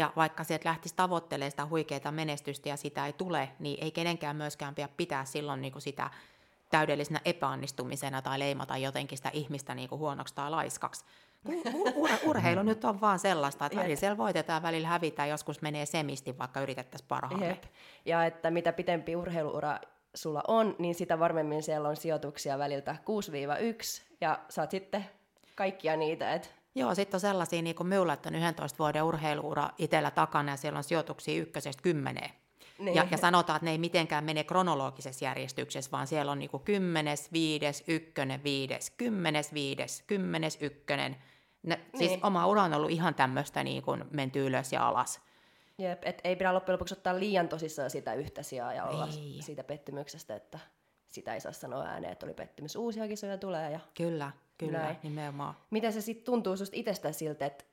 Ja 0.00 0.12
vaikka 0.16 0.44
sieltä 0.44 0.68
lähtisi 0.68 0.96
tavoittelemaan 0.96 1.50
sitä 1.50 1.66
huikeaa 1.66 2.12
menestystä 2.12 2.68
ja 2.68 2.76
sitä 2.76 3.06
ei 3.06 3.12
tule, 3.12 3.48
niin 3.58 3.84
ei 3.84 3.90
kenenkään 3.90 4.36
myöskään 4.36 4.74
pidä 4.74 4.88
pitää 4.96 5.24
silloin 5.24 5.60
niin 5.60 5.72
kuin 5.72 5.82
sitä 5.82 6.10
täydellisenä 6.70 7.20
epäonnistumisena 7.24 8.22
tai 8.22 8.38
leimata 8.38 8.76
jotenkin 8.76 9.18
sitä 9.18 9.30
ihmistä 9.32 9.74
niin 9.74 9.88
kuin 9.88 9.98
huonoksi 9.98 10.34
tai 10.34 10.50
laiskaksi. 10.50 11.04
Ur- 11.48 12.28
urheilu 12.28 12.62
nyt 12.62 12.84
on 12.84 13.00
vaan 13.00 13.18
sellaista, 13.18 13.66
että 13.66 13.78
välillä 13.78 13.96
siellä 13.96 14.16
voitetaan, 14.16 14.62
välillä 14.62 14.88
hävitään, 14.88 15.28
joskus 15.28 15.62
menee 15.62 15.86
semisti, 15.86 16.38
vaikka 16.38 16.60
yritettäisiin 16.60 17.08
parhaamme. 17.08 17.46
Jep. 17.46 17.62
Ja 18.04 18.24
että 18.24 18.50
mitä 18.50 18.72
pitempi 18.72 19.16
urheiluura 19.16 19.78
sulla 20.14 20.42
on, 20.48 20.76
niin 20.78 20.94
sitä 20.94 21.18
varmemmin 21.18 21.62
siellä 21.62 21.88
on 21.88 21.96
sijoituksia 21.96 22.58
väliltä 22.58 22.96
6-1, 24.00 24.02
ja 24.20 24.38
saat 24.48 24.70
sitten 24.70 25.06
kaikkia 25.54 25.96
niitä, 25.96 26.34
että 26.34 26.48
Joo, 26.74 26.94
sitten 26.94 27.16
on 27.16 27.20
sellaisia, 27.20 27.62
niin 27.62 27.76
kuin 27.76 27.86
minulla, 27.86 28.12
että 28.12 28.28
on 28.28 28.34
11 28.34 28.78
vuoden 28.78 29.02
urheiluura 29.02 29.70
itsellä 29.78 30.10
takana 30.10 30.52
ja 30.52 30.56
siellä 30.56 30.76
on 30.76 30.84
sijoituksia 30.84 31.42
ykkösestä 31.42 31.82
kymmeneen. 31.82 32.30
Niin. 32.78 32.94
Ja, 32.94 33.06
ja 33.10 33.16
sanotaan, 33.16 33.56
että 33.56 33.64
ne 33.64 33.70
ei 33.70 33.78
mitenkään 33.78 34.24
mene 34.24 34.44
kronologisessa 34.44 35.24
järjestyksessä, 35.24 35.90
vaan 35.90 36.06
siellä 36.06 36.32
on 36.32 36.38
niin 36.38 36.50
kuin 36.50 36.62
kymmenes, 36.62 37.32
viides, 37.32 37.84
ykkönen, 37.88 38.44
viides, 38.44 38.90
kymmenes, 38.90 39.54
viides, 39.54 40.04
kymmenes, 40.06 40.58
ykkönen. 40.60 41.16
Ne, 41.62 41.74
siis 41.76 41.92
niin. 41.92 42.08
Siis 42.08 42.20
oma 42.22 42.46
ura 42.46 42.62
on 42.62 42.74
ollut 42.74 42.90
ihan 42.90 43.14
tämmöistä 43.14 43.64
niin 43.64 43.82
kuin 43.82 44.04
menty 44.10 44.46
ylös 44.46 44.72
ja 44.72 44.88
alas. 44.88 45.20
Jep, 45.78 46.02
et 46.04 46.20
ei 46.24 46.36
pidä 46.36 46.54
loppujen 46.54 46.74
lopuksi 46.74 46.94
ottaa 46.94 47.18
liian 47.18 47.48
tosissaan 47.48 47.90
sitä 47.90 48.14
yhtä 48.14 48.42
sijaa 48.42 48.72
ja 48.72 48.84
olla 48.84 49.06
ei. 49.06 49.38
siitä 49.42 49.64
pettymyksestä, 49.64 50.36
että 50.36 50.58
sitä 51.08 51.34
ei 51.34 51.40
saa 51.40 51.52
sanoa 51.52 51.84
ääneen, 51.84 52.12
että 52.12 52.26
oli 52.26 52.34
pettymys. 52.34 52.76
Uusia 52.76 53.08
kisoja 53.08 53.38
tulee. 53.38 53.70
Ja... 53.70 53.80
Kyllä. 53.94 54.30
Kyllä, 54.60 54.78
Näin. 54.78 54.96
nimenomaan. 55.02 55.54
Miten 55.70 55.92
se 55.92 56.00
sitten 56.00 56.24
tuntuu 56.24 56.56
susta 56.56 56.76
itsestä 56.76 57.12
siltä, 57.12 57.46
että 57.46 57.64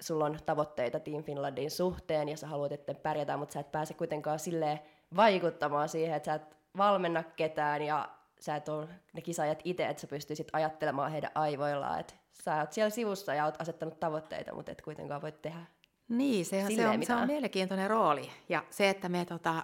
sulla 0.00 0.24
on 0.24 0.38
tavoitteita 0.46 1.00
Team 1.00 1.24
Finlandin 1.24 1.70
suhteen 1.70 2.28
ja 2.28 2.36
sä 2.36 2.46
haluat, 2.46 2.72
että 2.72 2.94
pärjätään, 2.94 3.38
mutta 3.38 3.52
sä 3.52 3.60
et 3.60 3.72
pääse 3.72 3.94
kuitenkaan 3.94 4.38
silleen 4.38 4.80
vaikuttamaan 5.16 5.88
siihen, 5.88 6.16
että 6.16 6.26
sä 6.26 6.34
et 6.34 6.56
valmenna 6.76 7.22
ketään 7.22 7.82
ja 7.82 8.08
sä 8.40 8.56
et 8.56 8.68
ole 8.68 8.88
ne 9.12 9.20
kisaajat 9.20 9.60
itse, 9.64 9.86
että 9.86 10.00
sä 10.00 10.06
pystyisit 10.06 10.48
ajattelemaan 10.52 11.10
heidän 11.10 11.30
aivoillaan, 11.34 12.00
että 12.00 12.14
sä 12.32 12.56
oot 12.60 12.72
siellä 12.72 12.90
sivussa 12.90 13.34
ja 13.34 13.44
oot 13.44 13.60
asettanut 13.60 14.00
tavoitteita, 14.00 14.54
mutta 14.54 14.72
et 14.72 14.82
kuitenkaan 14.82 15.22
voi 15.22 15.32
tehdä 15.32 15.66
Niin, 16.08 16.46
se, 16.46 16.64
se, 16.76 16.88
on, 16.88 17.06
se 17.06 17.14
on 17.14 17.26
mielenkiintoinen 17.26 17.90
rooli. 17.90 18.30
Ja 18.48 18.64
se, 18.70 18.88
että 18.88 19.08
me 19.08 19.24
tota, 19.24 19.62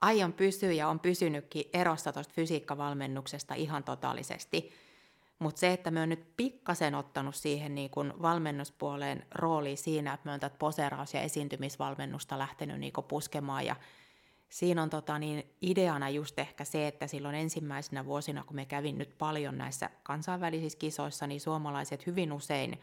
aion 0.00 0.32
pysyä 0.32 0.72
ja 0.72 0.88
on 0.88 1.00
pysynytkin 1.00 1.64
erossa 1.72 2.12
tuosta 2.12 2.34
fysiikkavalmennuksesta 2.34 3.54
ihan 3.54 3.84
totaalisesti– 3.84 4.70
Mutta 5.38 5.60
se, 5.60 5.72
että 5.72 5.90
me 5.90 6.02
on 6.02 6.08
nyt 6.08 6.36
pikkasen 6.36 6.94
ottanut 6.94 7.34
siihen 7.34 7.74
niin 7.74 7.90
kun 7.90 8.14
valmennuspuoleen 8.22 9.26
rooli 9.34 9.76
siinä, 9.76 10.12
että 10.14 10.28
me 10.28 10.32
on 10.32 10.40
tätä 10.40 10.58
poseraus- 10.58 11.14
ja 11.14 11.20
esiintymisvalmennusta 11.20 12.38
lähtenyt 12.38 12.80
niin 12.80 12.92
puskemaan 13.08 13.66
ja 13.66 13.76
siinä 14.48 14.82
on 14.82 14.90
tota, 14.90 15.18
niin, 15.18 15.44
ideana 15.62 16.08
just 16.08 16.38
ehkä 16.38 16.64
se, 16.64 16.88
että 16.88 17.06
silloin 17.06 17.34
ensimmäisenä 17.34 18.04
vuosina, 18.04 18.44
kun 18.44 18.56
me 18.56 18.64
kävin 18.64 18.98
nyt 18.98 19.18
paljon 19.18 19.58
näissä 19.58 19.90
kansainvälisissä 20.02 20.78
kisoissa, 20.78 21.26
niin 21.26 21.40
suomalaiset 21.40 22.06
hyvin 22.06 22.32
usein 22.32 22.80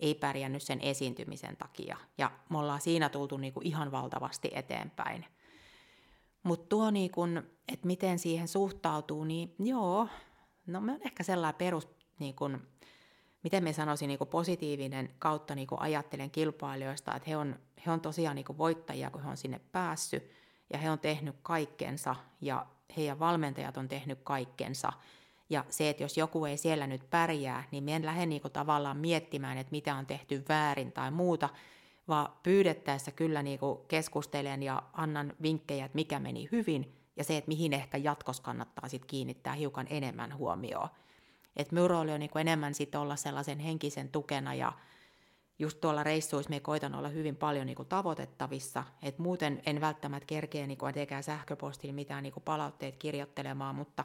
ei 0.00 0.14
pärjännyt 0.14 0.62
sen 0.62 0.80
esiintymisen 0.80 1.56
takia. 1.56 1.96
Ja 2.18 2.30
me 2.48 2.58
ollaan 2.58 2.80
siinä 2.80 3.08
tultu 3.08 3.36
niin 3.36 3.52
kuin 3.52 3.66
ihan 3.66 3.92
valtavasti 3.92 4.50
eteenpäin. 4.54 5.26
Mutta 6.42 6.68
tuo, 6.68 6.90
niin 6.90 7.10
kun, 7.10 7.42
että 7.72 7.86
miten 7.86 8.18
siihen 8.18 8.48
suhtautuu, 8.48 9.24
niin 9.24 9.54
joo, 9.58 10.08
no 10.72 10.80
me 10.80 10.92
on 10.92 11.00
ehkä 11.04 11.22
sellainen 11.22 11.58
perus, 11.58 11.88
niin 12.18 12.34
kun, 12.34 12.60
miten 13.42 13.64
me 13.64 13.72
sanoisin, 13.72 14.08
niin 14.08 14.18
positiivinen 14.30 15.10
kautta 15.18 15.54
niin 15.54 15.68
ajattelen 15.76 16.30
kilpailijoista, 16.30 17.14
että 17.14 17.30
he 17.30 17.36
on, 17.36 17.56
he 17.86 17.90
on 17.90 18.00
tosiaan 18.00 18.36
niin 18.36 18.58
voittajia, 18.58 19.10
kun 19.10 19.22
he 19.22 19.30
on 19.30 19.36
sinne 19.36 19.60
päässyt, 19.72 20.30
ja 20.72 20.78
he 20.78 20.90
on 20.90 20.98
tehnyt 20.98 21.36
kaikkensa, 21.42 22.16
ja 22.40 22.66
heidän 22.96 23.18
valmentajat 23.18 23.76
on 23.76 23.88
tehnyt 23.88 24.18
kaikkensa, 24.24 24.92
ja 25.50 25.64
se, 25.68 25.90
että 25.90 26.02
jos 26.02 26.16
joku 26.16 26.44
ei 26.44 26.56
siellä 26.56 26.86
nyt 26.86 27.10
pärjää, 27.10 27.64
niin 27.70 27.84
me 27.84 27.96
en 27.96 28.06
lähde 28.06 28.26
niinku 28.26 28.48
tavallaan 28.48 28.96
miettimään, 28.96 29.58
että 29.58 29.70
mitä 29.70 29.94
on 29.94 30.06
tehty 30.06 30.44
väärin 30.48 30.92
tai 30.92 31.10
muuta, 31.10 31.48
vaan 32.08 32.32
pyydettäessä 32.42 33.10
kyllä 33.10 33.42
niinku 33.42 33.84
keskustelen 33.88 34.62
ja 34.62 34.82
annan 34.92 35.32
vinkkejä, 35.42 35.84
että 35.84 35.96
mikä 35.96 36.18
meni 36.18 36.48
hyvin, 36.52 36.99
ja 37.20 37.24
se, 37.24 37.36
että 37.36 37.48
mihin 37.48 37.72
ehkä 37.72 37.98
jatkossa 37.98 38.42
kannattaa 38.42 38.88
sit 38.88 39.04
kiinnittää 39.04 39.54
hiukan 39.54 39.86
enemmän 39.90 40.36
huomioon. 40.36 40.88
Että 41.56 41.74
minun 41.74 41.90
rooli 41.90 42.12
on 42.12 42.20
niinku 42.20 42.38
enemmän 42.38 42.74
sit 42.74 42.94
olla 42.94 43.16
sellaisen 43.16 43.58
henkisen 43.58 44.08
tukena 44.08 44.54
ja 44.54 44.72
just 45.58 45.80
tuolla 45.80 46.02
reissuissa 46.02 46.50
me 46.50 46.60
koitan 46.60 46.94
olla 46.94 47.08
hyvin 47.08 47.36
paljon 47.36 47.66
niinku 47.66 47.84
tavoitettavissa, 47.84 48.84
että 49.02 49.22
muuten 49.22 49.62
en 49.66 49.80
välttämättä 49.80 50.26
kerkeä 50.26 50.66
niinku 50.66 50.86
etenkään 50.86 51.22
sähköpostilla 51.22 51.94
mitään 51.94 52.22
niinku 52.22 52.40
palautteet 52.40 52.96
kirjoittelemaan, 52.96 53.74
mutta 53.74 54.04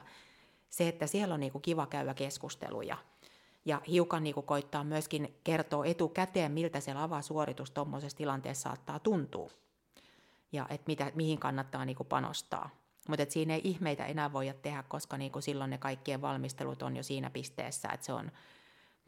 se, 0.69 0.87
että 0.87 1.07
siellä 1.07 1.33
on 1.33 1.39
niinku 1.39 1.59
kiva 1.59 1.85
käydä 1.85 2.13
keskusteluja 2.13 2.97
ja 3.65 3.81
hiukan 3.87 4.23
niinku 4.23 4.41
koittaa 4.41 4.83
myöskin 4.83 5.39
kertoa 5.43 5.85
etukäteen, 5.85 6.51
miltä 6.51 6.79
se 6.79 6.93
lavasuoritus 6.93 7.71
tuommoisessa 7.71 8.17
tilanteessa 8.17 8.69
saattaa 8.69 8.99
tuntua 8.99 9.49
ja 10.51 10.65
et 10.69 10.87
mitä, 10.87 11.11
mihin 11.15 11.39
kannattaa 11.39 11.85
niinku 11.85 12.03
panostaa. 12.03 12.84
Mutta 13.07 13.25
siinä 13.29 13.53
ei 13.53 13.61
ihmeitä 13.63 14.05
enää 14.05 14.33
voida 14.33 14.53
tehdä, 14.53 14.83
koska 14.83 15.17
niinku 15.17 15.41
silloin 15.41 15.69
ne 15.69 15.77
kaikkien 15.77 16.21
valmistelut 16.21 16.81
on 16.81 16.97
jo 16.97 17.03
siinä 17.03 17.29
pisteessä, 17.29 17.89
että 17.89 18.05
se 18.05 18.13
on 18.13 18.31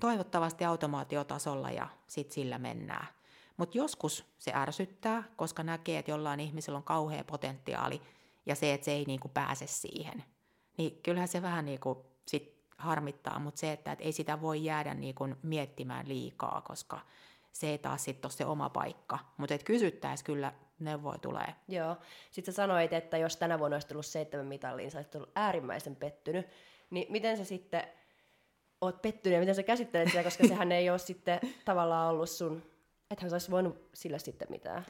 toivottavasti 0.02 0.66
automaatiotasolla 0.66 1.72
ja 1.72 1.88
sitten 2.08 2.34
sillä 2.34 2.58
mennään. 2.58 3.08
Mutta 3.58 3.78
joskus 3.78 4.26
se 4.40 4.52
ärsyttää, 4.56 5.24
koska 5.36 5.64
näkee, 5.64 6.00
että 6.00 6.12
jollain 6.12 6.40
ihmisellä 6.40 6.78
on 6.78 6.84
kauhea 6.84 7.24
potentiaali 7.24 8.02
ja 8.46 8.56
se, 8.56 8.74
että 8.74 8.86
se 8.86 8.92
ei 8.92 9.06
niinku 9.06 9.28
pääse 9.28 9.68
siihen– 9.68 10.24
niin 10.78 11.00
kyllähän 11.04 11.28
se 11.28 11.42
vähän 11.42 11.66
niin 11.66 11.80
kuin 11.80 12.00
sit 12.26 12.58
harmittaa, 12.78 13.40
mutta 13.40 13.60
se, 13.60 13.72
että 13.72 13.92
et 13.92 14.02
ei 14.02 14.12
sitä 14.12 14.42
voi 14.42 14.64
jäädä 14.64 14.94
niin 14.94 15.16
kuin 15.16 15.36
miettimään 15.44 16.08
liikaa, 16.08 16.62
koska 16.68 17.00
se 17.60 17.70
ei 17.70 17.78
taas 17.78 18.04
sitten 18.04 18.28
ole 18.28 18.34
se 18.34 18.46
oma 18.46 18.70
paikka. 18.70 19.20
Mutta 19.38 19.56
et 19.56 19.64
kysyttäisiin 19.64 20.26
kyllä, 20.26 20.54
neuvoja 20.80 21.18
tulee. 21.18 21.56
Joo. 21.68 21.98
Sitten 22.32 22.54
sä 22.54 22.56
sanoit, 22.56 22.94
että 22.94 23.18
jos 23.18 23.38
tänä 23.38 23.60
vuonna 23.60 23.76
olisi 23.76 23.88
tullut 23.88 24.06
seitsemän 24.06 24.46
mitalliin, 24.46 24.92
sä 24.92 24.98
olisit 24.98 25.16
ollut 25.16 25.32
äärimmäisen 25.36 25.96
pettynyt. 25.96 26.48
Niin 26.90 27.12
miten 27.12 27.38
sä 27.38 27.44
sitten 27.44 27.84
oot 28.82 29.02
pettynyt 29.02 29.34
ja 29.34 29.40
miten 29.40 29.56
sä 29.56 29.64
käsittelet 29.64 30.08
sitä, 30.08 30.24
koska 30.24 30.48
sehän 30.48 30.72
ei 30.72 30.90
ole 30.90 31.00
sitten 31.00 31.40
tavallaan 31.66 32.10
ollut 32.10 32.30
sun, 32.30 32.64
ethän 33.12 33.30
sä 33.30 33.36
olisi 33.36 33.52
voinut 33.52 33.90
sillä 33.94 34.18
sitten 34.18 34.48
mitään. 34.52 34.86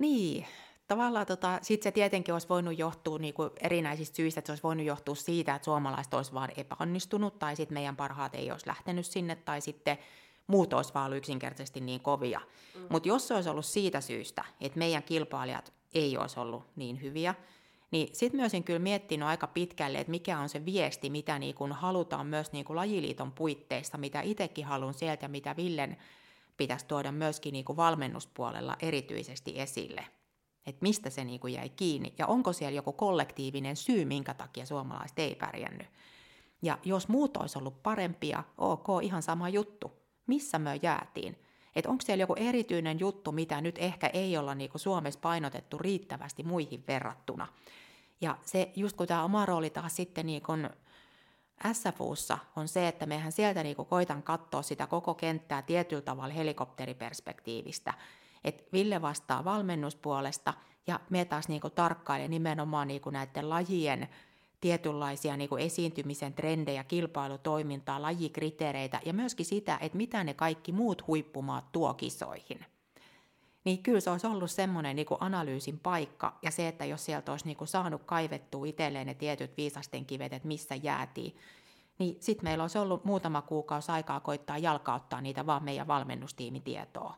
Niin, 0.00 0.46
tavallaan 0.88 1.26
tota, 1.26 1.58
sitten 1.62 1.90
se 1.90 1.92
tietenkin 1.92 2.34
olisi 2.34 2.48
voinut 2.48 2.78
johtua 2.78 3.18
niin 3.18 3.34
kuin 3.34 3.50
erinäisistä 3.60 4.16
syistä, 4.16 4.38
että 4.38 4.46
se 4.46 4.52
olisi 4.52 4.62
voinut 4.62 4.86
johtua 4.86 5.14
siitä, 5.14 5.54
että 5.54 5.64
suomalaiset 5.64 6.14
olisi 6.14 6.34
vaan 6.34 6.50
epäonnistunut, 6.56 7.38
tai 7.38 7.56
sitten 7.56 7.74
meidän 7.74 7.96
parhaat 7.96 8.34
ei 8.34 8.50
olisi 8.50 8.66
lähtenyt 8.66 9.06
sinne, 9.06 9.36
tai 9.36 9.60
sitten 9.60 9.98
muut 10.46 10.72
olisi 10.72 10.94
vaan 10.94 11.12
yksinkertaisesti 11.12 11.80
niin 11.80 12.00
kovia. 12.00 12.40
Mm. 12.74 12.86
Mutta 12.88 13.08
jos 13.08 13.28
se 13.28 13.34
olisi 13.34 13.48
ollut 13.48 13.64
siitä 13.64 14.00
syystä, 14.00 14.44
että 14.60 14.78
meidän 14.78 15.02
kilpailijat 15.02 15.72
ei 15.94 16.16
olisi 16.16 16.40
ollut 16.40 16.64
niin 16.76 17.02
hyviä, 17.02 17.34
niin 17.90 18.08
sitten 18.12 18.40
myös 18.40 18.52
kyllä 18.64 18.78
miettinyt 18.78 19.28
aika 19.28 19.46
pitkälle, 19.46 19.98
että 19.98 20.10
mikä 20.10 20.38
on 20.38 20.48
se 20.48 20.64
viesti, 20.64 21.10
mitä 21.10 21.38
niin 21.38 21.54
kun 21.54 21.72
halutaan 21.72 22.26
myös 22.26 22.52
niin 22.52 22.64
kun 22.64 22.76
lajiliiton 22.76 23.32
puitteissa, 23.32 23.98
mitä 23.98 24.20
itsekin 24.20 24.64
haluan 24.64 24.94
sieltä, 24.94 25.28
mitä 25.28 25.56
Villen 25.56 25.96
pitäisi 26.56 26.86
tuoda 26.86 27.12
myöskin 27.12 27.52
niin 27.52 27.64
valmennuspuolella 27.76 28.76
erityisesti 28.80 29.60
esille– 29.60 30.06
että 30.66 30.82
mistä 30.82 31.10
se 31.10 31.24
niin 31.24 31.40
jäi 31.52 31.68
kiinni 31.68 32.14
ja 32.18 32.26
onko 32.26 32.52
siellä 32.52 32.76
joku 32.76 32.92
kollektiivinen 32.92 33.76
syy, 33.76 34.04
minkä 34.04 34.34
takia 34.34 34.66
suomalaiset 34.66 35.18
ei 35.18 35.34
pärjännyt. 35.34 35.86
Ja 36.62 36.78
jos 36.84 37.08
muut 37.08 37.36
olisi 37.36 37.58
ollut 37.58 37.82
parempia, 37.82 38.44
ok, 38.58 38.86
ihan 39.02 39.22
sama 39.22 39.48
juttu. 39.48 39.92
Missä 40.30 40.58
me 40.58 40.80
jäätiin? 40.82 41.38
Että 41.76 41.90
onko 41.90 42.02
siellä 42.04 42.22
joku 42.22 42.34
erityinen 42.36 43.00
juttu, 43.00 43.32
mitä 43.32 43.60
nyt 43.60 43.78
ehkä 43.78 44.06
ei 44.06 44.36
olla 44.36 44.54
niin 44.54 44.70
kuin 44.70 44.80
Suomessa 44.80 45.20
painotettu 45.20 45.78
riittävästi 45.78 46.42
muihin 46.42 46.84
verrattuna. 46.88 47.46
Ja 48.20 48.38
se, 48.42 48.72
just 48.76 48.96
kun 48.96 49.06
tämä 49.06 49.24
oma 49.24 49.46
rooli 49.46 49.70
taas 49.70 49.96
sitten 49.96 50.26
niin 50.26 50.42
kuin 50.42 50.70
SFUssa 51.72 52.38
on 52.56 52.68
se, 52.68 52.88
että 52.88 53.06
mehän 53.06 53.32
sieltä 53.32 53.62
niin 53.62 53.76
kuin 53.76 53.88
koitan 53.88 54.22
katsoa 54.22 54.62
sitä 54.62 54.86
koko 54.86 55.14
kenttää 55.14 55.62
tietyllä 55.62 56.02
tavalla 56.02 56.34
helikopteriperspektiivistä– 56.34 57.94
että 58.44 58.62
Ville 58.72 59.02
vastaa 59.02 59.44
valmennuspuolesta 59.44 60.54
ja 60.86 61.00
me 61.10 61.24
taas 61.24 61.48
niinku 61.48 61.70
tarkkailee 61.70 62.28
nimenomaan 62.28 62.88
niinku 62.88 63.10
näiden 63.10 63.50
lajien 63.50 64.08
tietynlaisia 64.60 65.36
niinku 65.36 65.56
esiintymisen 65.56 66.32
trendejä, 66.34 66.84
kilpailutoimintaa, 66.84 68.02
lajikriteereitä 68.02 69.00
ja 69.04 69.12
myöskin 69.12 69.46
sitä, 69.46 69.78
että 69.80 69.96
mitä 69.96 70.24
ne 70.24 70.34
kaikki 70.34 70.72
muut 70.72 71.06
huippumaat 71.06 71.72
tuo 71.72 71.94
kisoihin. 71.94 72.64
Niin 73.64 73.82
kyllä 73.82 74.00
se 74.00 74.10
olisi 74.10 74.26
ollut 74.26 74.50
semmoinen 74.50 74.96
niinku 74.96 75.16
analyysin 75.20 75.78
paikka 75.78 76.38
ja 76.42 76.50
se, 76.50 76.68
että 76.68 76.84
jos 76.84 77.04
sieltä 77.04 77.32
olisi 77.32 77.46
niinku 77.46 77.66
saanut 77.66 78.02
kaivettua 78.04 78.66
itselleen 78.66 79.06
ne 79.06 79.14
tietyt 79.14 79.56
viisasten 79.56 80.06
kivet, 80.06 80.32
että 80.32 80.48
missä 80.48 80.74
jäätiin, 80.74 81.36
niin 81.98 82.16
sitten 82.20 82.44
meillä 82.44 82.64
olisi 82.64 82.78
ollut 82.78 83.04
muutama 83.04 83.42
kuukausi 83.42 83.92
aikaa 83.92 84.20
koittaa 84.20 84.58
jalkauttaa 84.58 85.20
niitä 85.20 85.46
vaan 85.46 85.64
meidän 85.64 85.86
valmennustiimitietoa. 85.86 87.14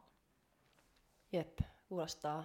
Jep, 1.32 1.58
kuulostaa 1.88 2.44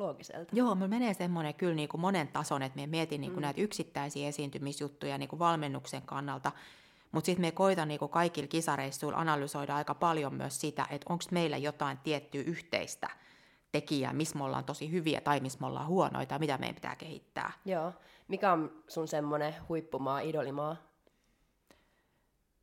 loogiselta. 0.00 0.56
Joo, 0.56 0.74
mulla 0.74 0.88
menee 0.88 1.14
semmoinen 1.14 1.54
kyllä 1.54 1.74
niin 1.74 1.88
kuin 1.88 2.00
monen 2.00 2.28
tason, 2.28 2.62
että 2.62 2.80
me 2.80 2.86
mietin 2.86 3.20
niin 3.20 3.30
kuin 3.30 3.40
mm. 3.40 3.42
näitä 3.42 3.60
yksittäisiä 3.60 4.28
esiintymisjuttuja 4.28 5.18
niin 5.18 5.28
kuin 5.28 5.38
valmennuksen 5.38 6.02
kannalta, 6.02 6.52
mutta 7.12 7.26
sitten 7.26 7.46
me 7.46 7.52
koitan 7.52 7.88
niin 7.88 7.98
kuin 7.98 8.10
kaikilla 8.10 8.48
kisareissuilla 8.48 9.18
analysoida 9.18 9.76
aika 9.76 9.94
paljon 9.94 10.34
myös 10.34 10.60
sitä, 10.60 10.86
että 10.90 11.12
onko 11.12 11.24
meillä 11.30 11.56
jotain 11.56 11.98
tiettyä 11.98 12.42
yhteistä 12.42 13.08
tekijää, 13.72 14.12
missä 14.12 14.38
me 14.38 14.44
ollaan 14.44 14.64
tosi 14.64 14.90
hyviä 14.90 15.20
tai 15.20 15.40
missä 15.40 15.58
me 15.60 15.66
ollaan 15.66 15.86
huonoja 15.86 16.26
tai 16.26 16.38
mitä 16.38 16.58
meidän 16.58 16.74
pitää 16.74 16.96
kehittää. 16.96 17.52
Joo. 17.64 17.92
Mikä 18.28 18.52
on 18.52 18.82
sun 18.88 19.08
semmoinen 19.08 19.54
huippumaa, 19.68 20.20
idolimaa? 20.20 20.76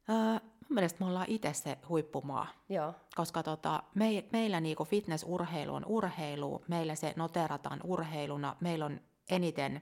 Öö, 0.10 0.50
mun 0.70 0.76
mielestä 0.76 1.00
me 1.00 1.06
ollaan 1.06 1.26
itse 1.30 1.54
se 1.54 1.78
huippumaa. 1.90 2.48
Joo. 2.70 2.94
Koska 3.16 3.44
tota, 3.44 3.84
me, 3.96 4.26
meillä 4.32 4.60
niinku 4.60 4.86
fitnessurheilu 4.86 5.74
on 5.74 5.86
urheilu, 5.86 6.64
meillä 6.68 6.96
se 6.96 7.14
noterataan 7.16 7.80
urheiluna, 7.84 8.56
meillä 8.60 8.86
on 8.86 9.02
eniten 9.30 9.82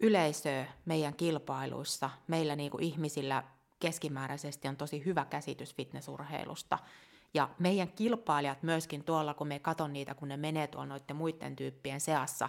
yleisöä 0.00 0.66
meidän 0.84 1.14
kilpailuissa, 1.14 2.10
meillä 2.26 2.56
niinku 2.56 2.78
ihmisillä 2.80 3.42
keskimääräisesti 3.80 4.68
on 4.68 4.76
tosi 4.76 5.04
hyvä 5.04 5.24
käsitys 5.24 5.74
fitnessurheilusta. 5.74 6.78
Ja 7.34 7.48
meidän 7.58 7.88
kilpailijat 7.88 8.62
myöskin 8.62 9.04
tuolla, 9.04 9.34
kun 9.34 9.48
me 9.48 9.58
katon 9.58 9.92
niitä, 9.92 10.14
kun 10.14 10.28
ne 10.28 10.36
menee 10.36 10.66
tuolla 10.66 10.86
noiden 10.86 11.16
muiden 11.16 11.56
tyyppien 11.56 12.00
seassa, 12.00 12.48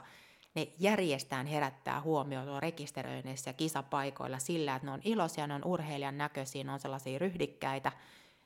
ne 0.56 0.68
järjestään 0.80 1.46
herättää 1.46 2.02
huomiota 2.02 2.60
rekisteröinneissä 2.60 3.50
ja 3.50 3.54
kisapaikoilla 3.54 4.40
sillä, 4.40 4.76
että 4.76 4.86
ne 4.86 4.92
on 4.92 5.02
iloisia, 5.04 5.48
ne 5.48 5.54
on 5.54 5.66
urheilijan 5.66 6.18
näköisiä, 6.18 6.64
ne 6.64 6.72
on 6.72 6.80
sellaisia 6.80 7.20
ryhdikkäitä. 7.20 7.92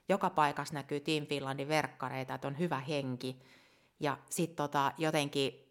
Joka 0.09 0.29
paikassa 0.29 0.73
näkyy 0.73 0.99
Team 0.99 1.25
Finlandin 1.25 1.67
verkkareita, 1.67 2.33
että 2.33 2.47
on 2.47 2.59
hyvä 2.59 2.79
henki. 2.79 3.39
Ja 3.99 4.17
sitten 4.29 4.55
tota, 4.55 4.91
jotenkin 4.97 5.69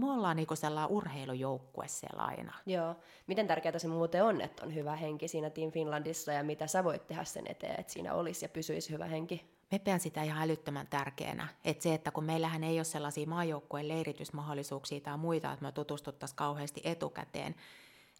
me 0.00 0.12
ollaan 0.12 0.36
niinku 0.36 0.56
sellainen 0.56 0.96
urheilujoukkue 0.96 1.88
siellä 1.88 2.22
aina. 2.22 2.52
Joo. 2.66 2.96
Miten 3.26 3.46
tärkeää 3.46 3.78
se 3.78 3.88
muuten 3.88 4.24
on, 4.24 4.40
että 4.40 4.64
on 4.64 4.74
hyvä 4.74 4.96
henki 4.96 5.28
siinä 5.28 5.50
Team 5.50 5.70
Finlandissa 5.70 6.32
ja 6.32 6.44
mitä 6.44 6.66
sä 6.66 6.84
voit 6.84 7.06
tehdä 7.06 7.24
sen 7.24 7.44
eteen, 7.46 7.80
että 7.80 7.92
siinä 7.92 8.14
olisi 8.14 8.44
ja 8.44 8.48
pysyisi 8.48 8.92
hyvä 8.92 9.06
henki? 9.06 9.55
Me 9.72 9.78
pidän 9.78 10.00
sitä 10.00 10.22
ihan 10.22 10.42
älyttömän 10.42 10.86
tärkeänä. 10.86 11.48
Että 11.64 11.82
se, 11.82 11.94
että 11.94 12.10
kun 12.10 12.24
meillähän 12.24 12.64
ei 12.64 12.78
ole 12.78 12.84
sellaisia 12.84 13.26
maajoukkueen 13.26 13.88
leiritysmahdollisuuksia 13.88 15.00
tai 15.00 15.18
muita, 15.18 15.52
että 15.52 15.64
me 15.64 15.72
tutustuttaisiin 15.72 16.36
kauheasti 16.36 16.80
etukäteen, 16.84 17.54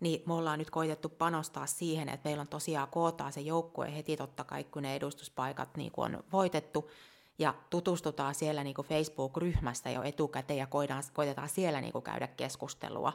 niin 0.01 0.23
me 0.27 0.35
ollaan 0.35 0.59
nyt 0.59 0.71
koitettu 0.71 1.09
panostaa 1.09 1.67
siihen, 1.67 2.09
että 2.09 2.29
meillä 2.29 2.41
on 2.41 2.49
tosiaan 2.49 2.89
kootaan 2.89 3.33
se 3.33 3.41
joukkue 3.41 3.97
heti 3.97 4.17
totta 4.17 4.45
kai, 4.45 4.65
kun 4.65 4.83
ne 4.83 4.97
edustuspaikat 4.97 5.77
niin 5.77 5.93
kuin 5.93 6.15
on 6.15 6.25
voitettu, 6.33 6.91
ja 7.39 7.55
tutustutaan 7.71 8.35
siellä 8.35 8.65
niin 8.65 8.75
kuin 8.75 8.89
Facebook-ryhmästä 8.89 9.91
jo 9.91 10.03
etukäteen 10.03 10.59
ja 10.59 10.67
koidaan, 10.67 11.03
koitetaan 11.13 11.49
siellä 11.49 11.81
niin 11.81 11.93
kuin 11.93 12.03
käydä 12.03 12.27
keskustelua. 12.27 13.13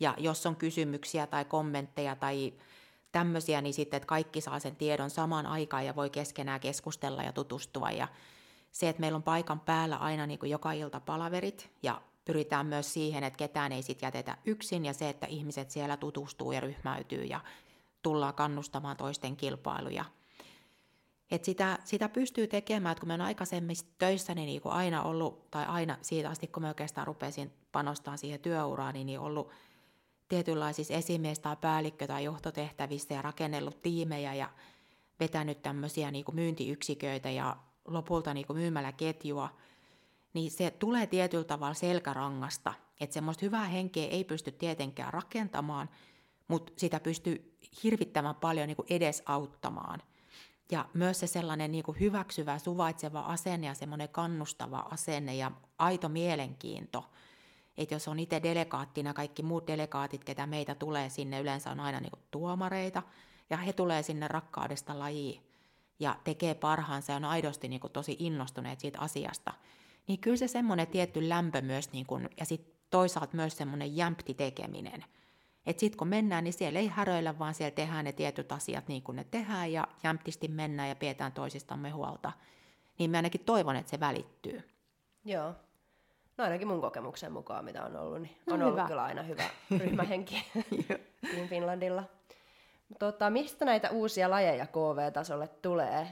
Ja 0.00 0.14
jos 0.18 0.46
on 0.46 0.56
kysymyksiä 0.56 1.26
tai 1.26 1.44
kommentteja 1.44 2.16
tai 2.16 2.52
tämmöisiä, 3.16 3.60
niin 3.60 3.74
sitten, 3.74 3.96
että 3.96 4.06
kaikki 4.06 4.40
saa 4.40 4.58
sen 4.58 4.76
tiedon 4.76 5.10
samaan 5.10 5.46
aikaan 5.46 5.86
ja 5.86 5.96
voi 5.96 6.10
keskenään 6.10 6.60
keskustella 6.60 7.22
ja 7.22 7.32
tutustua. 7.32 7.90
Ja 7.90 8.08
se, 8.72 8.88
että 8.88 9.00
meillä 9.00 9.16
on 9.16 9.22
paikan 9.22 9.60
päällä 9.60 9.96
aina 9.96 10.26
niin 10.26 10.38
kuin 10.38 10.50
joka 10.50 10.72
ilta 10.72 11.00
palaverit 11.00 11.70
ja 11.82 12.02
pyritään 12.24 12.66
myös 12.66 12.92
siihen, 12.92 13.24
että 13.24 13.36
ketään 13.36 13.72
ei 13.72 13.82
sit 13.82 14.02
jätetä 14.02 14.36
yksin 14.44 14.84
ja 14.84 14.92
se, 14.92 15.08
että 15.08 15.26
ihmiset 15.26 15.70
siellä 15.70 15.96
tutustuu 15.96 16.52
ja 16.52 16.60
ryhmäytyy 16.60 17.24
ja 17.24 17.40
tullaan 18.02 18.34
kannustamaan 18.34 18.96
toisten 18.96 19.36
kilpailuja. 19.36 20.04
Et 21.30 21.44
sitä, 21.44 21.78
sitä 21.84 22.08
pystyy 22.08 22.46
tekemään, 22.46 22.92
että 22.92 23.00
kun 23.00 23.08
mä 23.08 23.12
oon 23.12 23.20
aikaisemmissa 23.20 23.86
töissä 23.98 24.34
niin 24.34 24.62
kuin 24.62 24.72
aina 24.72 25.02
ollut, 25.02 25.50
tai 25.50 25.66
aina 25.66 25.98
siitä 26.02 26.30
asti, 26.30 26.46
kun 26.46 26.62
mä 26.62 26.68
oikeastaan 26.68 27.06
rupesin 27.06 27.52
panostamaan 27.72 28.18
siihen 28.18 28.40
työuraan, 28.40 28.94
niin 28.94 29.20
ollut 29.20 29.50
tietynlaisissa 30.28 30.94
esimies- 30.94 31.38
tai 31.38 31.56
päällikkö- 31.56 32.06
tai 32.06 32.24
johtotehtävissä 32.24 33.14
ja 33.14 33.22
rakennellut 33.22 33.82
tiimejä 33.82 34.34
ja 34.34 34.50
vetänyt 35.20 35.62
tämmöisiä 35.62 36.10
niin 36.10 36.24
myyntiyksiköitä 36.32 37.30
ja 37.30 37.56
lopulta 37.84 38.34
niin 38.34 38.46
kuin 38.46 38.58
myymäläketjua, 38.58 39.48
niin 40.34 40.50
se 40.50 40.70
tulee 40.70 41.06
tietyllä 41.06 41.44
tavalla 41.44 41.74
selkärangasta. 41.74 42.74
Että 43.00 43.14
semmoista 43.14 43.44
hyvää 43.44 43.64
henkeä 43.64 44.08
ei 44.08 44.24
pysty 44.24 44.52
tietenkään 44.52 45.12
rakentamaan, 45.12 45.90
mutta 46.48 46.72
sitä 46.76 47.00
pystyy 47.00 47.58
hirvittävän 47.82 48.34
paljon 48.34 48.68
niin 48.68 48.76
edesauttamaan. 48.90 50.02
Ja 50.70 50.88
myös 50.94 51.20
se 51.20 51.26
sellainen 51.26 51.72
niin 51.72 51.84
kuin 51.84 52.00
hyväksyvä, 52.00 52.58
suvaitseva 52.58 53.20
asenne 53.20 53.66
ja 53.66 53.74
semmoinen 53.74 54.08
kannustava 54.08 54.78
asenne 54.78 55.34
ja 55.34 55.52
aito 55.78 56.08
mielenkiinto– 56.08 57.04
että 57.76 57.94
jos 57.94 58.08
on 58.08 58.18
itse 58.18 58.42
delegaattina, 58.42 59.14
kaikki 59.14 59.42
muut 59.42 59.66
delegaatit, 59.66 60.24
ketä 60.24 60.46
meitä 60.46 60.74
tulee 60.74 61.08
sinne, 61.08 61.40
yleensä 61.40 61.70
on 61.70 61.80
aina 61.80 62.00
niinku 62.00 62.18
tuomareita, 62.30 63.02
ja 63.50 63.56
he 63.56 63.72
tulee 63.72 64.02
sinne 64.02 64.28
rakkaudesta 64.28 64.98
lajiin 64.98 65.42
ja 65.98 66.16
tekee 66.24 66.54
parhaansa 66.54 67.12
ja 67.12 67.16
on 67.16 67.24
aidosti 67.24 67.68
niinku 67.68 67.88
tosi 67.88 68.16
innostuneet 68.18 68.80
siitä 68.80 69.00
asiasta, 69.00 69.52
niin 70.08 70.18
kyllä 70.18 70.36
se 70.36 70.48
semmoinen 70.48 70.86
tietty 70.86 71.28
lämpö 71.28 71.60
myös, 71.60 71.92
niinku, 71.92 72.20
ja 72.40 72.44
sitten 72.44 72.72
toisaalta 72.90 73.36
myös 73.36 73.56
semmoinen 73.56 73.96
jämpti 73.96 74.34
tekeminen. 74.34 75.04
Että 75.66 75.80
sitten 75.80 75.98
kun 75.98 76.08
mennään, 76.08 76.44
niin 76.44 76.52
siellä 76.52 76.78
ei 76.78 76.88
häröillä, 76.88 77.38
vaan 77.38 77.54
siellä 77.54 77.74
tehdään 77.74 78.04
ne 78.04 78.12
tietyt 78.12 78.52
asiat 78.52 78.88
niin 78.88 79.02
kuin 79.02 79.16
ne 79.16 79.24
tehdään 79.24 79.72
ja 79.72 79.88
jämptisti 80.02 80.48
mennään 80.48 80.88
ja 80.88 80.96
pidetään 80.96 81.32
toisistamme 81.32 81.90
huolta. 81.90 82.32
Niin 82.98 83.10
mä 83.10 83.18
ainakin 83.18 83.40
toivon, 83.40 83.76
että 83.76 83.90
se 83.90 84.00
välittyy. 84.00 84.68
Joo, 85.24 85.54
no 86.36 86.44
ainakin 86.44 86.68
mun 86.68 86.80
kokemuksen 86.80 87.32
mukaan, 87.32 87.64
mitä 87.64 87.84
on 87.84 87.96
ollut, 87.96 88.22
niin 88.22 88.36
no 88.46 88.54
on 88.54 88.60
no, 88.60 88.66
ollut 88.66 88.78
hyvä. 88.78 88.88
kyllä 88.88 89.04
aina 89.04 89.22
hyvä 89.22 89.44
ryhmähenki 89.80 90.44
Team 91.34 91.48
Finlandilla. 91.48 92.04
Tota, 92.98 93.30
mistä 93.30 93.64
näitä 93.64 93.90
uusia 93.90 94.30
lajeja 94.30 94.66
KV-tasolle 94.66 95.48
tulee? 95.48 96.08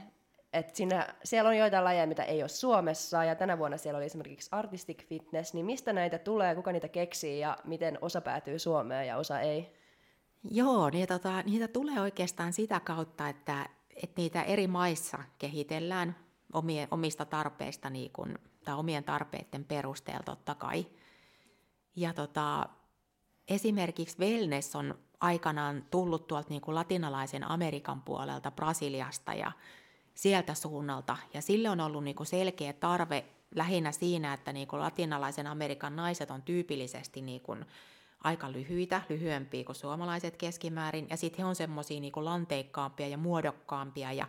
Et 0.53 0.75
siinä, 0.75 1.15
siellä 1.23 1.49
on 1.49 1.57
joitain 1.57 1.83
lajeja, 1.83 2.07
mitä 2.07 2.23
ei 2.23 2.43
ole 2.43 2.49
Suomessa, 2.49 3.23
ja 3.23 3.35
tänä 3.35 3.57
vuonna 3.57 3.77
siellä 3.77 3.97
oli 3.97 4.05
esimerkiksi 4.05 4.49
Artistic 4.51 5.05
Fitness, 5.05 5.53
niin 5.53 5.65
mistä 5.65 5.93
näitä 5.93 6.17
tulee, 6.17 6.55
kuka 6.55 6.71
niitä 6.71 6.87
keksii, 6.87 7.39
ja 7.39 7.57
miten 7.63 7.97
osa 8.01 8.21
päätyy 8.21 8.59
Suomeen 8.59 9.07
ja 9.07 9.17
osa 9.17 9.39
ei? 9.39 9.73
Joo, 10.51 10.89
niin 10.89 11.07
tota, 11.07 11.41
niitä 11.41 11.67
tulee 11.67 12.01
oikeastaan 12.01 12.53
sitä 12.53 12.79
kautta, 12.79 13.29
että, 13.29 13.69
että 14.03 14.21
niitä 14.21 14.43
eri 14.43 14.67
maissa 14.67 15.17
kehitellään 15.37 16.15
omista 16.91 17.25
tarpeista 17.25 17.89
niin 17.89 18.11
kun 18.13 18.39
tai 18.65 18.75
omien 18.75 19.03
tarpeiden 19.03 19.65
perusteella 19.65 20.23
totta 20.23 20.55
kai. 20.55 20.85
Ja 21.95 22.13
tota, 22.13 22.69
esimerkiksi 23.47 24.19
wellness 24.19 24.75
on 24.75 24.95
aikanaan 25.21 25.85
tullut 25.91 26.27
tuolta 26.27 26.49
niin 26.49 26.61
kuin 26.61 26.75
latinalaisen 26.75 27.51
Amerikan 27.51 28.01
puolelta, 28.01 28.51
Brasiliasta 28.51 29.33
ja 29.33 29.51
sieltä 30.13 30.53
suunnalta. 30.53 31.17
Ja 31.33 31.41
sille 31.41 31.69
on 31.69 31.79
ollut 31.79 32.03
niin 32.03 32.15
kuin 32.15 32.27
selkeä 32.27 32.73
tarve 32.73 33.25
lähinnä 33.55 33.91
siinä, 33.91 34.33
että 34.33 34.53
niin 34.53 34.67
kuin 34.67 34.79
latinalaisen 34.79 35.47
Amerikan 35.47 35.95
naiset 35.95 36.31
on 36.31 36.41
tyypillisesti 36.41 37.21
niin 37.21 37.41
kuin 37.41 37.65
aika 38.23 38.51
lyhyitä, 38.51 39.01
lyhyempiä 39.09 39.63
kuin 39.63 39.75
suomalaiset 39.75 40.37
keskimäärin, 40.37 41.07
ja 41.09 41.17
sitten 41.17 41.37
he 41.37 41.45
on 41.45 41.55
semmoisia 41.55 41.99
niin 41.99 42.13
lanteikkaampia 42.15 43.07
ja 43.07 43.17
muodokkaampia, 43.17 44.13
ja 44.13 44.27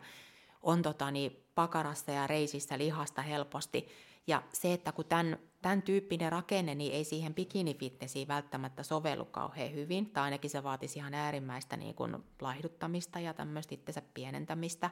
on 0.63 0.83
tota, 0.83 1.11
niin, 1.11 1.45
pakarassa 1.55 2.13
ja 2.13 2.27
reisissä 2.27 2.79
lihasta 2.79 3.23
helposti, 3.23 3.89
ja 4.27 4.43
se, 4.53 4.73
että 4.73 4.93
kun 4.93 5.05
tämän, 5.05 5.39
tämän 5.63 5.83
tyyppinen 5.83 6.33
rakenne, 6.33 6.75
niin 6.75 6.93
ei 6.93 7.05
siihen 7.05 7.35
bikinifitnessiin 7.35 8.29
välttämättä 8.29 8.83
sovellu 8.83 9.25
kauhean 9.25 9.75
hyvin, 9.75 10.11
tai 10.11 10.25
ainakin 10.25 10.51
se 10.51 10.63
vaatisi 10.63 10.99
ihan 10.99 11.15
äärimmäistä 11.15 11.77
niin 11.77 11.95
kuin 11.95 12.17
laihduttamista 12.41 13.21
ja 13.21 13.35
tämmöistä 13.35 13.75
itsensä 13.75 14.03
pienentämistä, 14.15 14.91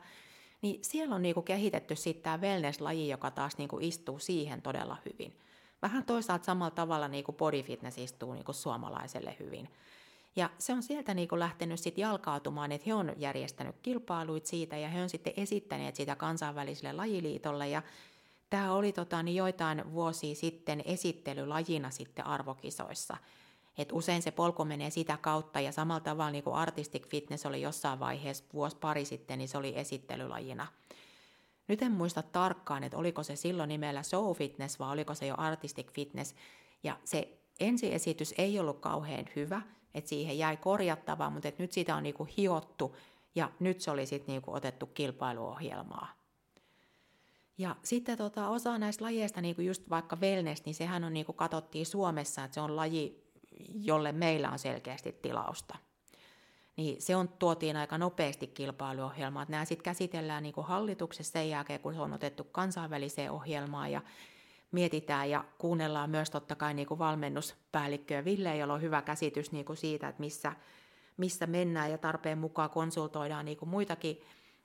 niin 0.62 0.78
siellä 0.82 1.14
on 1.14 1.22
niin 1.22 1.34
kuin 1.34 1.44
kehitetty 1.44 1.96
sitten 1.96 2.22
tämä 2.22 2.38
wellness-laji, 2.40 3.08
joka 3.08 3.30
taas 3.30 3.58
niin 3.58 3.68
kuin 3.68 3.84
istuu 3.84 4.18
siihen 4.18 4.62
todella 4.62 4.96
hyvin. 5.04 5.38
Vähän 5.82 6.04
toisaalta 6.04 6.44
samalla 6.44 6.70
tavalla 6.70 7.08
niin 7.08 7.24
kuin 7.24 7.36
body 7.36 7.62
fitness 7.62 7.98
istuu 7.98 8.32
niin 8.32 8.44
kuin 8.44 8.54
suomalaiselle 8.54 9.36
hyvin. 9.40 9.68
Ja 10.36 10.50
se 10.58 10.72
on 10.72 10.82
sieltä 10.82 11.14
niin 11.14 11.28
kuin 11.28 11.40
lähtenyt 11.40 11.80
sitten 11.80 12.02
jalkautumaan, 12.02 12.72
että 12.72 12.84
he 12.86 12.94
on 12.94 13.12
järjestänyt 13.16 13.76
kilpailuit 13.82 14.46
siitä 14.46 14.76
ja 14.76 14.88
he 14.88 15.02
on 15.02 15.08
sitten 15.08 15.32
esittäneet 15.36 15.96
sitä 15.96 16.16
kansainväliselle 16.16 16.92
lajiliitolle 16.92 17.68
ja 17.68 17.82
Tämä 18.54 18.72
oli 18.72 18.92
tota, 18.92 19.22
niin 19.22 19.36
joitain 19.36 19.92
vuosia 19.92 20.34
sitten 20.34 20.82
esittelylajina 20.84 21.90
sitten 21.90 22.26
arvokisoissa. 22.26 23.16
Et 23.78 23.92
usein 23.92 24.22
se 24.22 24.30
polku 24.30 24.64
menee 24.64 24.90
sitä 24.90 25.16
kautta 25.16 25.60
ja 25.60 25.72
samalla 25.72 26.00
tavalla 26.00 26.30
niin 26.30 26.44
kuin 26.44 26.56
artistic 26.56 27.08
fitness 27.08 27.46
oli 27.46 27.62
jossain 27.62 28.00
vaiheessa 28.00 28.44
vuosi 28.52 28.76
pari 28.76 29.04
sitten, 29.04 29.38
niin 29.38 29.48
se 29.48 29.58
oli 29.58 29.78
esittelylajina. 29.78 30.66
Nyt 31.68 31.82
en 31.82 31.92
muista 31.92 32.22
tarkkaan, 32.22 32.84
että 32.84 32.98
oliko 32.98 33.22
se 33.22 33.36
silloin 33.36 33.68
nimellä 33.68 34.02
show 34.02 34.36
fitness 34.36 34.78
vai 34.78 34.92
oliko 34.92 35.14
se 35.14 35.26
jo 35.26 35.34
artistic 35.38 35.92
fitness. 35.92 36.34
Ja 36.82 36.96
se 37.04 37.38
ensiesitys 37.60 38.34
ei 38.38 38.60
ollut 38.60 38.78
kauhean 38.80 39.24
hyvä, 39.36 39.62
että 39.94 40.08
siihen 40.08 40.38
jäi 40.38 40.56
korjattavaa, 40.56 41.30
mutta 41.30 41.52
nyt 41.58 41.72
sitä 41.72 41.96
on 41.96 42.02
niinku 42.02 42.28
hiottu 42.36 42.96
ja 43.34 43.50
nyt 43.60 43.80
se 43.80 43.90
oli 43.90 44.06
sitten 44.06 44.32
niinku 44.32 44.54
otettu 44.54 44.86
kilpailuohjelmaa. 44.86 46.23
Ja 47.58 47.76
sitten 47.82 48.18
tota, 48.18 48.48
osa 48.48 48.78
näistä 48.78 49.04
lajeista, 49.04 49.40
niin 49.40 49.54
kuin 49.54 49.66
just 49.66 49.90
vaikka 49.90 50.16
wellness, 50.16 50.64
niin 50.64 50.74
sehän 50.74 51.04
on 51.04 51.12
niin 51.12 51.26
kuin 51.26 51.36
katsottiin 51.36 51.86
Suomessa, 51.86 52.44
että 52.44 52.54
se 52.54 52.60
on 52.60 52.76
laji, 52.76 53.24
jolle 53.74 54.12
meillä 54.12 54.50
on 54.50 54.58
selkeästi 54.58 55.12
tilausta. 55.22 55.76
Niin 56.76 57.02
se 57.02 57.16
on, 57.16 57.28
tuotiin 57.28 57.76
aika 57.76 57.98
nopeasti 57.98 58.46
kilpailuohjelmaan. 58.46 59.46
Nämä 59.48 59.64
sitten 59.64 59.84
käsitellään 59.84 60.42
niin 60.42 60.52
kuin 60.52 60.66
hallituksessa 60.66 61.32
sen 61.32 61.50
jälkeen, 61.50 61.80
kun 61.80 61.94
se 61.94 62.00
on 62.00 62.12
otettu 62.12 62.44
kansainväliseen 62.44 63.30
ohjelmaan 63.30 63.92
ja 63.92 64.02
mietitään 64.72 65.30
ja 65.30 65.44
kuunnellaan 65.58 66.10
myös 66.10 66.30
totta 66.30 66.54
kai 66.54 66.74
niin 66.74 66.86
kuin 66.86 66.98
valmennuspäällikköä 66.98 68.24
Ville, 68.24 68.56
jolla 68.56 68.74
on 68.74 68.82
hyvä 68.82 69.02
käsitys 69.02 69.52
niin 69.52 69.64
kuin 69.64 69.76
siitä, 69.76 70.08
että 70.08 70.20
missä, 70.20 70.52
missä 71.16 71.46
mennään 71.46 71.90
ja 71.90 71.98
tarpeen 71.98 72.38
mukaan 72.38 72.70
konsultoidaan 72.70 73.44
niin 73.44 73.56
kuin 73.56 73.68
muitakin 73.68 74.20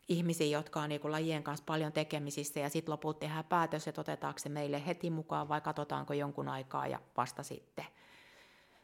ihmisiä, 0.09 0.47
jotka 0.47 0.81
on 0.81 0.89
niin 0.89 1.01
kuin 1.01 1.11
lajien 1.11 1.43
kanssa 1.43 1.65
paljon 1.65 1.91
tekemisissä 1.91 2.59
ja 2.59 2.69
sitten 2.69 2.91
lopulta 2.91 3.19
tehdään 3.19 3.45
päätös, 3.45 3.87
että 3.87 4.01
otetaanko 4.01 4.39
se 4.39 4.49
meille 4.49 4.85
heti 4.85 5.09
mukaan 5.09 5.49
vai 5.49 5.61
katsotaanko 5.61 6.13
jonkun 6.13 6.47
aikaa 6.47 6.87
ja 6.87 6.99
vasta 7.17 7.43
sitten. 7.43 7.85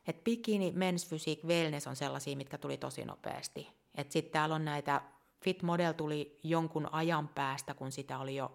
Et 0.07 0.23
bikini, 0.23 0.71
men's 0.71 1.09
physique, 1.09 1.47
wellness 1.47 1.88
on 1.88 1.95
sellaisia, 1.95 2.36
mitkä 2.36 2.57
tuli 2.57 2.78
tosi 2.78 3.05
nopeasti. 3.05 3.67
Sitten 4.09 4.32
täällä 4.32 4.55
on 4.55 4.65
näitä, 4.65 5.01
Fit 5.43 5.63
Model 5.63 5.93
tuli 5.93 6.39
jonkun 6.43 6.93
ajan 6.93 7.28
päästä, 7.28 7.73
kun 7.73 7.91
sitä 7.91 8.19
oli 8.19 8.36
jo 8.36 8.51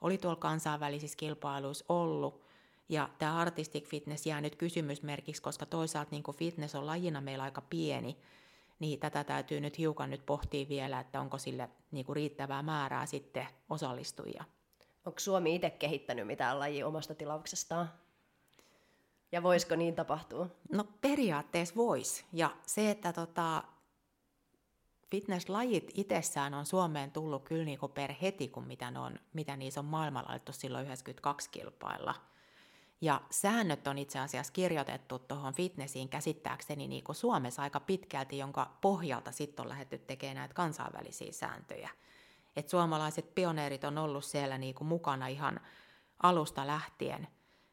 oli 0.00 0.18
tuolla 0.18 0.36
kansainvälisissä 0.36 1.16
kilpailuissa 1.16 1.84
ollut. 1.88 2.42
Ja 2.88 3.08
tämä 3.18 3.38
artistic 3.38 3.88
fitness 3.88 4.26
jää 4.26 4.40
nyt 4.40 4.56
kysymysmerkiksi, 4.56 5.42
koska 5.42 5.66
toisaalta 5.66 6.10
niin 6.10 6.36
fitness 6.36 6.74
on 6.74 6.86
lajina 6.86 7.20
meillä 7.20 7.44
aika 7.44 7.60
pieni, 7.60 8.16
niin 8.78 9.00
tätä 9.00 9.24
täytyy 9.24 9.60
nyt 9.60 9.78
hiukan 9.78 10.10
nyt 10.10 10.26
pohtia 10.26 10.68
vielä, 10.68 11.00
että 11.00 11.20
onko 11.20 11.38
sille 11.38 11.70
niin 11.90 12.06
kuin 12.06 12.16
riittävää 12.16 12.62
määrää 12.62 13.06
sitten 13.06 13.46
osallistujia. 13.68 14.44
Onko 15.06 15.20
Suomi 15.20 15.54
itse 15.54 15.70
kehittänyt 15.70 16.26
mitään 16.26 16.58
lajia 16.58 16.86
omasta 16.86 17.14
tilauksestaan? 17.14 17.90
Ja 19.32 19.42
voisiko 19.42 19.76
niin 19.76 19.94
tapahtua? 19.94 20.48
No 20.72 20.84
periaatteessa 21.00 21.74
voisi. 21.74 22.24
Ja 22.32 22.56
se, 22.66 22.90
että 22.90 23.12
tota, 23.12 23.62
fitnesslajit 25.10 25.90
itsessään 25.94 26.54
on 26.54 26.66
Suomeen 26.66 27.12
tullut 27.12 27.44
kyllä 27.44 27.64
niinku 27.64 27.88
per 27.88 28.12
heti, 28.22 28.48
kun 28.48 28.66
mitä, 28.66 28.92
on, 28.96 29.18
mitä 29.32 29.56
niissä 29.56 29.80
on 29.80 29.86
maailmalla 29.86 30.30
alettu 30.30 30.52
silloin 30.52 30.86
92 30.86 31.50
kilpailla. 31.50 32.14
Ja 33.00 33.20
säännöt 33.30 33.86
on 33.86 33.98
itse 33.98 34.18
asiassa 34.18 34.52
kirjoitettu 34.52 35.18
tuohon 35.18 35.54
fitnessiin 35.54 36.08
käsittääkseni 36.08 36.88
niin 36.88 37.04
kuin 37.04 37.16
Suomessa 37.16 37.62
aika 37.62 37.80
pitkälti, 37.80 38.38
jonka 38.38 38.76
pohjalta 38.80 39.32
sitten 39.32 39.62
on 39.62 39.68
lähdetty 39.68 39.98
tekemään 39.98 40.36
näitä 40.36 40.54
kansainvälisiä 40.54 41.32
sääntöjä. 41.32 41.90
Et 42.56 42.68
suomalaiset 42.68 43.34
pioneerit 43.34 43.84
on 43.84 43.98
ollut 43.98 44.24
siellä 44.24 44.58
niin 44.58 44.74
kuin 44.74 44.88
mukana 44.88 45.26
ihan 45.26 45.60
alusta 46.22 46.66
lähtien. 46.66 47.28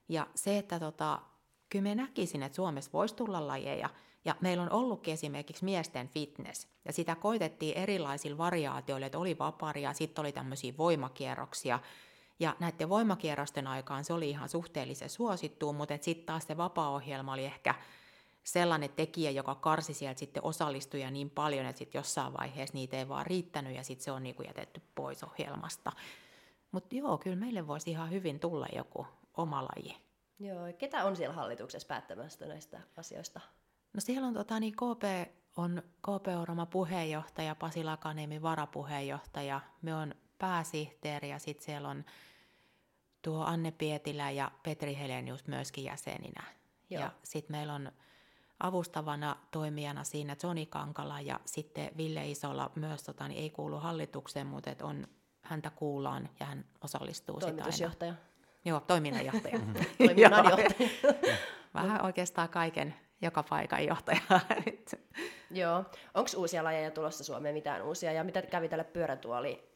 Ja 0.09 0.28
se, 0.36 0.57
että 0.57 0.80
tota, 0.80 1.21
kyllä 1.69 1.84
me 1.84 1.95
näkisin, 1.95 2.43
että 2.43 2.55
Suomessa 2.55 2.91
voisi 2.93 3.15
tulla 3.15 3.47
lajeja, 3.47 3.89
ja 4.26 4.36
meillä 4.41 4.63
on 4.63 4.71
ollutkin 4.71 5.13
esimerkiksi 5.13 5.65
miesten 5.65 6.07
fitness, 6.07 6.67
ja 6.86 6.93
sitä 6.93 7.15
koitettiin 7.15 7.78
erilaisilla 7.78 8.38
variaatioilla, 8.38 9.05
että 9.05 9.19
oli 9.19 9.38
vaparia, 9.39 9.93
sitten 9.93 10.21
oli 10.21 10.32
tämmöisiä 10.32 10.74
voimakierroksia, 10.78 11.80
ja 12.39 12.55
näiden 12.59 12.89
voimakierrosten 12.89 13.67
aikaan 13.67 14.03
se 14.03 14.13
oli 14.13 14.29
ihan 14.29 14.49
suhteellisen 14.49 15.09
suosittu, 15.09 15.73
mutta 15.73 15.97
sitten 16.01 16.25
taas 16.25 16.47
se 16.47 16.57
vapaa-ohjelma 16.57 17.34
oli 17.34 17.45
ehkä 17.45 17.75
sellainen 18.43 18.89
tekijä, 18.89 19.31
joka 19.31 19.55
karsi 19.55 19.93
sieltä 19.93 20.19
sitten 20.19 20.43
osallistujia 20.43 21.11
niin 21.11 21.29
paljon, 21.29 21.65
että 21.65 21.79
sitten 21.79 21.99
jossain 21.99 22.34
vaiheessa 22.34 22.73
niitä 22.73 22.97
ei 22.97 23.09
vaan 23.09 23.25
riittänyt 23.25 23.75
ja 23.75 23.84
sitten 23.84 24.03
se 24.03 24.11
on 24.11 24.23
niinku 24.23 24.43
jätetty 24.43 24.81
pois 24.95 25.23
ohjelmasta. 25.23 25.91
Mutta 26.71 26.95
joo, 26.95 27.17
kyllä 27.17 27.36
meille 27.36 27.67
voisi 27.67 27.91
ihan 27.91 28.11
hyvin 28.11 28.39
tulla 28.39 28.67
joku 28.75 29.07
oma 29.38 29.63
laji. 29.63 29.97
Joo, 30.39 30.73
ketä 30.77 31.05
on 31.05 31.15
siellä 31.15 31.36
hallituksessa 31.36 31.88
päättämässä 31.88 32.45
näistä 32.45 32.79
asioista? 32.97 33.39
No 33.93 33.99
siellä 34.01 34.27
on 34.27 34.34
tota, 34.34 34.59
niin 34.59 34.73
KP 34.73 35.03
on 35.57 35.84
KP 36.01 36.27
Orama 36.41 36.65
puheenjohtaja, 36.65 37.55
Pasi 37.55 37.84
Lakaniemen 37.84 38.41
varapuheenjohtaja, 38.41 39.61
me 39.81 39.95
on 39.95 40.15
pääsihteeri 40.43 41.29
ja 41.29 41.39
sitten 41.39 41.65
siellä 41.65 41.89
on 41.89 42.05
tuo 43.21 43.43
Anne 43.43 43.71
Pietilä 43.71 44.31
ja 44.31 44.51
Petri 44.63 44.97
Helenius 44.97 45.47
myöskin 45.47 45.83
jäseninä. 45.83 46.43
Joo. 46.89 47.01
Ja 47.01 47.11
sitten 47.23 47.55
meillä 47.55 47.73
on 47.73 47.91
avustavana 48.59 49.35
toimijana 49.51 50.03
siinä 50.03 50.35
Joni 50.43 50.65
Kankala 50.65 51.21
ja 51.21 51.39
sitten 51.45 51.91
Ville 51.97 52.29
Isola 52.29 52.71
myös 52.75 53.03
tota, 53.03 53.27
niin 53.27 53.41
ei 53.41 53.49
kuulu 53.49 53.79
hallitukseen, 53.79 54.47
mutta 54.47 54.71
et 54.71 54.81
on, 54.81 55.07
häntä 55.41 55.69
kuullaan 55.69 56.29
ja 56.39 56.45
hän 56.45 56.65
osallistuu 56.81 57.39
sitä 57.39 57.51
Toimitusjohtaja. 57.51 58.13
Joo, 58.65 58.79
toiminnanjohtaja. 58.79 59.59
Toiminnanjohtaja. 59.97 60.89
Vähän 61.73 62.05
oikeastaan 62.05 62.49
kaiken, 62.49 62.95
joka 63.21 63.43
paikan 63.43 63.85
johtaja. 63.85 64.21
Joo. 65.51 65.83
Onko 66.13 66.29
uusia 66.37 66.63
lajeja 66.63 66.91
tulossa 66.91 67.23
Suomeen, 67.23 67.55
mitään 67.55 67.81
uusia? 67.81 68.11
Ja 68.11 68.23
mitä 68.23 68.41
kävi 68.41 68.69
tälle 68.69 68.83
pyörätuoli 68.83 69.72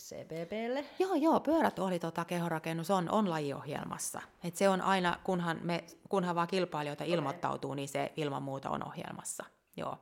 CBBlle? 0.00 0.84
Joo, 0.98 1.14
joo, 1.14 1.40
pyörätuoli 1.40 1.98
tota, 1.98 2.24
kehorakennus 2.24 2.90
on, 2.90 3.10
on 3.10 3.30
lajiohjelmassa. 3.30 4.22
Et 4.44 4.56
se 4.56 4.68
on 4.68 4.80
aina, 4.80 5.18
kunhan, 5.24 5.58
me, 5.62 5.84
kunhan 6.08 6.34
vaan 6.34 6.48
kilpailijoita 6.48 7.04
okay. 7.04 7.14
ilmoittautuu, 7.14 7.74
niin 7.74 7.88
se 7.88 8.12
ilman 8.16 8.42
muuta 8.42 8.70
on 8.70 8.86
ohjelmassa. 8.86 9.44
Joo. 9.76 9.98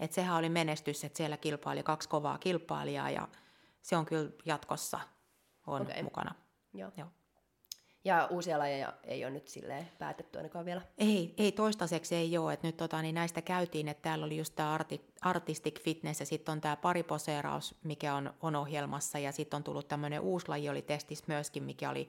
Et 0.00 0.12
sehän 0.12 0.36
oli 0.36 0.48
menestys, 0.48 1.04
että 1.04 1.16
siellä 1.16 1.36
kilpaili 1.36 1.82
kaksi 1.82 2.08
kovaa 2.08 2.38
kilpailijaa 2.38 3.10
ja 3.10 3.28
se 3.82 3.96
on 3.96 4.06
kyllä 4.06 4.30
jatkossa 4.44 5.00
on 5.66 5.82
okay. 5.82 6.02
mukana. 6.02 6.34
Joo. 6.74 6.90
Joo. 6.96 7.08
Ja 8.04 8.26
uusia 8.30 8.58
lajeja 8.58 8.92
ei 9.04 9.24
ole 9.24 9.30
nyt 9.30 9.48
silleen 9.48 9.88
päätetty 9.98 10.38
ainakaan 10.38 10.64
vielä? 10.64 10.82
Ei, 10.98 11.34
ei 11.38 11.52
toistaiseksi 11.52 12.14
ei 12.14 12.38
ole. 12.38 12.52
Et 12.52 12.62
nyt 12.62 12.76
tota, 12.76 13.02
niin 13.02 13.14
näistä 13.14 13.42
käytiin, 13.42 13.88
että 13.88 14.02
täällä 14.02 14.26
oli 14.26 14.36
just 14.36 14.56
tämä 14.56 14.74
arti, 14.74 15.00
Artistic 15.20 15.82
Fitness 15.82 16.20
ja 16.20 16.26
sitten 16.26 16.52
on 16.52 16.60
tämä 16.60 16.76
pariposeeraus, 16.76 17.74
mikä 17.84 18.14
on, 18.14 18.34
on 18.40 18.56
ohjelmassa. 18.56 19.18
Ja 19.18 19.32
sitten 19.32 19.56
on 19.56 19.64
tullut 19.64 19.88
tämmöinen 19.88 20.20
uusi 20.20 20.48
laji, 20.48 20.68
oli 20.68 20.82
testissä 20.82 21.24
myöskin, 21.28 21.62
mikä 21.62 21.90
oli 21.90 22.08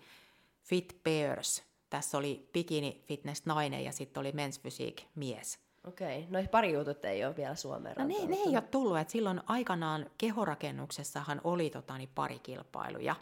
Fit 0.61 0.97
Pairs. 1.03 1.63
Tässä 1.89 2.17
oli 2.17 2.49
bikini 2.53 3.03
fitness 3.05 3.45
nainen 3.45 3.83
ja 3.83 3.91
sitten 3.91 4.21
oli 4.21 4.31
men's 4.31 4.61
physique 4.61 5.05
mies. 5.15 5.59
Okei, 5.87 6.27
no 6.29 6.39
pari 6.51 6.73
jutut 6.73 7.05
ei 7.05 7.25
ole 7.25 7.35
vielä 7.35 7.55
Suomeen 7.55 7.95
No 7.97 8.07
ne, 8.07 8.25
ne 8.27 8.35
ei 8.35 8.49
ole 8.49 8.61
tullut, 8.61 8.97
että 8.97 9.11
silloin 9.11 9.41
aikanaan 9.45 10.09
kehorakennuksessahan 10.17 11.41
oli 11.43 11.69
tota, 11.69 11.97
niin 11.97 12.09
parikilpailuja. 12.15 13.15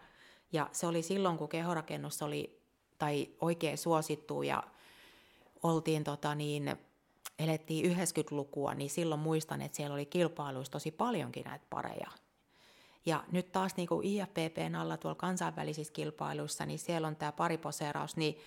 Ja 0.52 0.70
se 0.72 0.88
oli 0.88 1.02
silloin, 1.02 1.38
kun 1.38 1.50
kehorakennus 1.50 2.22
oli 2.22 2.61
tai 3.02 3.30
oikein 3.42 3.78
suosittu 3.78 4.44
ja 4.44 4.64
oltiin 5.64 6.04
tota 6.04 6.36
niin, 6.36 6.76
elettiin 7.40 7.98
90-lukua, 7.98 8.74
niin 8.74 8.90
silloin 8.90 9.22
muistan, 9.22 9.62
että 9.62 9.76
siellä 9.76 9.94
oli 9.94 10.06
kilpailuissa 10.06 10.72
tosi 10.72 10.92
paljonkin 10.92 11.44
näitä 11.44 11.66
pareja. 11.70 12.08
Ja 13.06 13.24
nyt 13.32 13.52
taas 13.52 13.76
niin 13.78 13.88
kuin 13.88 14.08
IFPPn 14.08 14.76
alla 14.76 14.98
tuolla 14.98 15.16
kansainvälisissä 15.16 15.94
kilpailuissa, 15.94 16.66
niin 16.66 16.80
siellä 16.80 17.08
on 17.08 17.16
tämä 17.16 17.32
pariposeeraus, 17.32 18.16
niin 18.18 18.38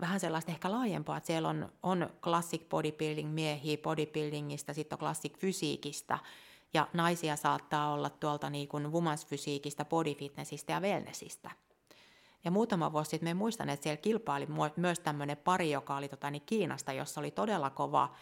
vähän 0.00 0.20
sellaista 0.20 0.52
ehkä 0.52 0.70
laajempaa, 0.70 1.16
että 1.16 1.26
siellä 1.26 1.48
on, 1.48 1.72
on 1.82 2.10
classic 2.22 2.68
bodybuilding 2.68 3.30
miehiä 3.30 3.78
bodybuildingista, 3.78 4.74
sitten 4.74 4.96
on 4.96 5.00
classic 5.00 5.38
fysiikistä, 5.38 6.18
ja 6.74 6.88
naisia 6.92 7.36
saattaa 7.36 7.92
olla 7.92 8.10
tuolta 8.10 8.50
niin 8.50 8.68
kuin 8.68 8.84
women's 8.84 9.26
fysiikistä, 9.26 9.84
bodyfitnessistä 9.84 10.72
ja 10.72 10.80
wellnessistä. 10.80 11.65
Ja 12.46 12.50
muutama 12.50 12.92
vuosi 12.92 13.10
sitten 13.10 13.28
me 13.28 13.34
muistan, 13.34 13.68
että 13.68 13.84
siellä 13.84 13.96
kilpaili 13.96 14.46
myös 14.76 15.00
tämmöinen 15.00 15.36
pari, 15.36 15.70
joka 15.70 15.96
oli 15.96 16.08
tota, 16.08 16.30
niin 16.30 16.42
Kiinasta, 16.46 16.92
jossa 16.92 17.20
oli 17.20 17.30
todella 17.30 17.70
kova 17.70 18.14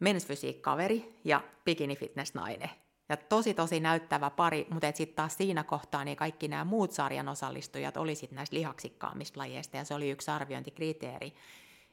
mensfysiikkaveri 0.00 1.18
ja 1.24 1.40
bikini 1.64 1.96
fitness 1.96 2.34
nainen. 2.34 2.70
Ja 3.08 3.16
tosi 3.16 3.54
tosi 3.54 3.80
näyttävä 3.80 4.30
pari, 4.30 4.66
mutta 4.70 4.92
sitten 4.94 5.16
taas 5.16 5.36
siinä 5.36 5.64
kohtaa 5.64 6.04
niin 6.04 6.16
kaikki 6.16 6.48
nämä 6.48 6.64
muut 6.64 6.92
sarjan 6.92 7.28
osallistujat 7.28 7.96
oli 7.96 8.14
sitten 8.14 8.36
näistä 8.36 8.56
lihaksikkaammista 8.56 9.40
lajeista 9.40 9.76
ja 9.76 9.84
se 9.84 9.94
oli 9.94 10.10
yksi 10.10 10.30
arviointikriteeri. 10.30 11.34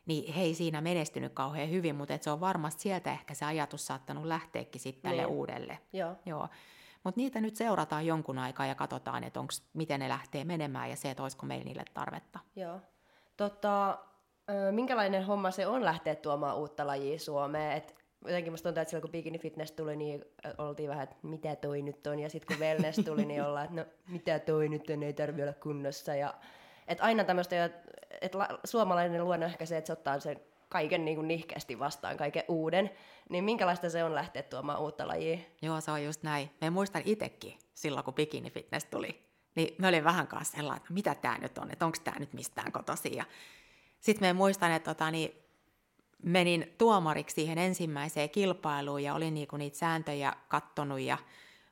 Niin 0.06 0.34
he 0.34 0.42
ei 0.42 0.56
siinä 0.56 0.82
menestynyt 0.82 1.34
kauhean 1.34 1.70
hyvin, 1.70 1.96
mutta 1.96 2.18
se 2.22 2.32
on 2.32 2.40
varmasti 2.40 2.82
sieltä 2.82 3.12
ehkä 3.12 3.34
se 3.34 3.46
ajatus 3.46 3.88
saattanut 3.88 4.26
lähteäkin 4.26 4.82
sitten 4.82 5.02
tälle 5.02 5.26
niin. 5.26 5.36
uudelle. 5.36 5.80
Joo. 5.94 6.16
Joo. 6.26 6.48
Mutta 7.04 7.22
niitä 7.22 7.42
nyt 7.42 7.56
seurataan 7.56 8.06
jonkun 8.06 8.38
aikaa 8.38 8.66
ja 8.66 8.76
katsotaan, 8.76 9.24
että 9.24 9.40
onks, 9.40 9.64
miten 9.74 10.00
ne 10.00 10.10
lähtee 10.10 10.44
menemään 10.44 10.90
ja 10.90 10.96
se, 10.96 11.12
että 11.12 11.24
olisiko 11.24 11.46
meillä 11.46 11.66
niille 11.66 11.84
tarvetta. 11.94 12.40
Joo. 12.56 12.80
Tota, 13.38 14.00
minkälainen 14.72 15.26
homma 15.26 15.52
se 15.52 15.68
on 15.68 15.86
lähteä 15.86 16.16
tuomaan 16.16 16.58
uutta 16.58 16.88
lajia 16.88 17.20
Suomeen? 17.20 17.78
Et 17.78 17.96
jotenkin 18.26 18.54
musta 18.54 18.70
tuntuu, 18.70 18.82
että 18.82 18.90
silloin 18.90 19.02
kun 19.02 19.12
Bikini 19.12 19.40
Fitness 19.40 19.72
tuli, 19.72 19.96
niin 19.96 20.26
oltiin 20.58 20.90
vähän, 20.90 21.04
että 21.04 21.16
mitä 21.24 21.56
toi 21.56 21.82
nyt 21.82 22.08
on. 22.08 22.20
Ja 22.20 22.30
sitten 22.30 22.58
kun 22.58 22.66
Wellness 22.66 23.00
tuli, 23.06 23.26
niin 23.26 23.44
ollaan, 23.44 23.66
että 23.66 23.76
no 23.76 23.86
mitä 24.08 24.40
toi 24.40 24.70
nyt 24.70 24.90
on, 24.90 25.04
ei 25.04 25.14
tarvi 25.14 25.44
olla 25.44 25.54
kunnossa. 25.54 26.16
Ja, 26.16 26.34
et 26.88 26.98
aina 27.02 27.24
tämmöistä, 27.24 27.70
että 28.22 28.48
suomalainen 28.64 29.24
luonne 29.24 29.46
on 29.46 29.52
ehkä 29.52 29.66
se, 29.66 29.78
että 29.78 29.88
se 29.88 29.94
ottaa 29.94 30.20
sen 30.20 30.40
kaiken 30.74 31.06
niin 31.06 31.16
kuin 31.16 31.28
nihkeästi 31.28 31.80
vastaan, 31.80 32.18
kaiken 32.18 32.44
uuden, 32.48 32.92
niin 33.30 33.44
minkälaista 33.44 33.90
se 33.90 34.04
on 34.04 34.16
lähteä 34.16 34.44
tuomaan 34.44 34.80
uutta 34.80 35.08
lajia? 35.08 35.38
Joo, 35.62 35.82
se 35.82 35.92
on 35.92 36.04
just 36.04 36.24
näin. 36.24 36.50
Me 36.62 36.70
muistan 36.70 37.02
itsekin 37.06 37.54
silloin, 37.74 38.06
kun 38.06 38.14
bikini 38.14 38.52
fitness 38.52 38.86
tuli, 38.86 39.24
niin 39.56 39.76
me 39.78 39.88
olin 39.88 40.04
vähän 40.04 40.28
kanssa 40.28 40.58
sellainen, 40.58 40.82
että 40.82 40.94
mitä 40.94 41.16
tämä 41.16 41.38
nyt 41.38 41.58
on, 41.58 41.72
että 41.72 41.86
onko 41.86 41.98
tämä 42.04 42.20
nyt 42.20 42.34
mistään 42.34 42.72
kotosi. 42.72 43.18
sitten 44.00 44.28
me 44.30 44.34
muistan, 44.34 44.72
että 44.72 44.94
tota, 44.94 45.12
niin 45.12 45.32
menin 46.24 46.76
tuomariksi 46.78 47.36
siihen 47.36 47.58
ensimmäiseen 47.58 48.30
kilpailuun 48.30 49.04
ja 49.04 49.14
olin 49.14 49.34
niinku 49.34 49.58
niitä 49.58 49.78
sääntöjä 49.78 50.34
kattonut 50.48 51.00
ja 51.00 51.18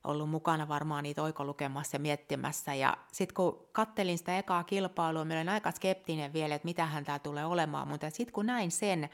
ollut 0.03 0.29
mukana 0.29 0.67
varmaan 0.67 1.03
niitä 1.03 1.23
oikolukemassa 1.23 1.95
ja 1.95 1.99
miettimässä. 1.99 2.73
Ja 2.73 2.97
sitten 3.11 3.35
kun 3.35 3.67
kattelin 3.71 4.17
sitä 4.17 4.37
ekaa 4.37 4.63
kilpailua, 4.63 5.25
mä 5.25 5.33
olin 5.33 5.49
aika 5.49 5.71
skeptinen 5.71 6.33
vielä, 6.33 6.55
että 6.55 6.65
mitähän 6.65 7.05
tämä 7.05 7.19
tulee 7.19 7.45
olemaan, 7.45 7.87
mutta 7.87 8.09
sitten 8.09 8.33
kun 8.33 8.45
näin 8.45 8.71
sen, 8.71 9.09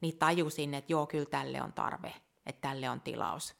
niin 0.00 0.18
tajusin, 0.18 0.74
että 0.74 0.92
joo, 0.92 1.06
kyllä 1.06 1.26
tälle 1.26 1.62
on 1.62 1.72
tarve, 1.72 2.14
että 2.46 2.68
tälle 2.68 2.90
on 2.90 3.00
tilaus. 3.00 3.54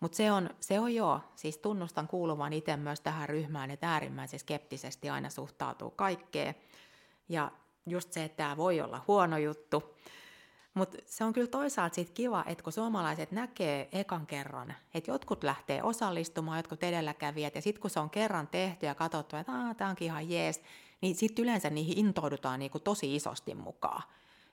Mutta 0.00 0.16
se 0.16 0.32
on, 0.32 0.50
se 0.60 0.80
on 0.80 0.94
joo, 0.94 1.20
siis 1.34 1.58
tunnustan 1.58 2.08
kuuluvan 2.08 2.52
itse 2.52 2.76
myös 2.76 3.00
tähän 3.00 3.28
ryhmään, 3.28 3.70
että 3.70 3.92
äärimmäisen 3.92 4.40
skeptisesti 4.40 5.10
aina 5.10 5.30
suhtautuu 5.30 5.90
kaikkeen. 5.90 6.54
Ja 7.28 7.52
just 7.86 8.12
se, 8.12 8.24
että 8.24 8.36
tämä 8.36 8.56
voi 8.56 8.80
olla 8.80 9.04
huono 9.08 9.38
juttu, 9.38 9.94
mutta 10.74 10.98
se 11.06 11.24
on 11.24 11.32
kyllä 11.32 11.46
toisaalta 11.46 11.94
sit 11.94 12.10
kiva, 12.10 12.44
että 12.46 12.64
kun 12.64 12.72
suomalaiset 12.72 13.32
näkee 13.32 13.88
ekan 13.92 14.26
kerran, 14.26 14.74
että 14.94 15.10
jotkut 15.10 15.44
lähtee 15.44 15.82
osallistumaan, 15.82 16.58
jotkut 16.58 16.82
edelläkävijät, 16.82 17.54
ja 17.54 17.62
sitten 17.62 17.80
kun 17.80 17.90
se 17.90 18.00
on 18.00 18.10
kerran 18.10 18.48
tehty 18.48 18.86
ja 18.86 18.94
katsottu, 18.94 19.36
että 19.36 19.52
tämä 19.76 19.90
onkin 19.90 20.06
ihan 20.06 20.30
jees, 20.30 20.62
niin 21.00 21.14
sitten 21.14 21.42
yleensä 21.42 21.70
niihin 21.70 21.98
intoudutaan 21.98 22.58
niinku 22.58 22.78
tosi 22.80 23.16
isosti 23.16 23.54
mukaan. 23.54 24.02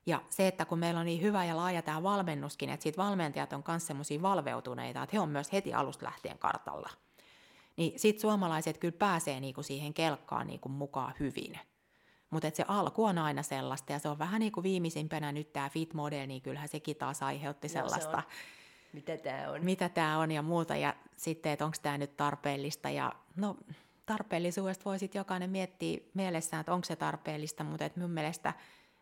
Ja 0.06 0.22
se, 0.30 0.48
että 0.48 0.66
kun 0.66 0.80
meillä 0.80 1.00
on 1.00 1.06
niin 1.06 1.22
hyvä 1.22 1.46
ja 1.46 1.58
laaja 1.58 1.82
tämä 1.82 2.04
valmennuskin, 2.04 2.70
että 2.70 2.84
siitä 2.84 3.04
valmentajat 3.04 3.54
on 3.54 3.64
myös 3.68 3.88
semmoisia 3.88 4.22
valveutuneita, 4.22 5.04
että 5.04 5.16
he 5.16 5.20
on 5.20 5.30
myös 5.30 5.52
heti 5.52 5.74
alusta 5.74 6.06
lähtien 6.06 6.40
kartalla. 6.40 6.90
Niin 7.78 8.00
sitten 8.00 8.22
suomalaiset 8.22 8.78
kyllä 8.78 8.98
pääsee 9.00 9.40
niinku 9.40 9.64
siihen 9.64 9.94
kelkkaan 9.94 10.48
niinku 10.48 10.70
mukaan 10.70 11.14
hyvin. 11.20 11.60
Mutta 12.30 12.50
se 12.54 12.66
alku 12.68 13.04
on 13.06 13.18
aina 13.18 13.44
sellaista 13.44 13.92
ja 13.92 14.00
se 14.00 14.10
on 14.10 14.20
vähän 14.20 14.40
niin 14.40 14.52
kuin 14.52 14.64
viimeisimpänä 14.64 15.32
nyt 15.32 15.54
tämä 15.54 15.70
Fit 15.70 15.94
Model, 15.94 16.28
niin 16.28 16.42
kyllähän 16.42 16.70
sekin 16.70 16.96
taas 16.96 17.24
aiheutti 17.24 17.70
sellaista. 17.70 18.18
No, 18.18 18.22
se 18.22 18.28
mitä 18.94 19.18
tämä 19.18 19.52
on. 19.52 19.66
Mitä 19.66 19.90
tämä 19.90 20.20
on 20.20 20.32
ja 20.32 20.42
muuta 20.42 20.76
ja 20.76 20.96
sitten, 21.16 21.52
että 21.52 21.66
onko 21.66 21.78
tämä 21.82 21.98
nyt 21.98 22.18
tarpeellista 22.18 22.90
ja 22.90 23.14
no 23.36 23.58
tarpeellisuudesta 24.06 24.86
voi 24.86 25.00
sitten 25.00 25.20
jokainen 25.20 25.50
miettiä 25.50 26.00
mielessään, 26.14 26.62
että 26.62 26.74
onko 26.74 26.86
se 26.86 26.96
tarpeellista, 26.96 27.64
mutta 27.64 27.86
et 27.86 27.96
mun 27.96 28.12
mielestä 28.12 28.54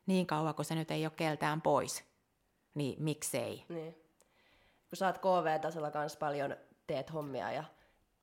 niin 0.05 0.27
kauan, 0.27 0.55
kun 0.55 0.65
se 0.65 0.75
nyt 0.75 0.91
ei 0.91 1.05
ole 1.05 1.13
keltään 1.15 1.61
pois, 1.61 2.03
niin 2.73 3.03
miksei. 3.03 3.65
Niin. 3.69 3.93
Kun 4.89 4.97
sä 4.97 5.05
oot 5.07 5.17
KV-tasolla 5.17 5.91
kanssa 5.91 6.19
paljon 6.19 6.55
teet 6.87 7.13
hommia 7.13 7.51
ja 7.51 7.63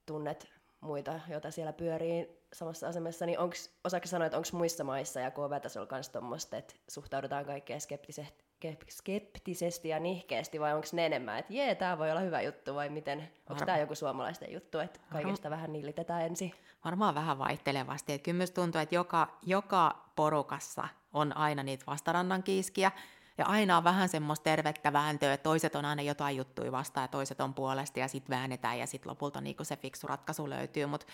tunnet 0.06 0.48
muita, 0.80 1.20
joita 1.28 1.50
siellä 1.50 1.72
pyörii 1.72 2.41
samassa 2.52 2.88
asemassa, 2.88 3.26
niin 3.26 3.38
onks, 3.38 3.70
osaako 3.84 4.06
sanoa, 4.06 4.26
että 4.26 4.38
onko 4.38 4.48
muissa 4.52 4.84
maissa 4.84 5.20
ja 5.20 5.30
KV-tasolla 5.30 5.86
kanssa 5.86 6.12
tuommoista, 6.12 6.56
että 6.56 6.74
suhtaudutaan 6.88 7.44
kaikkeen 7.44 7.80
skeptisesti, 7.80 8.44
skeptisesti 8.90 9.88
ja 9.88 10.00
nihkeästi, 10.00 10.60
vai 10.60 10.74
onko 10.74 10.86
ne 10.92 11.06
enemmän, 11.06 11.38
että 11.38 11.52
jee, 11.52 11.74
tämä 11.74 11.98
voi 11.98 12.10
olla 12.10 12.20
hyvä 12.20 12.42
juttu, 12.42 12.74
vai 12.74 12.88
miten, 12.88 13.30
onko 13.50 13.64
tämä 13.64 13.78
joku 13.78 13.94
suomalaisten 13.94 14.52
juttu, 14.52 14.78
että 14.78 15.00
kaikesta 15.12 15.50
Varm... 15.50 15.56
vähän 15.56 15.72
nillitetään 15.72 16.22
ensin? 16.22 16.54
Varmaan 16.84 17.14
vähän 17.14 17.38
vaihtelevasti, 17.38 18.12
että 18.12 18.24
kyllä 18.24 18.36
myös 18.36 18.50
tuntuu, 18.50 18.80
että 18.80 18.94
joka, 18.94 19.38
joka 19.42 20.04
porukassa 20.16 20.88
on 21.12 21.36
aina 21.36 21.62
niitä 21.62 21.86
vastarannan 21.86 22.42
kiiskiä, 22.42 22.92
ja 23.38 23.46
aina 23.46 23.76
on 23.76 23.84
vähän 23.84 24.08
semmoista 24.08 24.44
tervettä 24.44 24.92
vääntöä, 24.92 25.32
että 25.32 25.42
toiset 25.42 25.74
on 25.74 25.84
aina 25.84 26.02
jotain 26.02 26.36
juttuja 26.36 26.72
vastaan 26.72 27.04
ja 27.04 27.08
toiset 27.08 27.40
on 27.40 27.54
puolesta 27.54 28.00
ja 28.00 28.08
sitten 28.08 28.36
väännetään 28.36 28.78
ja 28.78 28.86
sitten 28.86 29.10
lopulta 29.10 29.40
niinku 29.40 29.64
se 29.64 29.76
fiksu 29.76 30.06
ratkaisu 30.06 30.50
löytyy, 30.50 30.86
mutta 30.86 31.06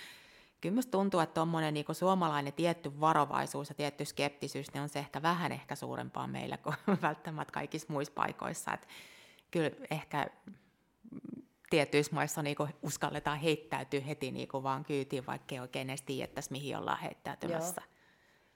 kyllä 0.61 0.75
musta 0.75 0.91
tuntuu, 0.91 1.21
että 1.21 1.35
tuommoinen 1.35 1.75
niinku 1.75 1.95
suomalainen 1.95 2.53
tietty 2.53 3.01
varovaisuus 3.01 3.69
ja 3.69 3.75
tietty 3.75 4.05
skeptisyys 4.05 4.73
niin 4.73 4.83
on 4.83 4.89
se 4.89 4.99
ehkä 4.99 5.23
vähän 5.23 5.53
ehkä 5.53 5.75
suurempaa 5.75 6.27
meillä 6.27 6.57
kuin 6.57 6.77
välttämättä 7.03 7.53
kaikissa 7.53 7.93
muissa 7.93 8.15
paikoissa. 8.15 8.73
Et 8.73 8.89
kyllä 9.51 9.71
ehkä 9.91 10.27
tietyissä 11.71 12.15
maissa 12.15 12.43
niinku 12.43 12.69
uskalletaan 12.83 13.39
heittäytyä 13.39 14.01
heti 14.01 14.31
niinku 14.31 14.63
vaan 14.63 14.85
kyytiin, 14.85 15.27
vaikka 15.27 15.55
ei 15.55 15.61
oikein 15.61 15.91
edes 15.91 16.03
tiedettäisi, 16.03 16.53
mihin 16.53 16.77
ollaan 16.77 17.01
heittäytymässä. 17.01 17.83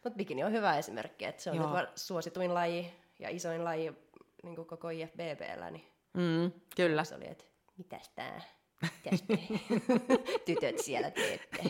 Mutta 0.04 0.16
bikini 0.16 0.44
on 0.44 0.52
hyvä 0.52 0.78
esimerkki, 0.78 1.24
että 1.24 1.42
se 1.42 1.50
on 1.50 1.56
nyt 1.56 1.88
suosituin 1.96 2.54
laji 2.54 2.94
ja 3.18 3.28
isoin 3.30 3.64
laji 3.64 3.92
niin 4.42 4.56
kuin 4.56 4.66
koko 4.66 4.88
IFBBllä, 4.88 5.70
niin 5.70 5.86
mm, 6.14 6.52
kyllä. 6.76 7.04
se 7.04 7.14
oli, 7.14 7.28
että 7.28 7.44
mitäs 7.78 8.08
tää, 8.08 8.40
mitäs 8.82 9.24
tytöt 10.46 10.78
siellä 10.78 11.10
teette. 11.10 11.62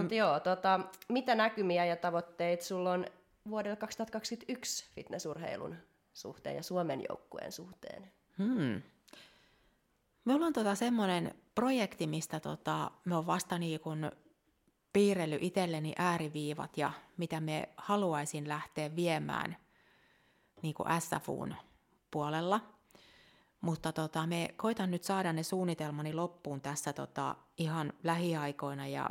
Mutta 0.00 0.14
joo, 0.14 0.40
tota, 0.40 0.80
mitä 1.08 1.34
näkymiä 1.34 1.84
ja 1.84 1.96
tavoitteita 1.96 2.64
sulla 2.64 2.92
on 2.92 3.06
vuodelle 3.48 3.76
2021 3.76 4.90
fitnessurheilun 4.94 5.76
suhteen 6.12 6.56
ja 6.56 6.62
Suomen 6.62 7.04
joukkueen 7.08 7.52
suhteen? 7.52 8.12
Hmm. 8.38 8.82
Me 10.24 10.34
ollaan 10.34 10.52
tota 10.52 10.74
semmoinen 10.74 11.34
projekti, 11.54 12.06
mistä 12.06 12.40
tota, 12.40 12.90
me 13.04 13.16
on 13.16 13.26
vasta 13.26 13.58
niin 13.58 13.80
kun 13.80 14.10
piirrellyt 14.92 15.42
itselleni 15.42 15.92
ääriviivat 15.98 16.78
ja 16.78 16.92
mitä 17.16 17.40
me 17.40 17.68
haluaisin 17.76 18.48
lähteä 18.48 18.96
viemään 18.96 19.56
niin 20.62 20.74
kuin 20.74 20.88
SFUn 21.00 21.54
puolella. 22.10 22.60
Mutta 23.60 23.92
tota, 23.92 24.26
me 24.26 24.54
koitan 24.56 24.90
nyt 24.90 25.04
saada 25.04 25.32
ne 25.32 25.42
suunnitelmani 25.42 26.14
loppuun 26.14 26.60
tässä 26.60 26.92
tota, 26.92 27.36
ihan 27.58 27.92
lähiaikoina 28.02 28.88
ja 28.88 29.10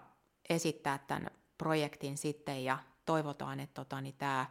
esittää 0.50 0.98
tämän 0.98 1.32
projektin 1.58 2.18
sitten 2.18 2.64
ja 2.64 2.78
toivotaan, 3.06 3.60
että 3.60 3.74
tota, 3.74 4.02
niin 4.02 4.16
tämä 4.18 4.46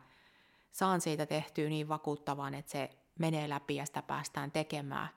saan 0.73 1.01
siitä 1.01 1.27
tehtyä 1.27 1.69
niin 1.69 1.89
vakuuttavan, 1.89 2.55
että 2.55 2.73
se 2.73 2.91
menee 3.19 3.49
läpi 3.49 3.77
ja 3.77 3.87
sitä 3.87 4.03
päästään 4.03 4.51
tekemään. 4.51 5.09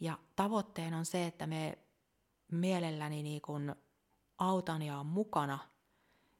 Ja 0.00 0.18
tavoitteena 0.36 0.98
on 0.98 1.04
se, 1.04 1.26
että 1.26 1.46
me 1.46 1.78
mielelläni 2.52 3.22
niin 3.22 3.42
kun 3.42 3.76
autan 4.38 4.82
ja 4.82 4.98
on 4.98 5.06
mukana 5.06 5.58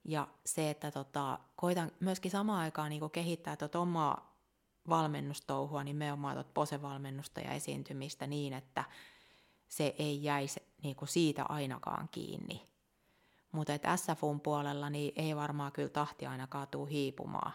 ja 0.04 0.28
se, 0.46 0.70
että 0.70 0.90
tota, 0.90 1.38
koitan 1.56 1.92
myöskin 2.00 2.30
samaan 2.30 2.60
aikaan 2.60 2.90
niin 2.90 3.10
kehittää 3.10 3.56
tota 3.56 3.78
omaa 3.78 4.36
valmennustouhua, 4.88 5.84
nimenomaan 5.84 6.34
tuota 6.34 6.50
posevalmennusta 6.54 7.40
ja 7.40 7.52
esiintymistä 7.52 8.26
niin, 8.26 8.52
että 8.52 8.84
se 9.68 9.94
ei 9.98 10.24
jäisi 10.24 10.60
niin 10.82 10.96
siitä 11.04 11.44
ainakaan 11.48 12.08
kiinni. 12.08 12.71
Mutta 13.52 13.74
että 13.74 13.96
SFUn 13.96 14.40
puolella 14.40 14.90
niin 14.90 15.12
ei 15.16 15.36
varmaan 15.36 15.72
kyllä 15.72 15.88
tahti 15.88 16.26
ainakaan 16.26 16.68
tuu 16.68 16.86
hiipumaan. 16.86 17.52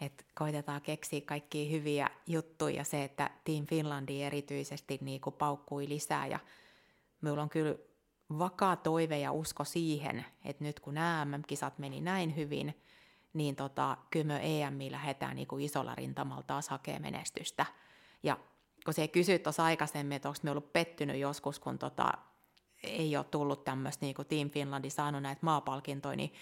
Et 0.00 0.26
koitetaan 0.34 0.82
keksiä 0.82 1.20
kaikkia 1.20 1.70
hyviä 1.70 2.10
juttuja 2.26 2.84
se, 2.84 3.04
että 3.04 3.30
Team 3.44 3.66
Finlandi 3.66 4.22
erityisesti 4.22 4.98
niin 5.00 5.20
kuin 5.20 5.34
paukkui 5.34 5.88
lisää 5.88 6.26
ja 6.26 6.38
minulla 7.20 7.42
on 7.42 7.48
kyllä 7.48 7.74
vakaa 8.38 8.76
toive 8.76 9.18
ja 9.18 9.32
usko 9.32 9.64
siihen, 9.64 10.24
että 10.44 10.64
nyt 10.64 10.80
kun 10.80 10.94
nämä 10.94 11.24
MM-kisat 11.24 11.78
meni 11.78 12.00
näin 12.00 12.36
hyvin– 12.36 12.74
niin 13.32 13.56
tota, 13.56 13.96
kyllä 14.10 14.26
me 14.26 14.62
EMI 14.62 14.90
lähdetään 14.90 15.36
niin 15.36 15.48
kuin 15.48 15.64
isolla 15.64 15.94
rintamalla 15.94 16.42
taas 16.42 16.68
hakemaan 16.68 17.02
menestystä. 17.02 17.66
Ja 18.22 18.38
kun 18.84 18.94
se 18.94 19.08
kysyit 19.08 19.42
tuossa 19.42 19.64
aikaisemmin, 19.64 20.16
että 20.16 20.28
onko 20.28 20.40
me 20.42 20.50
ollut 20.50 20.72
pettynyt 20.72 21.16
joskus, 21.16 21.58
kun 21.58 21.78
tota, 21.78 22.12
ei 22.82 23.16
ole 23.16 23.24
tullut 23.24 23.64
tämmöistä 23.64 24.06
niin 24.06 24.14
kuin 24.14 24.28
Team 24.28 24.50
Finlandi 24.50 24.90
saanut 24.90 25.22
näitä 25.22 25.40
maapalkintoja, 25.42 26.16
niin 26.16 26.32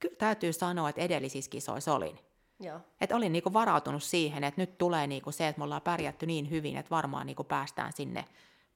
kyllä 0.00 0.16
täytyy 0.18 0.52
sanoa, 0.52 0.88
että 0.88 1.00
edellisissä 1.00 1.50
kisoissa 1.50 1.94
olin. 1.94 2.18
Joo. 2.60 2.80
Et 3.00 3.12
olin 3.12 3.32
niinku 3.32 3.52
varautunut 3.52 4.02
siihen, 4.02 4.44
että 4.44 4.60
nyt 4.60 4.78
tulee 4.78 5.06
niinku 5.06 5.32
se, 5.32 5.48
että 5.48 5.60
me 5.60 5.64
ollaan 5.64 5.82
pärjätty 5.82 6.26
niin 6.26 6.50
hyvin, 6.50 6.76
että 6.76 6.90
varmaan 6.90 7.26
niinku 7.26 7.44
päästään 7.44 7.92
sinne 7.92 8.24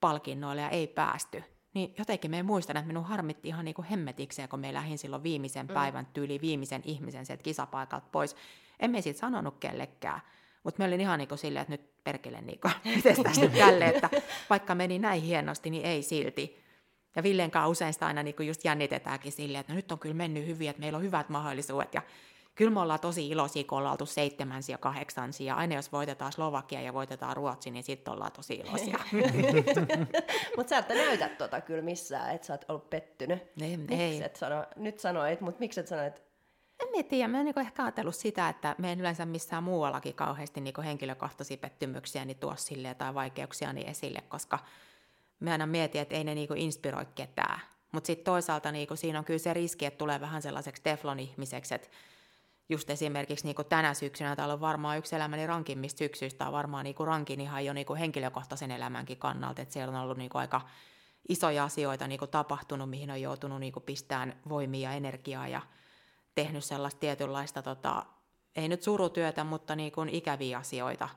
palkinnoille 0.00 0.62
ja 0.62 0.68
ei 0.68 0.86
päästy 0.86 1.42
niin 1.76 1.94
jotenkin 1.98 2.30
me 2.30 2.42
muistan, 2.42 2.76
että 2.76 2.86
minun 2.86 3.04
harmitti 3.04 3.48
ihan 3.48 3.64
niin 3.64 3.74
kuin 3.74 3.86
hemmetikseen, 3.86 4.48
kun 4.48 4.60
me 4.60 4.74
lähdin 4.74 4.98
silloin 4.98 5.22
viimeisen 5.22 5.66
mm. 5.66 5.74
päivän 5.74 6.06
tyyli 6.06 6.40
viimeisen 6.40 6.82
ihmisen 6.84 7.26
sieltä 7.26 7.42
kisapaikalta 7.42 8.06
pois. 8.12 8.36
Emme 8.80 9.00
siitä 9.02 9.18
sanonut 9.18 9.58
kellekään, 9.60 10.20
mutta 10.64 10.78
me 10.78 10.84
olin 10.88 11.00
ihan 11.00 11.18
niin 11.18 11.28
kuin 11.28 11.38
silleen, 11.38 11.62
että 11.62 11.72
nyt 11.72 12.04
perkele, 12.04 12.40
niin 12.40 12.60
kuin, 12.60 12.72
miten 12.96 13.16
nyt 13.40 13.52
tälle, 13.58 13.86
että 13.86 14.10
vaikka 14.50 14.74
meni 14.74 14.98
näin 14.98 15.22
hienosti, 15.22 15.70
niin 15.70 15.84
ei 15.84 16.02
silti. 16.02 16.65
Ja 17.16 17.22
Villen 17.22 17.50
kanssa 17.50 17.68
usein 17.68 17.92
sitä 17.92 18.06
aina 18.06 18.22
niin 18.22 18.46
just 18.46 18.64
jännitetäänkin 18.64 19.32
silleen, 19.32 19.60
että 19.60 19.72
no 19.72 19.76
nyt 19.76 19.92
on 19.92 19.98
kyllä 19.98 20.14
mennyt 20.14 20.46
hyvin, 20.46 20.70
että 20.70 20.80
meillä 20.80 20.96
on 20.96 21.02
hyvät 21.02 21.28
mahdollisuudet 21.28 21.94
ja 21.94 22.02
kyllä 22.54 22.70
me 22.70 22.80
ollaan 22.80 23.00
tosi 23.00 23.28
iloisia, 23.28 23.64
kun 23.64 23.78
ollaan 23.78 23.92
oltu 23.92 24.06
seitsemänsiä 24.06 24.74
ja 24.74 24.78
kahdeksansia. 24.78 25.54
Aina 25.54 25.74
jos 25.74 25.92
voitetaan 25.92 26.32
Slovakia 26.32 26.80
ja 26.80 26.94
voitetaan 26.94 27.36
Ruotsi, 27.36 27.70
niin 27.70 27.84
sitten 27.84 28.14
ollaan 28.14 28.32
tosi 28.32 28.54
iloisia. 28.54 28.98
mutta 30.56 30.70
sä 30.70 30.78
et 30.78 30.88
näytä 30.88 31.28
tota 31.28 31.60
kyllä 31.60 31.82
missään, 31.82 32.34
että 32.34 32.46
sä 32.46 32.52
oot 32.52 32.64
ollut 32.68 32.90
pettynyt. 32.90 33.42
Ei, 33.60 33.76
miksi 33.76 33.94
ei. 33.94 34.22
et 34.22 34.36
sano, 34.36 34.64
nyt 34.76 34.98
sanoit, 34.98 35.40
mutta 35.40 35.60
miksi 35.60 35.80
et 35.80 35.86
sanoit? 35.86 36.22
En 36.80 37.04
tiedä, 37.04 37.28
mä 37.28 37.38
en 37.38 37.44
niin 37.44 37.60
ehkä 37.60 37.82
ajatellut 37.82 38.14
sitä, 38.14 38.48
että 38.48 38.74
me 38.78 38.92
en 38.92 39.00
yleensä 39.00 39.26
missään 39.26 39.62
muuallakin 39.62 40.14
kauheasti 40.14 40.60
niin 40.60 40.82
henkilökohtaisia 40.84 41.56
pettymyksiä 41.56 42.24
niin 42.24 42.38
tuo 42.38 42.54
sille 42.56 42.94
tai 42.94 43.14
vaikeuksia 43.14 43.72
niin 43.72 43.88
esille, 43.88 44.22
koska 44.28 44.58
mä 45.40 45.52
aina 45.52 45.66
mietin, 45.66 46.00
että 46.00 46.14
ei 46.14 46.24
ne 46.24 46.34
niin 46.34 46.56
inspiroi 46.56 47.06
ketään. 47.14 47.60
Mutta 47.92 48.06
sitten 48.06 48.24
toisaalta 48.24 48.72
niin 48.72 48.88
siinä 48.94 49.18
on 49.18 49.24
kyllä 49.24 49.38
se 49.38 49.54
riski, 49.54 49.86
että 49.86 49.98
tulee 49.98 50.20
vähän 50.20 50.42
sellaiseksi 50.42 50.82
teflon-ihmiseksi, 50.82 51.74
että 51.74 51.88
just 52.68 52.90
esimerkiksi 52.90 53.44
niin 53.44 53.56
kuin 53.56 53.68
tänä 53.68 53.94
syksynä, 53.94 54.36
täällä 54.36 54.54
on 54.54 54.60
varmaan 54.60 54.98
yksi 54.98 55.16
elämäni 55.16 55.46
rankimmista 55.46 55.98
syksyistä, 55.98 56.46
on 56.46 56.52
varmaan 56.52 56.84
niin 56.84 56.94
kuin 56.94 57.06
rankin 57.06 57.40
ihan 57.40 57.64
jo 57.64 57.72
niin 57.72 57.86
kuin 57.86 57.98
henkilökohtaisen 57.98 58.70
elämänkin 58.70 59.16
kannalta, 59.16 59.62
että 59.62 59.72
siellä 59.72 59.98
on 59.98 60.02
ollut 60.04 60.18
niin 60.18 60.30
kuin 60.30 60.40
aika 60.40 60.60
isoja 61.28 61.64
asioita 61.64 62.06
niin 62.06 62.18
kuin 62.18 62.30
tapahtunut, 62.30 62.90
mihin 62.90 63.10
on 63.10 63.20
joutunut 63.20 63.60
niin 63.60 63.72
kuin 63.72 63.82
pistämään 63.82 64.40
voimia 64.48 64.90
ja 64.90 64.96
energiaa 64.96 65.48
ja 65.48 65.62
tehnyt 66.34 66.64
sellaista 66.64 67.00
tietynlaista, 67.00 67.62
tota, 67.62 68.06
ei 68.56 68.68
nyt 68.68 68.82
surutyötä, 68.82 69.44
mutta 69.44 69.76
niin 69.76 69.92
kuin 69.92 70.08
ikäviä 70.08 70.58
asioita. 70.58 71.08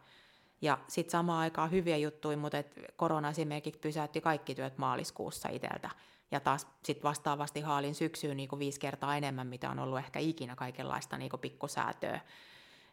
Ja 0.61 0.77
sitten 0.87 1.11
samaan 1.11 1.39
aikaan 1.39 1.71
hyviä 1.71 1.97
juttuja, 1.97 2.37
mutta 2.37 2.57
et 2.57 2.79
korona 2.95 3.29
esimerkiksi 3.29 3.79
pysäytti 3.79 4.21
kaikki 4.21 4.55
työt 4.55 4.77
maaliskuussa 4.77 5.49
itseltä 5.49 5.89
ja 6.31 6.39
taas 6.39 6.67
sit 6.83 7.03
vastaavasti 7.03 7.61
haalin 7.61 7.95
syksyyn 7.95 8.37
niin 8.37 8.49
kuin 8.49 8.59
viisi 8.59 8.79
kertaa 8.79 9.17
enemmän, 9.17 9.47
mitä 9.47 9.69
on 9.69 9.79
ollut 9.79 9.99
ehkä 9.99 10.19
ikinä 10.19 10.55
kaikenlaista 10.55 11.17
niin 11.17 11.29
kuin 11.29 11.39
pikkusäätöä. 11.39 12.21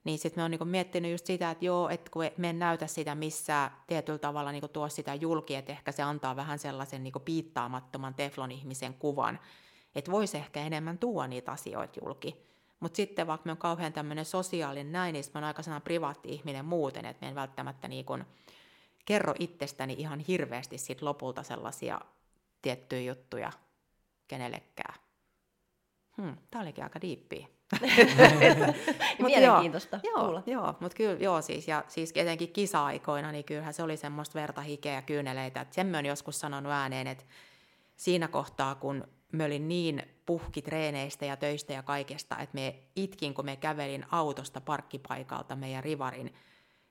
Niin 0.05 0.19
sitten 0.19 0.41
me 0.41 0.45
on 0.45 0.51
niin 0.51 0.69
miettinyt 0.69 1.11
just 1.11 1.27
sitä, 1.27 1.51
että 1.51 1.65
joo, 1.65 1.89
että 1.89 2.11
kun 2.11 2.25
me 2.37 2.51
en 2.51 2.59
näytä 2.59 2.87
sitä 2.87 3.15
missä 3.15 3.71
tietyllä 3.87 4.19
tavalla 4.19 4.53
niin 4.53 4.71
tuo 4.73 4.89
sitä 4.89 5.15
julki, 5.15 5.55
että 5.55 5.73
ehkä 5.73 5.93
se 5.93 6.03
antaa 6.03 6.37
vähän 6.37 6.59
sellaisen 6.59 7.03
niin 7.03 7.15
piittaamattoman 7.25 8.15
teflon-ihmisen 8.15 8.95
kuvan, 8.95 9.39
että 9.95 10.11
voisi 10.11 10.37
ehkä 10.37 10.61
enemmän 10.61 10.99
tuoda 10.99 11.29
niitä 11.29 11.53
asioita 11.53 12.01
julki. 12.05 12.47
Mutta 12.81 12.97
sitten 12.97 13.27
vaikka 13.27 13.47
me 13.47 13.53
on 13.53 13.59
kauhean 13.59 13.93
tämmöinen 13.93 14.25
sosiaalinen 14.25 14.93
näin, 14.93 15.13
niin 15.13 15.25
mä 15.35 15.39
oon 15.39 15.45
aika 15.45 15.63
sellainen 15.63 15.85
privaatti 15.85 16.29
ihminen 16.29 16.65
muuten, 16.65 17.05
että 17.05 17.25
me 17.25 17.29
en 17.29 17.35
välttämättä 17.35 17.89
niin 17.89 18.05
kuin 18.05 18.25
kerro 19.05 19.35
itsestäni 19.39 19.95
ihan 19.99 20.21
hirveästi 20.21 20.79
sit 20.79 21.03
lopulta 21.03 21.43
sellaisia 21.43 22.01
tiettyjä 22.63 23.13
juttuja 23.13 23.53
kenellekään. 24.29 24.95
Hmm, 26.17 26.37
tämä 26.51 26.63
olikin 26.63 26.85
aika 26.85 27.01
diippiä. 27.01 27.47
Mielenkiintoista 29.19 30.01
joo, 30.03 30.21
kuulla. 30.21 30.43
Joo, 30.47 30.75
mutta 30.81 30.97
kyllä 30.97 31.17
joo 31.21 31.43
siis, 31.43 31.69
ja 31.69 31.85
siis 31.89 32.13
etenkin 32.15 32.53
kisa-aikoina, 32.53 33.33
niin 33.33 33.45
kyllähän 33.45 33.75
se 33.75 33.83
oli 33.83 33.97
semmoista 33.97 34.41
verta, 34.41 34.61
hikeä 34.61 34.95
ja 34.95 35.03
kyyneleitä. 35.03 35.61
Et 35.61 35.73
sen 35.73 35.87
mä 35.87 35.97
oon 35.97 36.07
joskus 36.07 36.41
sanonut 36.41 36.73
ääneen, 36.73 37.07
että 37.07 37.25
siinä 37.97 38.29
kohtaa, 38.29 38.75
kun 38.75 39.09
me 39.33 39.45
olin 39.45 39.69
niin 39.69 40.03
puhki 40.27 40.63
treeneistä 40.63 41.25
ja 41.25 41.37
töistä 41.37 41.73
ja 41.73 41.83
kaikesta, 41.83 42.39
että 42.39 42.55
me 42.55 42.75
itkin, 42.97 43.35
kun 43.35 43.45
me 43.45 43.57
kävelin 43.57 44.07
autosta 44.11 44.61
parkkipaikalta 44.61 45.57
meidän 45.57 45.85
rivarin 45.85 46.35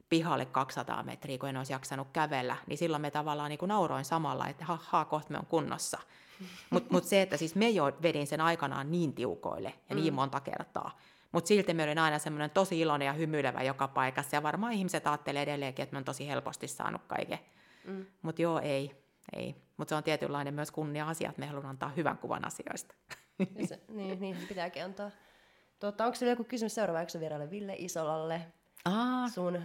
pihalle 0.10 0.46
200 0.46 1.04
metriä, 1.04 1.38
kun 1.38 1.50
en 1.50 1.58
olisi 1.58 1.74
jaksanut 1.74 2.08
kävellä, 2.14 2.58
niin 2.68 2.78
silloin 2.78 3.02
me 3.02 3.12
tavallaan 3.12 3.50
niin 3.50 3.60
kuin 3.60 3.70
nauroin 3.70 4.06
samalla, 4.06 4.48
että 4.48 4.66
ha, 4.66 5.06
kohta 5.06 5.32
me 5.32 5.38
on 5.38 5.46
kunnossa. 5.46 6.00
Mutta 6.70 6.94
mut 6.94 7.04
se, 7.04 7.22
että 7.22 7.38
siis 7.38 7.56
me 7.56 7.70
jo 7.70 7.92
vedin 8.02 8.28
sen 8.28 8.42
aikanaan 8.42 8.92
niin 8.92 9.14
tiukoille 9.14 9.74
ja 9.90 9.96
niin 9.96 10.14
mm. 10.14 10.16
monta 10.16 10.40
kertaa, 10.40 10.98
mutta 11.32 11.48
silti 11.48 11.74
me 11.74 11.84
olin 11.84 12.00
aina 12.00 12.20
semmoinen 12.20 12.50
tosi 12.50 12.80
iloinen 12.80 13.06
ja 13.06 13.14
hymyilevä 13.14 13.64
joka 13.64 13.88
paikassa, 13.88 14.36
ja 14.36 14.44
varmaan 14.44 14.74
ihmiset 14.74 15.08
ajattelee 15.08 15.42
edelleenkin, 15.42 15.84
että 15.84 15.94
me 15.94 15.98
on 15.98 16.04
tosi 16.04 16.28
helposti 16.28 16.68
saanut 16.68 17.02
kaiken. 17.08 17.40
Mm. 17.86 18.06
Mutta 18.22 18.42
joo, 18.42 18.60
ei, 18.60 18.92
ei. 19.34 19.56
Mutta 19.78 19.90
se 19.90 19.96
on 19.96 20.04
tietynlainen 20.04 20.54
myös 20.54 20.72
kunnia-asia, 20.72 21.30
että 21.30 21.40
me 21.40 21.46
haluamme 21.46 21.70
antaa 21.70 21.90
hyvän 21.90 22.18
kuvan 22.18 22.46
asioista. 22.46 22.96
Se, 23.68 23.80
niin, 23.98 24.20
niin 24.20 24.42
se 24.42 24.48
pitääkin 24.48 24.84
antaa. 24.84 25.12
Tuota, 25.80 26.06
onko 26.06 26.16
sinulla 26.16 26.32
joku 26.32 26.44
kysymys 26.44 26.76
seuraavaksi 26.76 27.20
vieraille 27.20 27.52
Ville 27.52 27.76
Isolalle, 27.78 28.42
Aa. 28.86 29.30
sun 29.30 29.62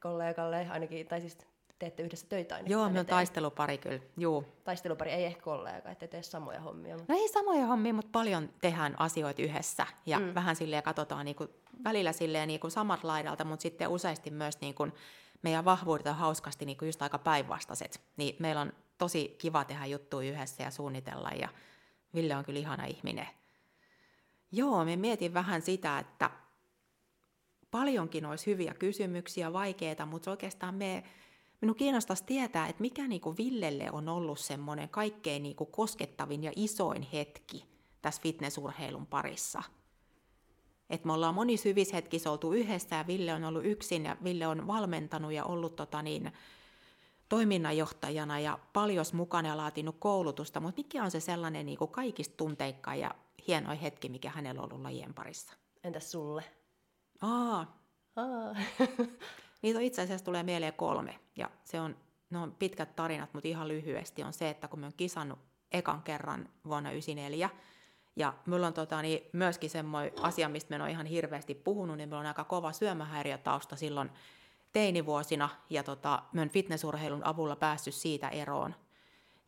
kollegalle 0.00 0.68
ainakin, 0.70 1.06
tai 1.06 1.20
siis 1.20 1.38
teette 1.78 2.02
yhdessä 2.02 2.26
töitä 2.28 2.54
ainakin. 2.54 2.72
Joo, 2.72 2.90
me 2.90 3.00
on 3.00 3.06
taistelupari 3.06 3.78
kyllä, 3.78 4.00
Joo. 4.16 4.44
Taistelupari, 4.64 5.10
ei 5.10 5.24
ehkä 5.24 5.42
kollega, 5.42 5.90
ette 5.90 6.08
tee 6.08 6.22
samoja 6.22 6.60
hommia. 6.60 6.96
Mutta... 6.96 7.12
No 7.12 7.18
ei 7.18 7.28
samoja 7.28 7.66
hommia, 7.66 7.94
mutta 7.94 8.10
paljon 8.12 8.50
tehdään 8.60 9.00
asioita 9.00 9.42
yhdessä. 9.42 9.86
Ja 10.06 10.18
mm. 10.18 10.34
vähän 10.34 10.56
silleen 10.56 10.82
katsotaan 10.82 11.24
niin 11.24 11.36
kuin, 11.36 11.50
välillä 11.84 12.12
silleen 12.12 12.48
niin 12.48 12.60
kuin 12.60 12.70
samat 12.70 13.04
laidalta, 13.04 13.44
mutta 13.44 13.62
sitten 13.62 13.88
useasti 13.88 14.30
myös 14.30 14.60
niin 14.60 14.74
kuin, 14.74 14.92
meidän 15.42 15.64
vahvuudet 15.64 16.06
on 16.06 16.14
hauskasti 16.14 16.64
niin 16.64 16.78
kuin 16.78 16.86
just 16.86 17.02
aika 17.02 17.18
päinvastaiset. 17.18 18.00
Niin 18.16 18.36
meillä 18.38 18.60
on 18.60 18.72
tosi 18.98 19.36
kiva 19.38 19.64
tehdä 19.64 19.86
juttuja 19.86 20.30
yhdessä 20.30 20.62
ja 20.62 20.70
suunnitella. 20.70 21.30
Ja 21.30 21.48
Ville 22.14 22.36
on 22.36 22.44
kyllä 22.44 22.58
ihana 22.58 22.84
ihminen. 22.84 23.26
Joo, 24.52 24.84
me 24.84 24.96
mietin 24.96 25.34
vähän 25.34 25.62
sitä, 25.62 25.98
että 25.98 26.30
paljonkin 27.70 28.26
olisi 28.26 28.46
hyviä 28.46 28.74
kysymyksiä, 28.74 29.52
vaikeita, 29.52 30.06
mutta 30.06 30.30
oikeastaan 30.30 30.74
me 30.74 31.04
Minun 31.60 31.76
kiinnostaisi 31.76 32.24
tietää, 32.24 32.68
että 32.68 32.80
mikä 32.80 33.08
niin 33.08 33.20
kuin 33.20 33.36
Villelle 33.36 33.90
on 33.92 34.08
ollut 34.08 34.38
semmoinen 34.38 34.88
kaikkein 34.88 35.42
niin 35.42 35.56
kuin 35.56 35.72
koskettavin 35.72 36.44
ja 36.44 36.52
isoin 36.56 37.02
hetki 37.02 37.64
tässä 38.02 38.22
fitnessurheilun 38.22 39.06
parissa. 39.06 39.62
Et 40.90 41.04
me 41.04 41.12
ollaan 41.12 41.34
monissa 41.34 41.68
hyvissä 41.68 41.96
hetkissä 41.96 42.30
oltu 42.30 42.52
yhdessä 42.52 42.96
ja 42.96 43.06
Ville 43.06 43.34
on 43.34 43.44
ollut 43.44 43.64
yksin 43.64 44.04
ja 44.04 44.16
Ville 44.24 44.46
on 44.46 44.66
valmentanut 44.66 45.32
ja 45.32 45.44
ollut 45.44 45.76
tota 45.76 46.02
niin, 46.02 46.32
toiminnanjohtajana 47.28 48.40
ja 48.40 48.58
paljon 48.72 49.04
mukana 49.12 49.48
ja 49.48 49.56
laatinut 49.56 49.96
koulutusta, 49.98 50.60
mutta 50.60 50.78
mikä 50.80 51.04
on 51.04 51.10
se 51.10 51.20
sellainen 51.20 51.66
niin 51.66 51.78
kuin 51.78 51.90
kaikista 51.90 52.36
tunteikka 52.36 52.94
ja 52.94 53.14
hienoin 53.48 53.78
hetki, 53.78 54.08
mikä 54.08 54.30
hänellä 54.30 54.62
on 54.62 54.64
ollut 54.64 54.82
lajien 54.82 55.14
parissa? 55.14 55.52
Entäs 55.84 56.10
sulle? 56.10 56.44
Aa. 57.22 57.78
Aa. 58.16 58.56
Niitä 59.62 59.80
itse 59.80 60.02
asiassa 60.02 60.24
tulee 60.24 60.42
mieleen 60.42 60.72
kolme, 60.72 61.18
ja 61.36 61.50
se 61.64 61.80
on, 61.80 61.96
ne 62.30 62.38
on 62.38 62.54
pitkät 62.58 62.96
tarinat, 62.96 63.34
mutta 63.34 63.48
ihan 63.48 63.68
lyhyesti 63.68 64.22
on 64.22 64.32
se, 64.32 64.50
että 64.50 64.68
kun 64.68 64.78
me 64.80 64.86
on 64.86 64.92
kisannut 64.96 65.38
ekan 65.72 66.02
kerran 66.02 66.48
vuonna 66.64 66.90
1994, 66.90 67.50
ja 68.16 68.34
mulla 68.46 68.66
on 68.66 68.74
tota, 68.74 69.02
niin 69.02 69.20
myöskin 69.32 69.70
semmoinen 69.70 70.12
asia, 70.22 70.48
mistä 70.48 70.78
me 70.78 70.84
on 70.84 70.90
ihan 70.90 71.06
hirveästi 71.06 71.54
puhunut, 71.54 71.96
niin 71.96 72.08
meillä 72.08 72.20
on 72.20 72.26
aika 72.26 72.44
kova 72.44 72.72
syömähäiriötausta 72.72 73.76
silloin 73.76 74.10
teinivuosina, 74.72 75.48
ja 75.70 75.82
tota, 75.82 76.22
me 76.32 76.42
on 76.42 76.48
fitnessurheilun 76.48 77.24
avulla 77.24 77.56
päässyt 77.56 77.94
siitä 77.94 78.28
eroon. 78.28 78.74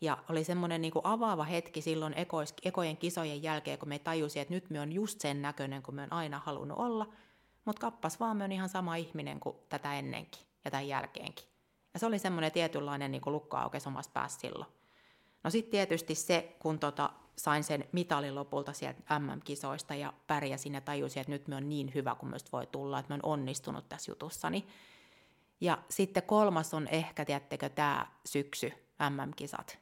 Ja 0.01 0.19
oli 0.29 0.45
semmoinen 0.45 0.83
niin 0.83 0.93
avaava 1.05 1.45
hetki 1.45 1.83
silloin 1.83 2.15
ekois, 2.17 2.55
ekojen 2.65 2.97
kisojen 2.97 3.43
jälkeen, 3.43 3.79
kun 3.79 3.89
me 3.89 3.99
tajusi, 3.99 4.41
että 4.41 4.55
nyt 4.55 4.71
me 4.71 4.81
on 4.81 4.93
just 4.93 5.21
sen 5.21 5.43
näköinen, 5.43 5.83
kun 5.83 5.95
me 5.95 6.03
on 6.03 6.13
aina 6.13 6.41
halunnut 6.45 6.79
olla– 6.79 7.07
mutta 7.65 7.81
kappas 7.81 8.21
vaan, 8.21 8.37
me 8.37 8.45
on 8.45 8.53
ihan 8.53 8.69
sama 8.69 8.97
ihminen 8.97 9.41
kuin 9.41 9.57
tätä 9.69 9.95
ennenkin 9.95 10.43
ja 10.65 10.71
tämän 10.71 10.89
jälkeenkin. 10.89 11.47
Ja 11.95 12.01
se 12.01 12.07
oli 12.07 12.19
semmoinen 12.19 12.53
tietynlainen 12.53 13.11
niin 13.11 13.23
lukko 13.27 13.57
aukesi 13.57 13.89
omassa 13.89 14.11
päässä 14.15 14.41
silloin. 14.41 14.71
No 15.45 15.51
sitten 15.51 15.71
tietysti 15.71 16.15
se, 16.15 16.57
kun 16.59 16.79
tota, 16.79 17.11
sain 17.37 17.65
sen 17.65 17.85
mitalin 17.93 18.35
lopulta 18.35 18.73
sieltä 18.73 19.19
MM-kisoista 19.19 19.95
ja 19.95 20.13
pärjäsin 20.27 20.75
ja 20.75 20.81
tajusin, 20.81 21.21
että 21.21 21.33
nyt 21.33 21.49
me 21.49 21.57
on 21.57 21.69
niin 21.69 21.93
hyvä 21.95 22.15
kuin 22.15 22.31
myös 22.31 22.53
voi 22.53 22.67
tulla, 22.67 22.99
että 22.99 23.15
mä 23.15 23.21
oon 23.23 23.33
onnistunut 23.33 23.89
tässä 23.89 24.11
jutussani. 24.11 24.67
Ja 25.61 25.79
sitten 25.91 26.23
kolmas 26.23 26.75
on 26.75 26.89
ehkä, 26.89 27.25
tiedättekö, 27.25 27.69
tämä 27.69 28.07
syksy, 28.25 28.73
MM-kisat 29.11 29.79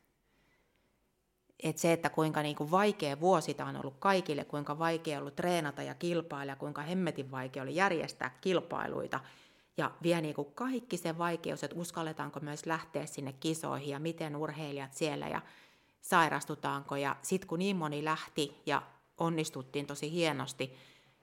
että 1.62 1.83
se, 1.83 1.93
että 1.93 2.11
kuinka 2.11 2.43
niin 2.43 2.57
kuin 2.57 2.70
vaikea 2.70 3.20
vuosi 3.20 3.55
tämä 3.55 3.68
on 3.68 3.76
ollut 3.76 3.97
kaikille, 3.99 4.45
kuinka 4.45 4.79
vaikea 4.79 5.18
ollut 5.18 5.37
treenata 5.37 5.83
ja 5.83 5.95
kilpailla, 5.95 6.57
kuinka 6.57 6.83
hemmetin 6.83 7.31
vaikea 7.31 7.62
oli 7.62 7.74
järjestää 7.74 8.39
kilpailuita. 8.41 9.20
Ja 9.76 9.91
vielä 10.03 10.20
niin 10.20 10.35
kuin 10.35 10.53
kaikki 10.55 10.97
se 10.97 11.18
vaikeus, 11.18 11.64
että 11.64 11.76
uskalletaanko 11.76 12.41
myös 12.41 12.66
lähteä 12.66 13.07
sinne 13.07 13.33
kisoihin 13.33 13.89
ja 13.89 13.99
miten 13.99 14.37
urheilijat 14.37 14.95
siellä 14.95 15.29
ja 15.29 15.41
sairastutaanko. 16.01 16.97
Ja 16.97 17.16
sitten 17.22 17.49
kun 17.49 17.59
niin 17.59 17.76
moni 17.76 18.05
lähti 18.05 18.62
ja 18.66 18.83
onnistuttiin 19.18 19.87
tosi 19.87 20.12
hienosti 20.12 20.76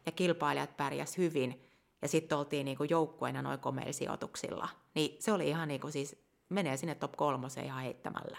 ja 0.06 0.12
kilpailijat 0.12 0.78
pärjäs 0.78 1.18
hyvin 1.18 1.62
ja 2.02 2.08
sitten 2.08 2.38
oltiin 2.38 2.66
niin 2.66 2.78
kuin 2.78 2.90
joukkueena 2.90 3.42
noin 3.42 3.60
komeilla 3.60 4.70
niin 4.96 5.18
se 5.20 5.32
oli 5.32 5.48
ihan 5.48 5.68
niin 5.68 5.82
kuin 5.82 5.92
siis, 5.92 6.26
menee 6.50 6.78
sinne 6.78 6.96
top 6.96 7.12
kolmoseen 7.12 7.66
ihan 7.66 7.84
heittämällä. 7.84 8.38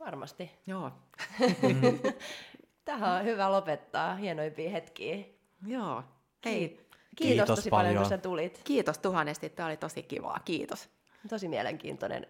Varmasti. 0.00 0.50
Joo. 0.66 0.92
Tähän 2.84 3.20
on 3.20 3.24
hyvä 3.24 3.52
lopettaa. 3.52 4.14
Hienoimpia 4.14 4.70
hetkiä. 4.70 5.24
Joo. 5.66 6.04
Hei, 6.44 6.68
kiitos, 6.68 6.86
kiitos 7.16 7.46
tosi 7.46 7.70
paljon, 7.70 7.88
paljon, 7.88 8.02
kun 8.02 8.08
sä 8.08 8.18
tulit. 8.18 8.60
Kiitos 8.64 8.98
tuhannesti. 8.98 9.48
Tämä 9.48 9.66
oli 9.66 9.76
tosi 9.76 10.02
kivaa. 10.02 10.40
Kiitos. 10.44 10.90
Tosi 11.28 11.48
mielenkiintoinen 11.48 12.26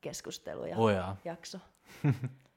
keskustelu 0.00 0.64
ja 0.64 0.76
Ojaa. 0.76 1.16
jakso. 1.24 1.58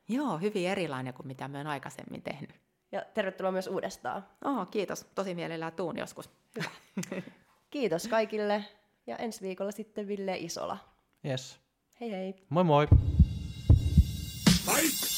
Joo, 0.07 0.37
hyvin 0.37 0.69
erilainen 0.69 1.13
kuin 1.13 1.27
mitä 1.27 1.47
me 1.47 1.59
on 1.59 1.67
aikaisemmin 1.67 2.21
tehnyt. 2.21 2.62
Ja 2.93 3.05
tervetuloa 3.13 3.51
myös 3.51 3.67
uudestaan. 3.67 4.25
Oho, 4.45 4.65
kiitos. 4.65 5.05
Tosi 5.15 5.35
mielellään 5.35 5.73
tuun 5.73 5.97
joskus. 5.97 6.29
kiitos 7.69 8.07
kaikille. 8.07 8.65
Ja 9.07 9.17
ensi 9.17 9.41
viikolla 9.41 9.71
sitten 9.71 10.07
Ville 10.07 10.37
Isola. 10.37 10.77
Yes. 11.25 11.59
Hei 11.99 12.11
hei. 12.11 12.35
Moi 12.49 12.63
moi. 12.63 12.87
Fight! 14.65 15.12